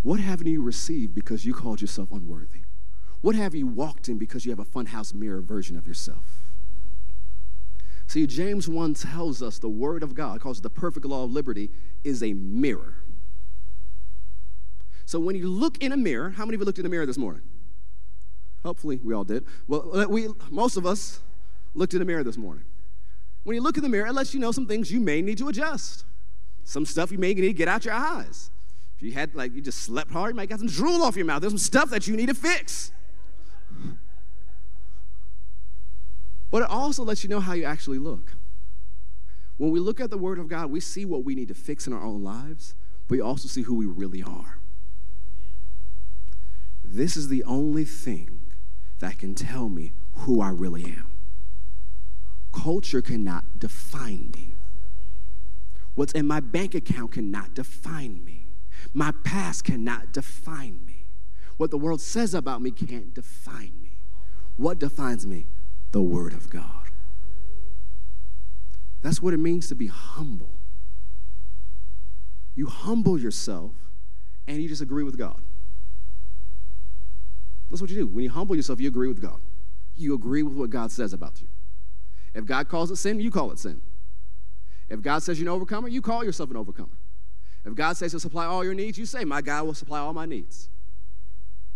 What 0.03 0.21
haven't 0.21 0.47
you 0.47 0.63
received 0.63 1.15
because 1.15 1.45
you 1.45 1.53
called 1.53 1.81
yourself 1.81 2.11
unworthy? 2.13 2.63
What 3.21 3.35
have 3.35 3.55
you 3.55 3.67
walked 3.67 4.09
in 4.09 4.17
because 4.17 4.47
you 4.47 4.53
have 4.53 4.59
a 4.59 4.65
funhouse 4.65 5.13
mirror 5.13 5.41
version 5.41 5.77
of 5.77 5.87
yourself? 5.87 6.53
See, 8.07 8.27
James 8.27 8.69
1 8.69 8.95
tells 8.95 9.43
us 9.43 9.59
the 9.59 9.69
Word 9.69 10.03
of 10.03 10.15
God, 10.15 10.41
calls 10.41 10.63
the 10.63 10.71
perfect 10.71 11.05
law 11.05 11.25
of 11.25 11.31
liberty, 11.31 11.71
is 12.05 12.23
a 12.23 12.33
mirror. 12.33 12.98
So 15.09 15.19
when 15.19 15.37
you 15.37 15.49
look 15.49 15.83
in 15.83 15.93
a 15.93 15.97
mirror, 15.97 16.29
how 16.29 16.45
many 16.45 16.57
of 16.57 16.61
you 16.61 16.67
looked 16.67 16.79
in 16.79 16.85
a 16.85 16.89
mirror 16.91 17.07
this 17.07 17.17
morning? 17.17 17.41
Hopefully, 18.63 19.01
we 19.03 19.15
all 19.15 19.25
did. 19.25 19.43
Well, 19.67 20.01
uh, 20.01 20.07
we, 20.07 20.29
most 20.51 20.77
of 20.77 20.85
us 20.85 21.21
looked 21.73 21.95
in 21.95 22.01
the 22.01 22.05
mirror 22.05 22.23
this 22.23 22.37
morning. 22.37 22.67
When 23.45 23.55
you 23.55 23.63
look 23.63 23.79
in 23.79 23.83
the 23.83 23.89
mirror, 23.89 24.09
it 24.09 24.13
lets 24.13 24.35
you 24.35 24.41
know 24.41 24.53
some 24.53 24.67
things 24.67 24.93
you 24.93 25.01
may 25.01 25.23
need 25.23 25.39
to 25.39 25.49
adjust. 25.49 26.05
Some 26.65 26.85
stuff 26.85 27.11
you 27.11 27.17
may 27.17 27.33
need 27.33 27.41
to 27.41 27.53
get 27.55 27.69
out 27.69 27.87
your 27.87 27.95
eyes. 27.95 28.51
If 28.99 29.03
you 29.03 29.13
had, 29.13 29.35
like, 29.35 29.55
you 29.55 29.63
just 29.63 29.79
slept 29.79 30.11
hard, 30.11 30.33
you 30.33 30.37
might 30.37 30.51
get 30.51 30.59
some 30.59 30.69
drool 30.69 31.03
off 31.03 31.17
your 31.17 31.25
mouth. 31.25 31.41
There's 31.41 31.55
some 31.55 31.59
stuff 31.59 31.89
that 31.89 32.07
you 32.07 32.15
need 32.15 32.29
to 32.29 32.35
fix. 32.35 32.93
But 36.51 36.65
it 36.65 36.69
also 36.69 37.03
lets 37.03 37.25
you 37.25 37.31
know 37.31 37.41
how 37.41 37.55
you 37.55 37.65
actually 37.65 37.99
look. 37.99 38.35
When 39.57 39.71
we 39.71 39.81
look 39.81 40.03
at 40.03 40.11
the 40.11 40.19
Word 40.19 40.39
of 40.39 40.49
God, 40.49 40.71
we 40.71 40.81
see 40.81 41.07
what 41.07 41.25
we 41.25 41.35
need 41.35 41.49
to 41.49 41.55
fix 41.55 41.87
in 41.87 41.95
our 41.95 42.05
own 42.05 42.23
lives, 42.23 42.75
but 43.09 43.15
we 43.15 43.23
also 43.23 43.49
see 43.49 43.63
who 43.63 43.75
we 43.75 43.87
really 43.87 44.23
are. 44.23 44.58
This 46.91 47.17
is 47.17 47.29
the 47.29 47.45
only 47.45 47.85
thing 47.85 48.41
that 49.01 49.19
can 49.19 49.35
tell 49.35 49.69
me 49.69 49.93
who 50.13 50.41
I 50.41 50.49
really 50.49 50.85
am. 50.85 51.13
Culture 52.51 53.03
cannot 53.03 53.59
define 53.59 54.33
me. 54.35 54.55
What's 55.95 56.13
in 56.13 56.27
my 56.27 56.41
bank 56.41 56.75
account 56.75 57.13
cannot 57.13 57.55
define 57.55 58.25
me. 58.25 58.47
My 58.95 59.13
past 59.23 59.65
cannot 59.65 60.13
define 60.13 60.81
me. 60.87 61.05
What 61.59 61.71
the 61.71 61.77
world 61.77 62.01
says 62.01 62.33
about 62.33 62.63
me 62.63 62.71
can't 62.71 63.13
define 63.13 63.75
me. 63.83 63.99
What 64.57 64.79
defines 64.79 65.27
me? 65.27 65.47
The 65.93 66.01
Word 66.01 66.33
of 66.33 66.49
God. 66.49 66.89
That's 69.03 69.21
what 69.21 69.35
it 69.35 69.39
means 69.39 69.69
to 69.69 69.75
be 69.75 69.89
humble. 69.89 70.53
You 72.55 72.67
humble 72.67 73.19
yourself 73.19 73.73
and 74.47 74.63
you 74.63 74.69
just 74.69 74.83
agree 74.83 75.05
with 75.05 75.19
God. 75.19 75.43
That's 77.71 77.81
what 77.81 77.91
you 77.91 77.97
do. 77.97 78.07
When 78.07 78.25
you 78.25 78.31
humble 78.31 78.57
yourself, 78.57 78.81
you 78.81 78.89
agree 78.89 79.09
with 79.09 79.21
God. 79.21 79.41
You 79.97 80.15
agree 80.15 80.43
with 80.43 80.57
what 80.57 80.71
God 80.71 80.91
says 80.91 81.13
about 81.13 81.41
you. 81.41 81.49
If 82.35 82.47
God 82.47 82.69
calls 82.69 82.91
it 82.91 82.97
sin, 82.97 83.21
you 83.21 83.31
call 83.31 83.51
it 83.51 83.59
sin. 83.59 83.81
If 84.89 85.03
God 85.03 85.23
says 85.23 85.39
you're 85.39 85.49
an 85.49 85.55
overcomer, 85.55 85.89
you 85.89 86.01
call 86.01 86.25
yourself 86.25 86.51
an 86.51 86.57
overcomer. 86.57 86.97
If 87.65 87.75
God 87.75 87.97
says 87.97 88.13
he'll 88.13 88.21
supply 88.21 88.47
all 88.47 88.65
your 88.65 88.75
needs, 88.75 88.97
you 88.97 89.05
say, 89.05 89.25
My 89.25 89.43
God 89.43 89.67
will 89.67 89.75
supply 89.75 89.99
all 89.99 90.15
my 90.15 90.25
needs. 90.25 90.71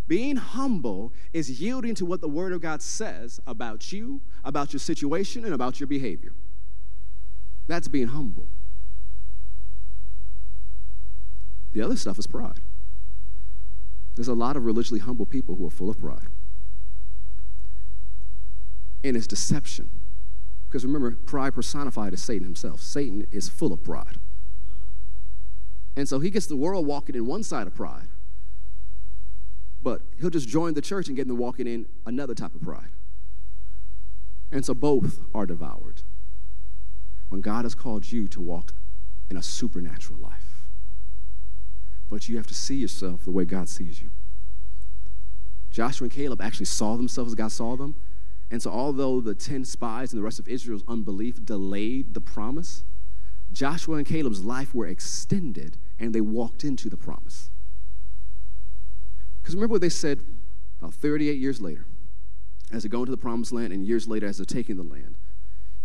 Being 0.08 0.36
humble 0.36 1.12
is 1.32 1.60
yielding 1.60 1.94
to 1.96 2.06
what 2.06 2.20
the 2.20 2.28
Word 2.28 2.52
of 2.52 2.60
God 2.60 2.82
says 2.82 3.40
about 3.46 3.92
you, 3.92 4.20
about 4.44 4.72
your 4.72 4.80
situation, 4.80 5.44
and 5.44 5.54
about 5.54 5.80
your 5.80 5.86
behavior. 5.86 6.32
That's 7.66 7.88
being 7.88 8.08
humble. 8.08 8.48
The 11.72 11.82
other 11.82 11.96
stuff 11.96 12.18
is 12.18 12.26
pride. 12.26 12.60
There's 14.14 14.28
a 14.28 14.34
lot 14.34 14.56
of 14.56 14.64
religiously 14.64 15.00
humble 15.00 15.26
people 15.26 15.56
who 15.56 15.66
are 15.66 15.70
full 15.70 15.90
of 15.90 15.98
pride. 15.98 16.28
And 19.04 19.16
it's 19.16 19.26
deception. 19.26 19.90
Because 20.68 20.84
remember, 20.84 21.12
pride 21.12 21.54
personified 21.54 22.14
is 22.14 22.22
Satan 22.22 22.44
himself. 22.44 22.80
Satan 22.80 23.26
is 23.30 23.48
full 23.48 23.72
of 23.72 23.82
pride. 23.82 24.18
And 25.96 26.08
so 26.08 26.20
he 26.20 26.30
gets 26.30 26.46
the 26.46 26.56
world 26.56 26.86
walking 26.86 27.14
in 27.14 27.26
one 27.26 27.42
side 27.42 27.66
of 27.66 27.74
pride, 27.74 28.08
but 29.82 30.00
he'll 30.18 30.30
just 30.30 30.48
join 30.48 30.74
the 30.74 30.80
church 30.80 31.08
and 31.08 31.16
get 31.16 31.28
them 31.28 31.36
walking 31.36 31.66
in 31.66 31.86
another 32.06 32.34
type 32.34 32.54
of 32.54 32.62
pride. 32.62 32.90
And 34.50 34.64
so 34.64 34.74
both 34.74 35.20
are 35.34 35.44
devoured. 35.44 36.02
When 37.28 37.40
God 37.40 37.64
has 37.64 37.74
called 37.74 38.10
you 38.10 38.28
to 38.28 38.40
walk 38.40 38.72
in 39.30 39.36
a 39.36 39.42
supernatural 39.42 40.18
life, 40.18 40.51
but 42.12 42.28
you 42.28 42.36
have 42.36 42.46
to 42.46 42.52
see 42.52 42.74
yourself 42.74 43.24
the 43.24 43.30
way 43.30 43.46
God 43.46 43.70
sees 43.70 44.02
you. 44.02 44.10
Joshua 45.70 46.04
and 46.04 46.12
Caleb 46.12 46.42
actually 46.42 46.66
saw 46.66 46.94
themselves 46.94 47.30
as 47.30 47.34
God 47.34 47.50
saw 47.50 47.74
them. 47.74 47.94
And 48.50 48.60
so, 48.60 48.70
although 48.70 49.22
the 49.22 49.34
10 49.34 49.64
spies 49.64 50.12
and 50.12 50.20
the 50.20 50.22
rest 50.22 50.38
of 50.38 50.46
Israel's 50.46 50.84
unbelief 50.86 51.42
delayed 51.42 52.12
the 52.12 52.20
promise, 52.20 52.84
Joshua 53.50 53.96
and 53.96 54.06
Caleb's 54.06 54.44
life 54.44 54.74
were 54.74 54.86
extended 54.86 55.78
and 55.98 56.14
they 56.14 56.20
walked 56.20 56.64
into 56.64 56.90
the 56.90 56.98
promise. 56.98 57.50
Because 59.40 59.54
remember 59.54 59.72
what 59.72 59.80
they 59.80 59.88
said 59.88 60.20
about 60.82 60.92
38 60.92 61.38
years 61.38 61.62
later, 61.62 61.86
as 62.70 62.82
they 62.82 62.90
go 62.90 62.98
into 62.98 63.10
the 63.10 63.16
promised 63.16 63.52
land, 63.52 63.72
and 63.72 63.86
years 63.86 64.06
later 64.06 64.26
as 64.26 64.36
they're 64.36 64.44
taking 64.44 64.76
the 64.76 64.82
land. 64.82 65.16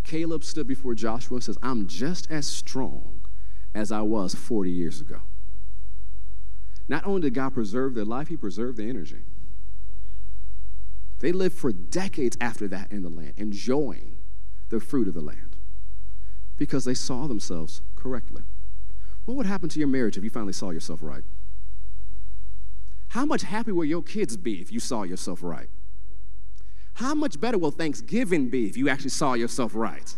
Caleb 0.03 0.43
stood 0.43 0.67
before 0.67 0.93
Joshua 0.93 1.35
and 1.35 1.43
says, 1.45 1.57
I'm 1.63 1.87
just 1.87 2.29
as 2.29 2.45
strong 2.45 3.21
as 3.73 3.93
I 3.93 4.01
was 4.01 4.35
40 4.35 4.69
years 4.69 4.99
ago. 4.99 5.21
Not 6.87 7.05
only 7.05 7.21
did 7.21 7.33
God 7.33 7.53
preserve 7.53 7.93
their 7.93 8.05
life, 8.05 8.27
He 8.27 8.37
preserved 8.37 8.77
their 8.77 8.89
energy. 8.89 9.23
They 11.19 11.31
lived 11.31 11.55
for 11.55 11.71
decades 11.71 12.37
after 12.39 12.67
that 12.67 12.91
in 12.91 13.01
the 13.01 13.09
land, 13.09 13.33
enjoying 13.37 14.17
the 14.69 14.79
fruit 14.79 15.07
of 15.07 15.13
the 15.13 15.21
land 15.21 15.57
because 16.57 16.85
they 16.85 16.93
saw 16.93 17.27
themselves 17.27 17.81
correctly. 17.95 18.43
What 19.25 19.37
would 19.37 19.45
happen 19.45 19.69
to 19.69 19.79
your 19.79 19.87
marriage 19.87 20.17
if 20.17 20.23
you 20.23 20.29
finally 20.29 20.53
saw 20.53 20.69
yourself 20.71 20.99
right? 21.01 21.23
How 23.09 23.25
much 23.25 23.43
happier 23.43 23.73
will 23.73 23.85
your 23.85 24.03
kids 24.03 24.37
be 24.37 24.61
if 24.61 24.71
you 24.71 24.79
saw 24.79 25.03
yourself 25.03 25.43
right? 25.43 25.69
How 26.95 27.13
much 27.13 27.39
better 27.39 27.57
will 27.57 27.71
Thanksgiving 27.71 28.49
be 28.49 28.65
if 28.65 28.75
you 28.75 28.89
actually 28.89 29.11
saw 29.11 29.33
yourself 29.33 29.73
right? 29.75 30.15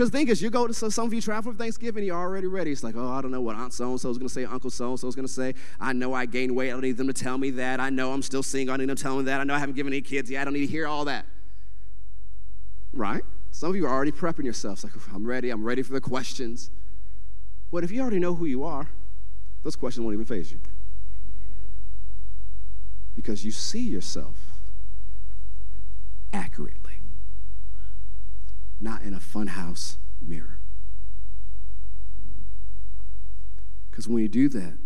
Because 0.00 0.12
think 0.12 0.30
is, 0.30 0.40
you 0.40 0.48
go 0.48 0.66
to 0.66 0.72
so 0.72 0.88
some 0.88 1.04
of 1.04 1.12
you 1.12 1.20
travel 1.20 1.52
for 1.52 1.58
Thanksgiving, 1.58 2.04
you're 2.04 2.16
already 2.16 2.46
ready. 2.46 2.72
It's 2.72 2.82
like, 2.82 2.96
oh, 2.96 3.06
I 3.06 3.20
don't 3.20 3.30
know 3.30 3.42
what 3.42 3.54
Aunt 3.56 3.74
so 3.74 3.90
and 3.90 4.00
so 4.00 4.08
is 4.08 4.16
going 4.16 4.28
to 4.28 4.32
say, 4.32 4.46
Uncle 4.46 4.70
so 4.70 4.88
and 4.88 4.98
so 4.98 5.06
is 5.08 5.14
going 5.14 5.26
to 5.26 5.32
say. 5.32 5.52
I 5.78 5.92
know 5.92 6.14
I 6.14 6.24
gained 6.24 6.56
weight. 6.56 6.70
I 6.70 6.72
don't 6.72 6.80
need 6.80 6.96
them 6.96 7.08
to 7.08 7.12
tell 7.12 7.36
me 7.36 7.50
that. 7.50 7.80
I 7.80 7.90
know 7.90 8.10
I'm 8.10 8.22
still 8.22 8.42
single. 8.42 8.72
I 8.72 8.78
don't 8.78 8.86
need 8.86 8.88
them 8.88 8.96
to 8.96 9.02
tell 9.02 9.18
me 9.18 9.24
that. 9.24 9.42
I 9.42 9.44
know 9.44 9.52
I 9.52 9.58
haven't 9.58 9.74
given 9.74 9.92
any 9.92 10.00
kids 10.00 10.30
yet. 10.30 10.40
I 10.40 10.44
don't 10.44 10.54
need 10.54 10.64
to 10.64 10.72
hear 10.72 10.86
all 10.86 11.04
that. 11.04 11.26
Right? 12.94 13.22
Some 13.50 13.68
of 13.68 13.76
you 13.76 13.84
are 13.84 13.92
already 13.92 14.10
prepping 14.10 14.44
yourselves. 14.44 14.84
Like, 14.84 14.94
I'm 15.14 15.26
ready. 15.26 15.50
I'm 15.50 15.64
ready 15.64 15.82
for 15.82 15.92
the 15.92 16.00
questions. 16.00 16.70
But 17.70 17.84
if 17.84 17.90
you 17.90 18.00
already 18.00 18.20
know 18.20 18.34
who 18.34 18.46
you 18.46 18.64
are, 18.64 18.88
those 19.64 19.76
questions 19.76 20.02
won't 20.02 20.14
even 20.14 20.24
faze 20.24 20.50
you. 20.50 20.60
Because 23.14 23.44
you 23.44 23.50
see 23.50 23.82
yourself 23.82 24.38
accurately, 26.32 26.79
not 28.80 29.02
in 29.02 29.14
a 29.14 29.18
funhouse 29.18 29.96
mirror. 30.20 30.58
Because 33.90 34.08
when 34.08 34.22
you 34.22 34.28
do 34.28 34.48
that, 34.48 34.78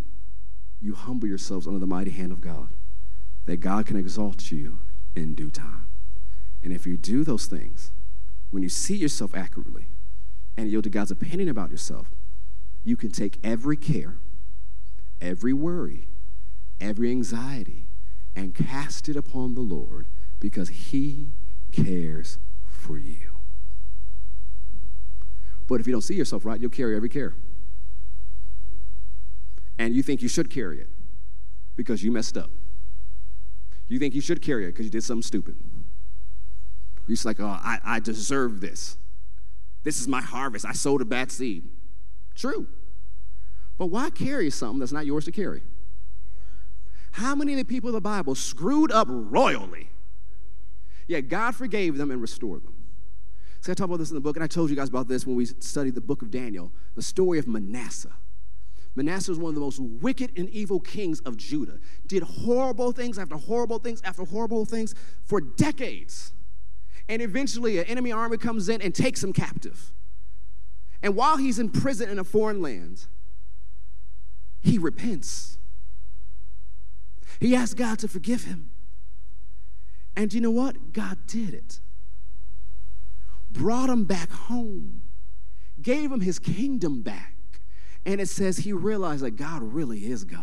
you 0.81 0.95
humble 0.95 1.29
yourselves 1.29 1.67
under 1.67 1.79
the 1.79 1.87
mighty 1.87 2.11
hand 2.11 2.33
of 2.33 2.41
God, 2.41 2.69
that 3.47 3.59
God 3.59 3.87
can 3.87 3.97
exalt 3.97 4.51
you 4.51 4.79
in 5.15 5.35
due 5.35 5.51
time. 5.51 5.87
And 6.63 6.73
if 6.73 6.87
you 6.87 6.97
do 6.97 7.25
those 7.25 7.47
things, 7.47 7.93
when 8.51 8.63
you 8.63 8.69
see 8.69 8.97
yourself 8.97 9.35
accurately 9.35 9.87
and 10.57 10.71
yield 10.71 10.85
to 10.85 10.91
God's 10.91 11.11
opinion 11.11 11.49
about 11.49 11.71
yourself, 11.71 12.09
you 12.83 12.97
can 12.97 13.11
take 13.11 13.39
every 13.43 13.77
care, 13.77 14.19
every 15.21 15.53
worry, 15.53 16.09
every 16.81 17.11
anxiety, 17.11 17.87
and 18.37 18.55
cast 18.55 19.09
it 19.09 19.17
upon 19.17 19.55
the 19.55 19.61
Lord 19.61 20.07
because 20.41 20.69
He 20.69 21.33
cares 21.73 22.39
for 22.67 22.99
you. 22.99 23.34
But 25.67 25.81
if 25.81 25.87
you 25.87 25.93
don't 25.93 26.03
see 26.03 26.15
yourself 26.15 26.45
right, 26.45 26.61
you'll 26.61 26.71
carry 26.71 26.97
every 26.97 27.09
care. 27.09 27.35
And 29.79 29.95
you 29.95 30.03
think 30.03 30.23
you 30.23 30.29
should 30.29 30.51
carry 30.51 30.81
it 30.81 30.89
because 31.77 32.05
you 32.05 32.13
messed 32.13 32.37
up. 32.37 32.51
You 33.89 33.99
think 33.99 34.15
you 34.15 34.21
should 34.21 34.41
carry 34.41 34.65
it 34.65 34.69
because 34.69 34.87
you 34.87 34.91
did 34.91 35.05
something 35.05 35.23
stupid. 35.23 35.57
You're 37.07 37.15
just 37.15 37.27
like, 37.27 37.41
oh, 37.41 37.47
I, 37.47 37.79
I 37.85 38.01
deserve 38.01 38.61
this. 38.61 38.97
This 39.83 40.01
is 40.01 40.09
my 40.09 40.23
harvest. 40.23 40.65
I 40.65 40.73
sowed 40.73 41.03
a 41.03 41.05
bad 41.05 41.31
seed. 41.31 41.65
True. 42.35 42.67
But 43.77 43.87
why 43.87 44.11
carry 44.11 44.51
something 44.51 44.79
that's 44.79 44.93
not 44.93 45.05
yours 45.05 45.27
to 45.27 45.33
carry? 45.33 45.63
How 47.13 47.35
many 47.35 47.53
of 47.53 47.59
the 47.59 47.65
people 47.65 47.91
of 47.91 47.95
the 47.95 48.01
Bible 48.01 48.35
screwed 48.35 48.91
up 48.91 49.07
royally? 49.11 49.91
Yet 51.07 51.29
God 51.29 51.55
forgave 51.55 51.99
them 51.99 52.11
and 52.11 52.21
restored 52.21 52.65
them. 52.65 52.74
See, 53.65 53.73
I 53.73 53.75
talk 53.75 53.87
about 53.87 53.99
this 53.99 54.11
in 54.11 54.15
the 54.15 54.21
book, 54.21 54.37
and 54.37 54.45
I 54.45 54.47
told 54.47 54.69
you 54.69 54.77
guys 54.77 54.91
about 54.91 55.09
this 55.09 55.27
when 55.27 55.37
we 55.37 55.47
studied 55.47 55.95
the 55.95 56.03
book 56.03 56.21
of 56.21 56.31
Daniel, 56.31 56.71
the 56.97 57.01
story 57.01 57.39
of 57.39 57.49
Manasseh. 57.49 58.13
Manasseh 58.95 59.31
was 59.31 59.39
one 59.39 59.49
of 59.49 59.55
the 59.55 59.61
most 59.63 59.81
wicked 59.81 60.37
and 60.37 60.51
evil 60.51 60.79
kings 60.79 61.21
of 61.21 61.39
Judah, 61.39 61.79
did 62.07 62.23
horrible 62.23 62.93
things 62.93 63.19
after 63.19 63.37
horrible 63.37 63.79
things 63.79 64.03
after 64.05 64.23
horrible 64.25 64.67
things 64.67 64.95
for 65.25 65.41
decades. 65.41 66.35
And 67.09 67.23
eventually, 67.23 67.79
an 67.79 67.87
enemy 67.87 68.13
army 68.13 68.37
comes 68.37 68.69
in 68.69 68.83
and 68.83 68.95
takes 68.95 69.25
him 69.25 69.33
captive. 69.33 69.95
And 71.03 71.17
while 71.17 71.39
he's 71.39 71.59
in 71.59 71.71
prison 71.71 72.11
in 72.11 72.19
a 72.19 72.25
foreign 72.25 72.61
land, 72.61 73.07
he 74.61 74.77
repents. 74.77 75.57
He 77.41 77.57
asks 77.57 77.73
God 77.73 77.99
to 78.01 78.09
forgive 78.09 78.45
him. 78.45 78.69
And 80.15 80.35
you 80.35 80.43
know 80.43 80.51
what? 80.51 80.93
God 80.93 81.17
did 81.27 81.55
it. 81.55 81.81
Brought 83.55 83.89
him 83.89 84.05
back 84.05 84.31
home, 84.31 85.03
gave 85.81 86.11
him 86.11 86.21
his 86.21 86.41
kingdom 86.41 87.03
back. 87.03 87.37
And 88.05 88.21
it 88.21 88.29
says 88.29 88.59
he 88.59 88.73
realized 88.73 89.23
that 89.23 89.37
God 89.37 89.63
really 89.63 90.07
is 90.07 90.25
God. 90.25 90.43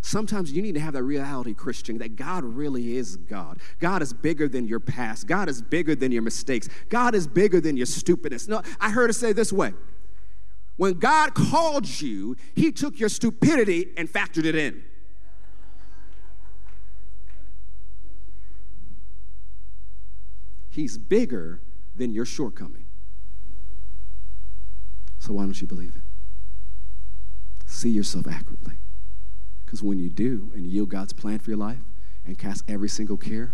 Sometimes 0.00 0.52
you 0.52 0.62
need 0.62 0.76
to 0.76 0.80
have 0.80 0.94
that 0.94 1.02
reality, 1.02 1.54
Christian, 1.54 1.98
that 1.98 2.14
God 2.14 2.44
really 2.44 2.96
is 2.96 3.16
God. 3.16 3.58
God 3.80 4.00
is 4.00 4.12
bigger 4.12 4.48
than 4.48 4.66
your 4.66 4.78
past. 4.78 5.26
God 5.26 5.48
is 5.48 5.60
bigger 5.60 5.96
than 5.96 6.12
your 6.12 6.22
mistakes. 6.22 6.68
God 6.88 7.16
is 7.16 7.26
bigger 7.26 7.60
than 7.60 7.76
your 7.76 7.84
stupidness. 7.84 8.46
No, 8.46 8.62
I 8.80 8.92
heard 8.92 9.10
it 9.10 9.14
say 9.14 9.32
this 9.32 9.52
way. 9.52 9.74
When 10.76 10.94
God 10.94 11.34
called 11.34 12.00
you, 12.00 12.36
he 12.54 12.70
took 12.70 13.00
your 13.00 13.08
stupidity 13.08 13.88
and 13.96 14.08
factored 14.08 14.44
it 14.44 14.54
in. 14.54 14.84
He's 20.70 20.96
bigger 20.96 21.60
than 21.98 22.12
your 22.12 22.24
shortcoming. 22.24 22.86
So 25.18 25.34
why 25.34 25.44
don't 25.44 25.60
you 25.60 25.66
believe 25.66 25.94
it? 25.96 26.02
See 27.66 27.90
yourself 27.90 28.26
accurately. 28.26 28.74
Because 29.64 29.82
when 29.82 29.98
you 29.98 30.08
do 30.08 30.50
and 30.54 30.66
yield 30.66 30.88
God's 30.88 31.12
plan 31.12 31.38
for 31.38 31.50
your 31.50 31.58
life 31.58 31.80
and 32.24 32.38
cast 32.38 32.64
every 32.68 32.88
single 32.88 33.18
care, 33.18 33.52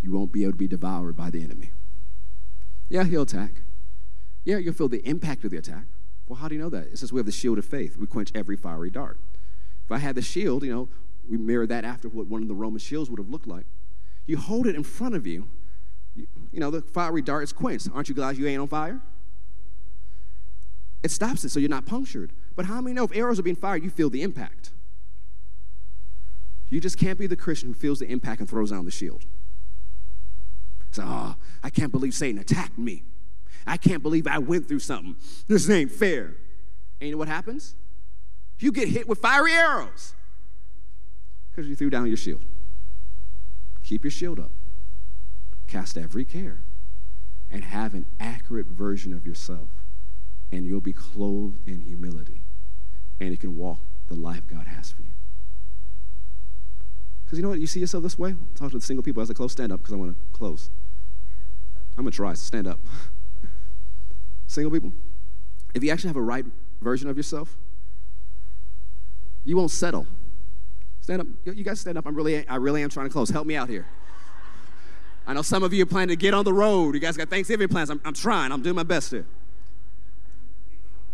you 0.00 0.12
won't 0.12 0.32
be 0.32 0.42
able 0.42 0.52
to 0.52 0.58
be 0.58 0.68
devoured 0.68 1.16
by 1.16 1.30
the 1.30 1.42
enemy. 1.42 1.70
Yeah, 2.88 3.04
he'll 3.04 3.22
attack. 3.22 3.62
Yeah, 4.44 4.58
you'll 4.58 4.74
feel 4.74 4.88
the 4.88 5.06
impact 5.08 5.44
of 5.44 5.50
the 5.50 5.56
attack. 5.56 5.84
Well, 6.26 6.38
how 6.38 6.48
do 6.48 6.54
you 6.54 6.60
know 6.60 6.70
that? 6.70 6.88
It 6.88 6.98
says 6.98 7.12
we 7.12 7.18
have 7.18 7.26
the 7.26 7.32
shield 7.32 7.58
of 7.58 7.64
faith. 7.64 7.96
We 7.96 8.06
quench 8.06 8.30
every 8.34 8.56
fiery 8.56 8.90
dart. 8.90 9.18
If 9.84 9.92
I 9.92 9.98
had 9.98 10.14
the 10.14 10.22
shield, 10.22 10.62
you 10.62 10.72
know, 10.72 10.88
we 11.28 11.38
mirror 11.38 11.66
that 11.66 11.84
after 11.84 12.08
what 12.08 12.26
one 12.26 12.42
of 12.42 12.48
the 12.48 12.54
Roman 12.54 12.78
shields 12.78 13.08
would 13.08 13.18
have 13.18 13.30
looked 13.30 13.46
like. 13.46 13.66
You 14.26 14.36
hold 14.36 14.66
it 14.66 14.74
in 14.74 14.82
front 14.82 15.14
of 15.14 15.26
you, 15.26 15.48
you, 16.52 16.60
know, 16.60 16.70
the 16.70 16.82
fiery 16.82 17.22
dart 17.22 17.44
is 17.44 17.52
quenched. 17.52 17.88
Aren't 17.94 18.08
you 18.08 18.14
glad 18.14 18.36
you 18.36 18.46
ain't 18.46 18.60
on 18.60 18.68
fire? 18.68 19.00
It 21.02 21.10
stops 21.10 21.44
it 21.44 21.50
so 21.50 21.60
you're 21.60 21.68
not 21.68 21.86
punctured. 21.86 22.32
But 22.56 22.66
how 22.66 22.80
many 22.80 22.94
know 22.94 23.04
if 23.04 23.16
arrows 23.16 23.38
are 23.38 23.42
being 23.42 23.56
fired, 23.56 23.84
you 23.84 23.90
feel 23.90 24.10
the 24.10 24.22
impact? 24.22 24.70
You 26.70 26.80
just 26.80 26.98
can't 26.98 27.18
be 27.18 27.26
the 27.26 27.36
Christian 27.36 27.68
who 27.68 27.74
feels 27.74 28.00
the 28.00 28.06
impact 28.06 28.40
and 28.40 28.48
throws 28.48 28.70
down 28.70 28.84
the 28.84 28.90
shield. 28.90 29.24
So, 30.90 31.02
oh, 31.02 31.06
ah, 31.08 31.36
I 31.62 31.70
can't 31.70 31.92
believe 31.92 32.14
Satan 32.14 32.40
attacked 32.40 32.78
me. 32.78 33.04
I 33.66 33.76
can't 33.76 34.02
believe 34.02 34.26
I 34.26 34.38
went 34.38 34.66
through 34.68 34.80
something. 34.80 35.16
This 35.46 35.68
ain't 35.68 35.92
fair. 35.92 36.34
And 37.00 37.08
you 37.08 37.12
know 37.12 37.18
what 37.18 37.28
happens? 37.28 37.74
You 38.58 38.72
get 38.72 38.88
hit 38.88 39.06
with 39.06 39.20
fiery 39.20 39.52
arrows 39.52 40.14
because 41.50 41.68
you 41.68 41.76
threw 41.76 41.90
down 41.90 42.06
your 42.06 42.16
shield. 42.16 42.42
Keep 43.84 44.04
your 44.04 44.10
shield 44.10 44.40
up. 44.40 44.50
Cast 45.68 45.96
every 45.96 46.24
care 46.24 46.62
and 47.50 47.64
have 47.64 47.94
an 47.94 48.06
accurate 48.18 48.66
version 48.66 49.12
of 49.12 49.26
yourself, 49.26 49.68
and 50.50 50.66
you'll 50.66 50.80
be 50.80 50.92
clothed 50.92 51.66
in 51.66 51.82
humility, 51.82 52.40
and 53.20 53.30
you 53.30 53.36
can 53.36 53.56
walk 53.56 53.80
the 54.08 54.14
life 54.14 54.42
God 54.46 54.66
has 54.66 54.90
for 54.90 55.02
you. 55.02 55.08
Because 57.24 57.38
you 57.38 57.42
know 57.42 57.50
what? 57.50 57.60
You 57.60 57.66
see 57.66 57.80
yourself 57.80 58.02
this 58.02 58.18
way? 58.18 58.34
Talk 58.54 58.70
to 58.70 58.78
the 58.78 58.84
single 58.84 59.02
people 59.02 59.22
as 59.22 59.30
I 59.30 59.34
close. 59.34 59.52
Stand 59.52 59.70
up 59.70 59.80
because 59.80 59.92
I 59.92 59.96
want 59.96 60.16
to 60.16 60.38
close. 60.38 60.70
I'm 61.96 62.04
going 62.04 62.12
to 62.12 62.16
try. 62.16 62.32
Stand 62.32 62.66
up. 62.66 62.80
single 64.46 64.72
people, 64.72 64.92
if 65.74 65.84
you 65.84 65.90
actually 65.90 66.08
have 66.08 66.16
a 66.16 66.22
right 66.22 66.46
version 66.80 67.08
of 67.10 67.18
yourself, 67.18 67.58
you 69.44 69.56
won't 69.56 69.70
settle. 69.70 70.06
Stand 71.02 71.20
up. 71.20 71.26
You 71.44 71.64
guys 71.64 71.80
stand 71.80 71.98
up. 71.98 72.06
I'm 72.06 72.14
really, 72.14 72.48
I 72.48 72.56
really 72.56 72.82
am 72.82 72.88
trying 72.88 73.06
to 73.06 73.12
close. 73.12 73.28
Help 73.28 73.46
me 73.46 73.56
out 73.56 73.68
here. 73.68 73.86
I 75.28 75.34
know 75.34 75.42
some 75.42 75.62
of 75.62 75.74
you 75.74 75.82
are 75.82 75.86
planning 75.86 76.08
to 76.08 76.16
get 76.16 76.32
on 76.32 76.46
the 76.46 76.54
road. 76.54 76.94
You 76.94 77.00
guys 77.00 77.18
got 77.18 77.28
Thanksgiving 77.28 77.68
plans. 77.68 77.90
I'm, 77.90 78.00
I'm 78.02 78.14
trying. 78.14 78.50
I'm 78.50 78.62
doing 78.62 78.74
my 78.74 78.82
best 78.82 79.10
here. 79.10 79.26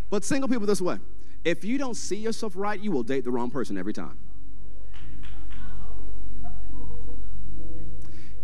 But 0.08 0.24
single 0.24 0.48
people 0.48 0.68
this 0.68 0.80
way. 0.80 0.98
If 1.44 1.64
you 1.64 1.78
don't 1.78 1.96
see 1.96 2.16
yourself 2.16 2.52
right, 2.54 2.78
you 2.78 2.92
will 2.92 3.02
date 3.02 3.24
the 3.24 3.32
wrong 3.32 3.50
person 3.50 3.76
every 3.76 3.92
time. 3.92 4.16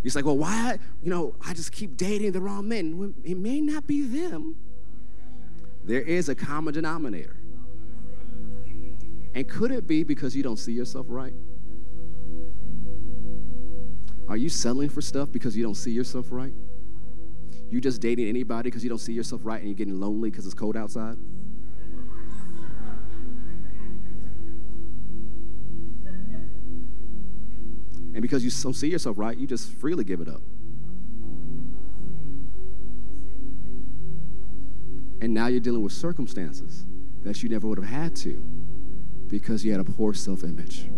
He's 0.03 0.17
like, 0.17 0.25
well, 0.25 0.37
why? 0.37 0.79
You 1.05 1.11
know, 1.11 1.37
I 1.47 1.55
just 1.55 1.71
keep 1.71 1.97
dating 1.97 2.33
the 2.33 2.41
wrong 2.41 2.67
men. 2.67 3.15
It 3.23 3.37
may 3.37 3.61
not 3.61 3.87
be 3.87 4.03
them. 4.03 4.57
There 5.85 6.03
is 6.03 6.29
a 6.29 6.35
common 6.35 6.75
denominator. 6.75 7.37
And 9.35 9.49
could 9.49 9.71
it 9.71 9.87
be 9.87 10.03
because 10.03 10.35
you 10.35 10.43
don't 10.43 10.59
see 10.59 10.73
yourself 10.73 11.07
right? 11.09 11.35
Are 14.31 14.37
you 14.37 14.49
settling 14.49 14.89
for 14.89 15.01
stuff 15.01 15.33
because 15.33 15.57
you 15.57 15.65
don't 15.65 15.75
see 15.75 15.91
yourself 15.91 16.29
right? 16.31 16.55
You 17.69 17.81
just 17.81 18.01
dating 18.01 18.29
anybody 18.29 18.69
because 18.69 18.85
you 18.85 18.89
don't 18.89 19.01
see 19.01 19.13
yourself 19.13 19.41
right 19.43 19.59
and 19.59 19.69
you're 19.69 19.77
getting 19.77 19.99
lonely 19.99 20.31
because 20.31 20.47
it's 20.47 20.55
cold 20.55 20.77
outside? 20.77 21.17
And 28.13 28.23
because 28.23 28.45
you 28.45 28.53
don't 28.53 28.75
see 28.75 28.89
yourself 28.89 29.19
right, 29.19 29.37
you 29.37 29.49
just 29.49 29.73
freely 29.73 30.05
give 30.05 30.21
it 30.21 30.29
up. 30.29 30.43
And 35.21 35.35
now 35.35 35.49
you're 35.49 35.59
dealing 35.59 35.83
with 35.83 35.93
circumstances 35.93 36.87
that 37.25 37.43
you 37.43 37.49
never 37.49 37.67
would 37.67 37.79
have 37.79 37.89
had 37.89 38.15
to 38.17 38.37
because 39.27 39.65
you 39.65 39.73
had 39.73 39.81
a 39.81 39.85
poor 39.85 40.15
self 40.15 40.45
image. 40.45 40.89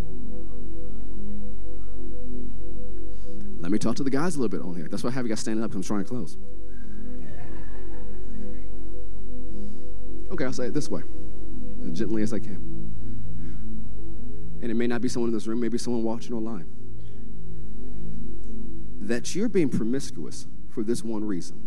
Let 3.63 3.71
me 3.71 3.79
talk 3.79 3.95
to 3.97 4.03
the 4.03 4.11
guys 4.11 4.35
a 4.35 4.41
little 4.41 4.49
bit 4.49 4.67
on 4.67 4.75
here. 4.75 4.89
That's 4.89 5.05
why 5.05 5.11
I 5.11 5.13
have 5.13 5.25
you 5.25 5.29
guys 5.29 5.39
standing 5.39 5.63
up 5.63 5.71
because 5.71 5.77
I'm 5.77 5.87
trying 5.87 6.05
to 6.05 6.09
close. 6.09 6.37
Okay, 10.33 10.45
I'll 10.45 10.53
say 10.53 10.67
it 10.67 10.75
this 10.75 10.89
way, 10.89 11.03
as 11.85 11.97
gently 11.97 12.23
as 12.23 12.33
I 12.33 12.41
can. 12.41 12.91
And 14.61 14.71
it 14.71 14.75
may 14.75 14.89
not 14.89 15.01
be 15.01 15.09
someone 15.09 15.29
in 15.29 15.35
this 15.35 15.47
room, 15.47 15.61
maybe 15.61 15.79
someone 15.79 16.03
watching 16.03 16.35
online. 16.35 16.67
That 19.01 19.35
you're 19.37 19.49
being 19.49 19.69
promiscuous 19.69 20.49
for 20.69 20.83
this 20.83 21.05
one 21.05 21.25
reason. 21.25 21.61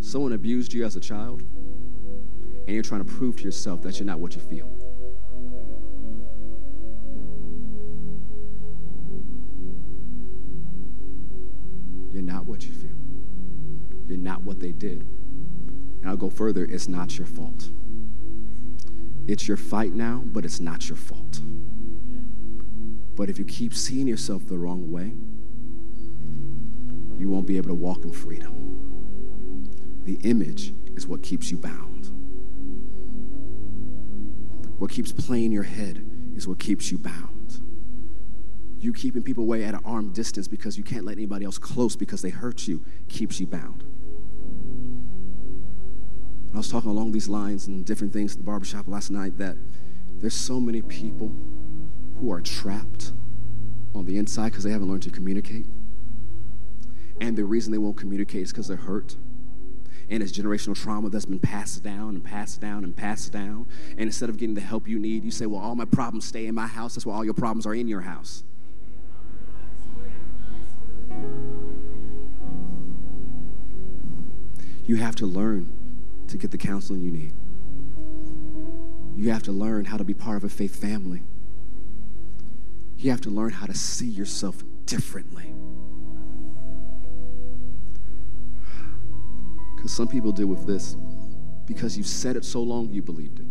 Someone 0.00 0.32
abused 0.32 0.72
you 0.72 0.84
as 0.84 0.94
a 0.94 1.00
child, 1.00 1.42
and 1.42 2.68
you're 2.68 2.82
trying 2.82 3.04
to 3.04 3.12
prove 3.12 3.36
to 3.36 3.42
yourself 3.42 3.82
that 3.82 3.98
you're 3.98 4.06
not 4.06 4.20
what 4.20 4.36
you 4.36 4.42
feel. 4.42 4.81
You're 12.12 12.22
not 12.22 12.44
what 12.44 12.64
you 12.66 12.72
feel. 12.72 12.96
You're 14.06 14.18
not 14.18 14.42
what 14.42 14.60
they 14.60 14.72
did. 14.72 15.00
And 15.00 16.10
I'll 16.10 16.16
go 16.16 16.28
further 16.28 16.64
it's 16.64 16.88
not 16.88 17.16
your 17.16 17.26
fault. 17.26 17.70
It's 19.26 19.48
your 19.48 19.56
fight 19.56 19.94
now, 19.94 20.22
but 20.26 20.44
it's 20.44 20.60
not 20.60 20.88
your 20.88 20.96
fault. 20.96 21.40
But 23.16 23.30
if 23.30 23.38
you 23.38 23.44
keep 23.44 23.72
seeing 23.72 24.06
yourself 24.06 24.46
the 24.46 24.58
wrong 24.58 24.90
way, 24.90 25.14
you 27.18 27.28
won't 27.28 27.46
be 27.46 27.56
able 27.56 27.68
to 27.68 27.74
walk 27.74 28.04
in 28.04 28.12
freedom. 28.12 30.00
The 30.04 30.14
image 30.28 30.74
is 30.96 31.06
what 31.06 31.22
keeps 31.22 31.50
you 31.50 31.56
bound. 31.56 32.08
What 34.78 34.90
keeps 34.90 35.12
playing 35.12 35.52
your 35.52 35.62
head 35.62 36.04
is 36.36 36.48
what 36.48 36.58
keeps 36.58 36.90
you 36.90 36.98
bound 36.98 37.31
you 38.82 38.92
keeping 38.92 39.22
people 39.22 39.44
away 39.44 39.64
at 39.64 39.74
an 39.74 39.80
arm 39.84 40.12
distance 40.12 40.48
because 40.48 40.76
you 40.76 40.84
can't 40.84 41.04
let 41.04 41.12
anybody 41.12 41.44
else 41.44 41.58
close 41.58 41.96
because 41.96 42.22
they 42.22 42.30
hurt 42.30 42.66
you 42.66 42.84
keeps 43.08 43.38
you 43.38 43.46
bound. 43.46 43.84
I 46.52 46.58
was 46.58 46.68
talking 46.68 46.90
along 46.90 47.12
these 47.12 47.28
lines 47.28 47.66
and 47.66 47.84
different 47.84 48.12
things 48.12 48.32
at 48.32 48.38
the 48.38 48.44
barbershop 48.44 48.86
last 48.88 49.10
night 49.10 49.38
that 49.38 49.56
there's 50.18 50.34
so 50.34 50.60
many 50.60 50.82
people 50.82 51.34
who 52.18 52.30
are 52.30 52.40
trapped 52.40 53.12
on 53.94 54.04
the 54.04 54.18
inside 54.18 54.50
because 54.50 54.64
they 54.64 54.70
haven't 54.70 54.88
learned 54.88 55.02
to 55.04 55.10
communicate. 55.10 55.66
And 57.20 57.36
the 57.36 57.44
reason 57.44 57.72
they 57.72 57.78
won't 57.78 57.96
communicate 57.96 58.42
is 58.42 58.52
because 58.52 58.68
they're 58.68 58.76
hurt. 58.76 59.16
And 60.10 60.22
it's 60.22 60.32
generational 60.32 60.76
trauma 60.76 61.08
that's 61.08 61.24
been 61.24 61.38
passed 61.38 61.82
down 61.82 62.16
and 62.16 62.24
passed 62.24 62.60
down 62.60 62.84
and 62.84 62.94
passed 62.94 63.32
down. 63.32 63.66
And 63.92 64.02
instead 64.02 64.28
of 64.28 64.36
getting 64.36 64.54
the 64.54 64.60
help 64.60 64.86
you 64.86 64.98
need, 64.98 65.24
you 65.24 65.30
say, 65.30 65.46
Well, 65.46 65.60
all 65.60 65.74
my 65.74 65.84
problems 65.84 66.24
stay 66.24 66.46
in 66.46 66.54
my 66.54 66.66
house. 66.66 66.94
That's 66.94 67.06
why 67.06 67.14
all 67.14 67.24
your 67.24 67.34
problems 67.34 67.64
are 67.64 67.74
in 67.74 67.88
your 67.88 68.02
house. 68.02 68.44
You 74.84 74.96
have 74.96 75.16
to 75.16 75.26
learn 75.26 75.72
to 76.28 76.36
get 76.36 76.50
the 76.50 76.58
counseling 76.58 77.00
you 77.00 77.10
need. 77.10 77.32
You 79.16 79.30
have 79.30 79.42
to 79.44 79.52
learn 79.52 79.84
how 79.84 79.96
to 79.96 80.04
be 80.04 80.14
part 80.14 80.36
of 80.36 80.44
a 80.44 80.48
faith 80.48 80.74
family. 80.74 81.22
You 82.98 83.10
have 83.10 83.20
to 83.22 83.30
learn 83.30 83.50
how 83.50 83.66
to 83.66 83.74
see 83.74 84.06
yourself 84.06 84.62
differently. 84.86 85.54
Because 89.76 89.92
some 89.92 90.08
people 90.08 90.32
deal 90.32 90.46
with 90.46 90.66
this 90.66 90.96
because 91.66 91.96
you've 91.96 92.06
said 92.06 92.36
it 92.36 92.44
so 92.44 92.62
long 92.62 92.90
you 92.90 93.02
believed 93.02 93.40
it. 93.40 93.46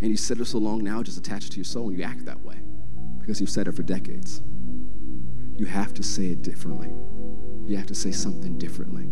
And 0.00 0.10
you 0.10 0.16
said 0.16 0.40
it 0.40 0.44
so 0.46 0.58
long 0.58 0.82
now, 0.82 1.02
just 1.02 1.18
attached 1.18 1.52
to 1.52 1.56
your 1.56 1.64
soul, 1.64 1.88
and 1.88 1.98
you 1.98 2.04
act 2.04 2.24
that 2.26 2.42
way 2.42 2.60
because 3.20 3.40
you've 3.40 3.50
said 3.50 3.68
it 3.68 3.72
for 3.72 3.82
decades. 3.82 4.42
You 5.56 5.66
have 5.66 5.94
to 5.94 6.02
say 6.02 6.26
it 6.26 6.42
differently. 6.42 6.92
You 7.66 7.76
have 7.76 7.86
to 7.86 7.94
say 7.94 8.10
something 8.10 8.58
differently. 8.58 9.04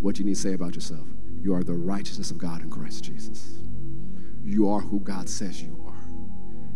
What 0.00 0.14
do 0.14 0.20
you 0.20 0.26
need 0.26 0.36
to 0.36 0.40
say 0.40 0.54
about 0.54 0.74
yourself? 0.74 1.06
You 1.42 1.54
are 1.54 1.62
the 1.62 1.74
righteousness 1.74 2.30
of 2.30 2.38
God 2.38 2.62
in 2.62 2.70
Christ 2.70 3.04
Jesus. 3.04 3.58
You 4.42 4.68
are 4.70 4.80
who 4.80 5.00
God 5.00 5.28
says 5.28 5.62
you 5.62 5.82
are. 5.86 5.90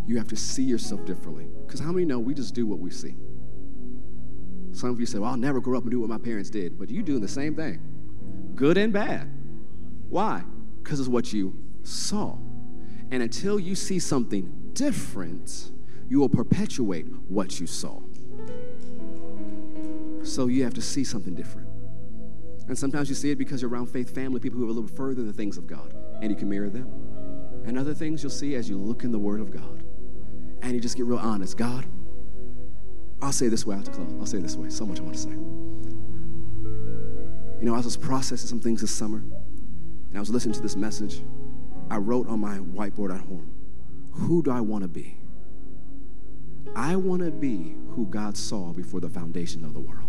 You 0.07 0.19
have 0.19 0.29
to 0.29 0.37
see 0.37 0.63
yourself 0.63 1.05
differently. 1.05 1.49
Because 1.67 1.81
how 1.81 1.93
many 1.93 2.05
know 2.05 2.19
we 2.19 2.35
just 2.35 2.55
do 2.55 2.67
what 2.67 2.79
we 2.79 2.91
see? 2.91 3.15
Some 4.73 4.91
of 4.91 5.01
you 5.01 5.07
say, 5.07 5.19
Well, 5.19 5.31
I'll 5.31 5.37
never 5.37 5.61
grow 5.61 5.79
up 5.79 5.85
and 5.85 5.91
do 5.91 6.01
what 6.01 6.11
my 6.11 6.19
parents 6.19 6.51
did. 6.51 6.79
But 6.79 6.91
you're 6.91 7.03
doing 7.03 7.21
the 7.21 7.29
same 7.29 7.55
thing, 7.55 7.81
good 8.55 8.77
and 8.77 8.93
bad. 8.93 9.31
Why? 10.09 10.43
Because 10.83 11.01
it's 11.01 11.09
what 11.09 11.33
you 11.33 11.57
saw. 11.83 12.37
And 13.11 13.23
until 13.23 13.61
you 13.61 13.75
see 13.75 13.99
something 13.99 14.71
different, 14.73 15.71
you 16.09 16.19
will 16.19 16.29
perpetuate 16.29 17.07
what 17.29 17.61
you 17.61 17.67
saw. 17.67 18.01
So 20.35 20.49
you 20.49 20.65
have 20.65 20.75
to 20.75 20.83
see 20.83 21.05
something 21.05 21.37
different. 21.37 21.69
And 22.67 22.77
sometimes 22.77 23.09
you 23.09 23.15
see 23.15 23.31
it 23.31 23.39
because 23.39 23.63
you're 23.63 23.71
around 23.71 23.87
faith 23.87 24.13
family, 24.13 24.41
people 24.41 24.59
who 24.59 24.67
are 24.67 24.71
a 24.71 24.73
little 24.73 24.89
further 24.89 25.21
in 25.21 25.29
the 25.29 25.33
things 25.33 25.57
of 25.57 25.69
God, 25.69 25.95
and 26.21 26.29
you 26.29 26.35
can 26.37 26.49
mirror 26.49 26.69
them. 26.69 26.91
And 27.65 27.79
other 27.79 27.95
things 27.95 28.21
you'll 28.21 28.31
see 28.31 28.57
as 28.57 28.69
you 28.69 28.77
look 28.77 29.05
in 29.05 29.13
the 29.13 29.19
Word 29.19 29.39
of 29.39 29.53
God, 29.53 29.85
and 30.61 30.73
you 30.73 30.81
just 30.81 30.97
get 30.97 31.07
real 31.07 31.19
honest. 31.19 31.57
God, 31.57 31.87
I'll 33.23 33.31
say 33.31 33.47
this 33.47 33.65
way, 33.65 33.77
have 33.77 33.85
to 33.85 33.93
close. 33.93 34.13
I'll 34.19 34.27
say 34.27 34.39
this 34.39 34.57
way. 34.57 34.71
So 34.71 34.85
much 34.85 34.99
I 34.99 35.03
want 35.05 35.15
to 35.15 35.21
say. 35.21 35.31
You 35.31 35.39
know, 37.63 37.77
I 37.77 37.81
was 37.81 37.97
processing 37.97 38.49
some 38.49 38.59
things 38.59 38.81
this 38.81 38.91
summer, 38.91 39.19
and 39.19 40.17
I 40.17 40.19
was 40.19 40.31
listening 40.31 40.55
to 40.55 40.61
this 40.61 40.75
message. 40.75 41.23
I 41.91 41.99
wrote 41.99 42.27
on 42.27 42.41
my 42.41 42.59
whiteboard 42.59 43.15
at 43.15 43.21
home, 43.21 43.55
Who 44.11 44.43
do 44.43 44.51
I 44.51 44.63
want 44.63 44.83
to 44.83 44.89
be? 44.89 45.17
I 46.75 46.97
want 46.97 47.23
to 47.23 47.31
be 47.31 47.77
who 47.91 48.07
God 48.07 48.37
saw 48.37 48.73
before 48.73 48.99
the 48.99 49.09
foundation 49.09 49.65
of 49.65 49.75
the 49.75 49.81
world. 49.81 50.04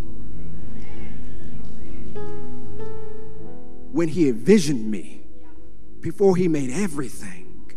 When 3.92 4.08
he 4.08 4.30
envisioned 4.30 4.90
me, 4.90 5.22
before 6.02 6.36
he 6.36 6.48
made 6.48 6.70
everything, 6.70 7.72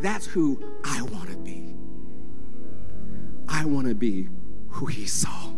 that's 0.00 0.26
who 0.26 0.62
I 0.84 1.02
want 1.02 1.30
to 1.30 1.36
be. 1.36 1.74
I 3.48 3.64
want 3.64 3.86
to 3.88 3.94
be 3.94 4.28
who 4.68 4.86
he 4.86 5.06
saw. 5.06 5.50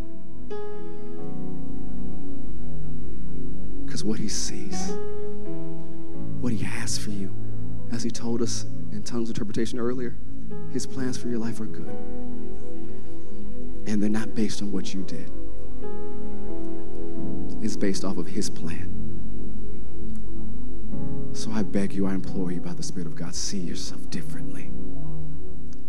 Because 3.85 4.05
what 4.05 4.19
he 4.19 4.29
sees, 4.29 4.93
what 6.41 6.53
he 6.53 6.63
has 6.65 6.99
for 6.99 7.11
you, 7.11 7.35
as 7.91 8.03
he 8.03 8.11
told 8.11 8.43
us 8.43 8.65
in 8.93 9.03
tongues 9.03 9.29
interpretation 9.29 9.79
earlier, 9.79 10.17
his 10.73 10.87
plans 10.87 11.17
for 11.17 11.29
your 11.29 11.39
life 11.39 11.61
are 11.61 11.67
good. 11.67 11.97
And 13.87 14.03
they're 14.03 14.11
not 14.11 14.35
based 14.35 14.63
on 14.63 14.71
what 14.71 14.93
you 14.93 15.03
did. 15.03 15.33
It's 17.67 17.77
based 17.77 18.05
off 18.05 18.17
of 18.17 18.29
his 18.29 18.49
plan. 18.49 18.93
So 21.33 21.51
I 21.51 21.65
beg 21.65 21.93
you, 21.95 22.07
I 22.07 22.15
implore 22.15 22.53
you 22.53 22.61
by 22.61 22.75
the 22.75 22.83
Spirit 22.85 23.09
of 23.09 23.17
God, 23.17 23.35
see 23.35 23.59
yourself 23.59 24.09
differently. 24.09 24.71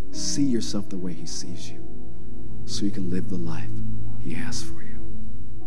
See 0.10 0.42
yourself 0.42 0.90
the 0.90 0.98
way 0.98 1.14
he 1.14 1.28
sees 1.28 1.70
you 1.70 1.78
so 2.66 2.84
you 2.84 2.90
can 2.90 3.12
live 3.12 3.30
the 3.30 3.36
life 3.38 3.70
he 4.24 4.34
has 4.34 4.64
for 4.64 4.82
you. 4.82 4.87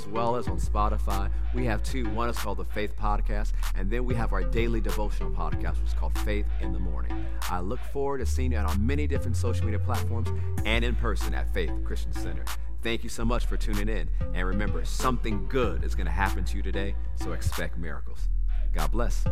as 0.00 0.08
well 0.08 0.36
as 0.36 0.48
on 0.48 0.58
Spotify. 0.58 1.30
We 1.54 1.66
have 1.66 1.82
two. 1.82 2.08
One 2.10 2.30
is 2.30 2.38
called 2.38 2.58
the 2.58 2.64
Faith 2.64 2.96
Podcast, 2.96 3.52
and 3.74 3.90
then 3.90 4.04
we 4.04 4.14
have 4.14 4.32
our 4.32 4.42
daily 4.42 4.80
devotional 4.80 5.30
podcast, 5.30 5.78
which 5.78 5.88
is 5.88 5.94
called 5.94 6.16
Faith 6.20 6.46
in 6.60 6.72
the 6.72 6.78
Morning. 6.78 7.26
I 7.42 7.60
look 7.60 7.80
forward 7.92 8.18
to 8.18 8.26
seeing 8.26 8.52
you 8.52 8.58
on 8.58 8.64
our 8.64 8.78
many 8.78 9.06
different 9.06 9.36
social 9.36 9.64
media 9.66 9.78
platforms 9.78 10.28
and 10.64 10.84
in 10.84 10.94
person 10.94 11.34
at 11.34 11.52
Faith 11.52 11.72
Christian 11.84 12.12
Center. 12.12 12.44
Thank 12.82 13.04
you 13.04 13.10
so 13.10 13.26
much 13.26 13.44
for 13.44 13.58
tuning 13.58 13.90
in. 13.90 14.08
And 14.32 14.46
remember, 14.46 14.84
something 14.86 15.46
good 15.48 15.84
is 15.84 15.94
going 15.94 16.06
to 16.06 16.12
happen 16.12 16.44
to 16.44 16.56
you 16.56 16.62
today, 16.62 16.94
so 17.16 17.32
expect 17.32 17.76
miracles. 17.76 18.28
God 18.72 18.90
bless. 18.90 19.24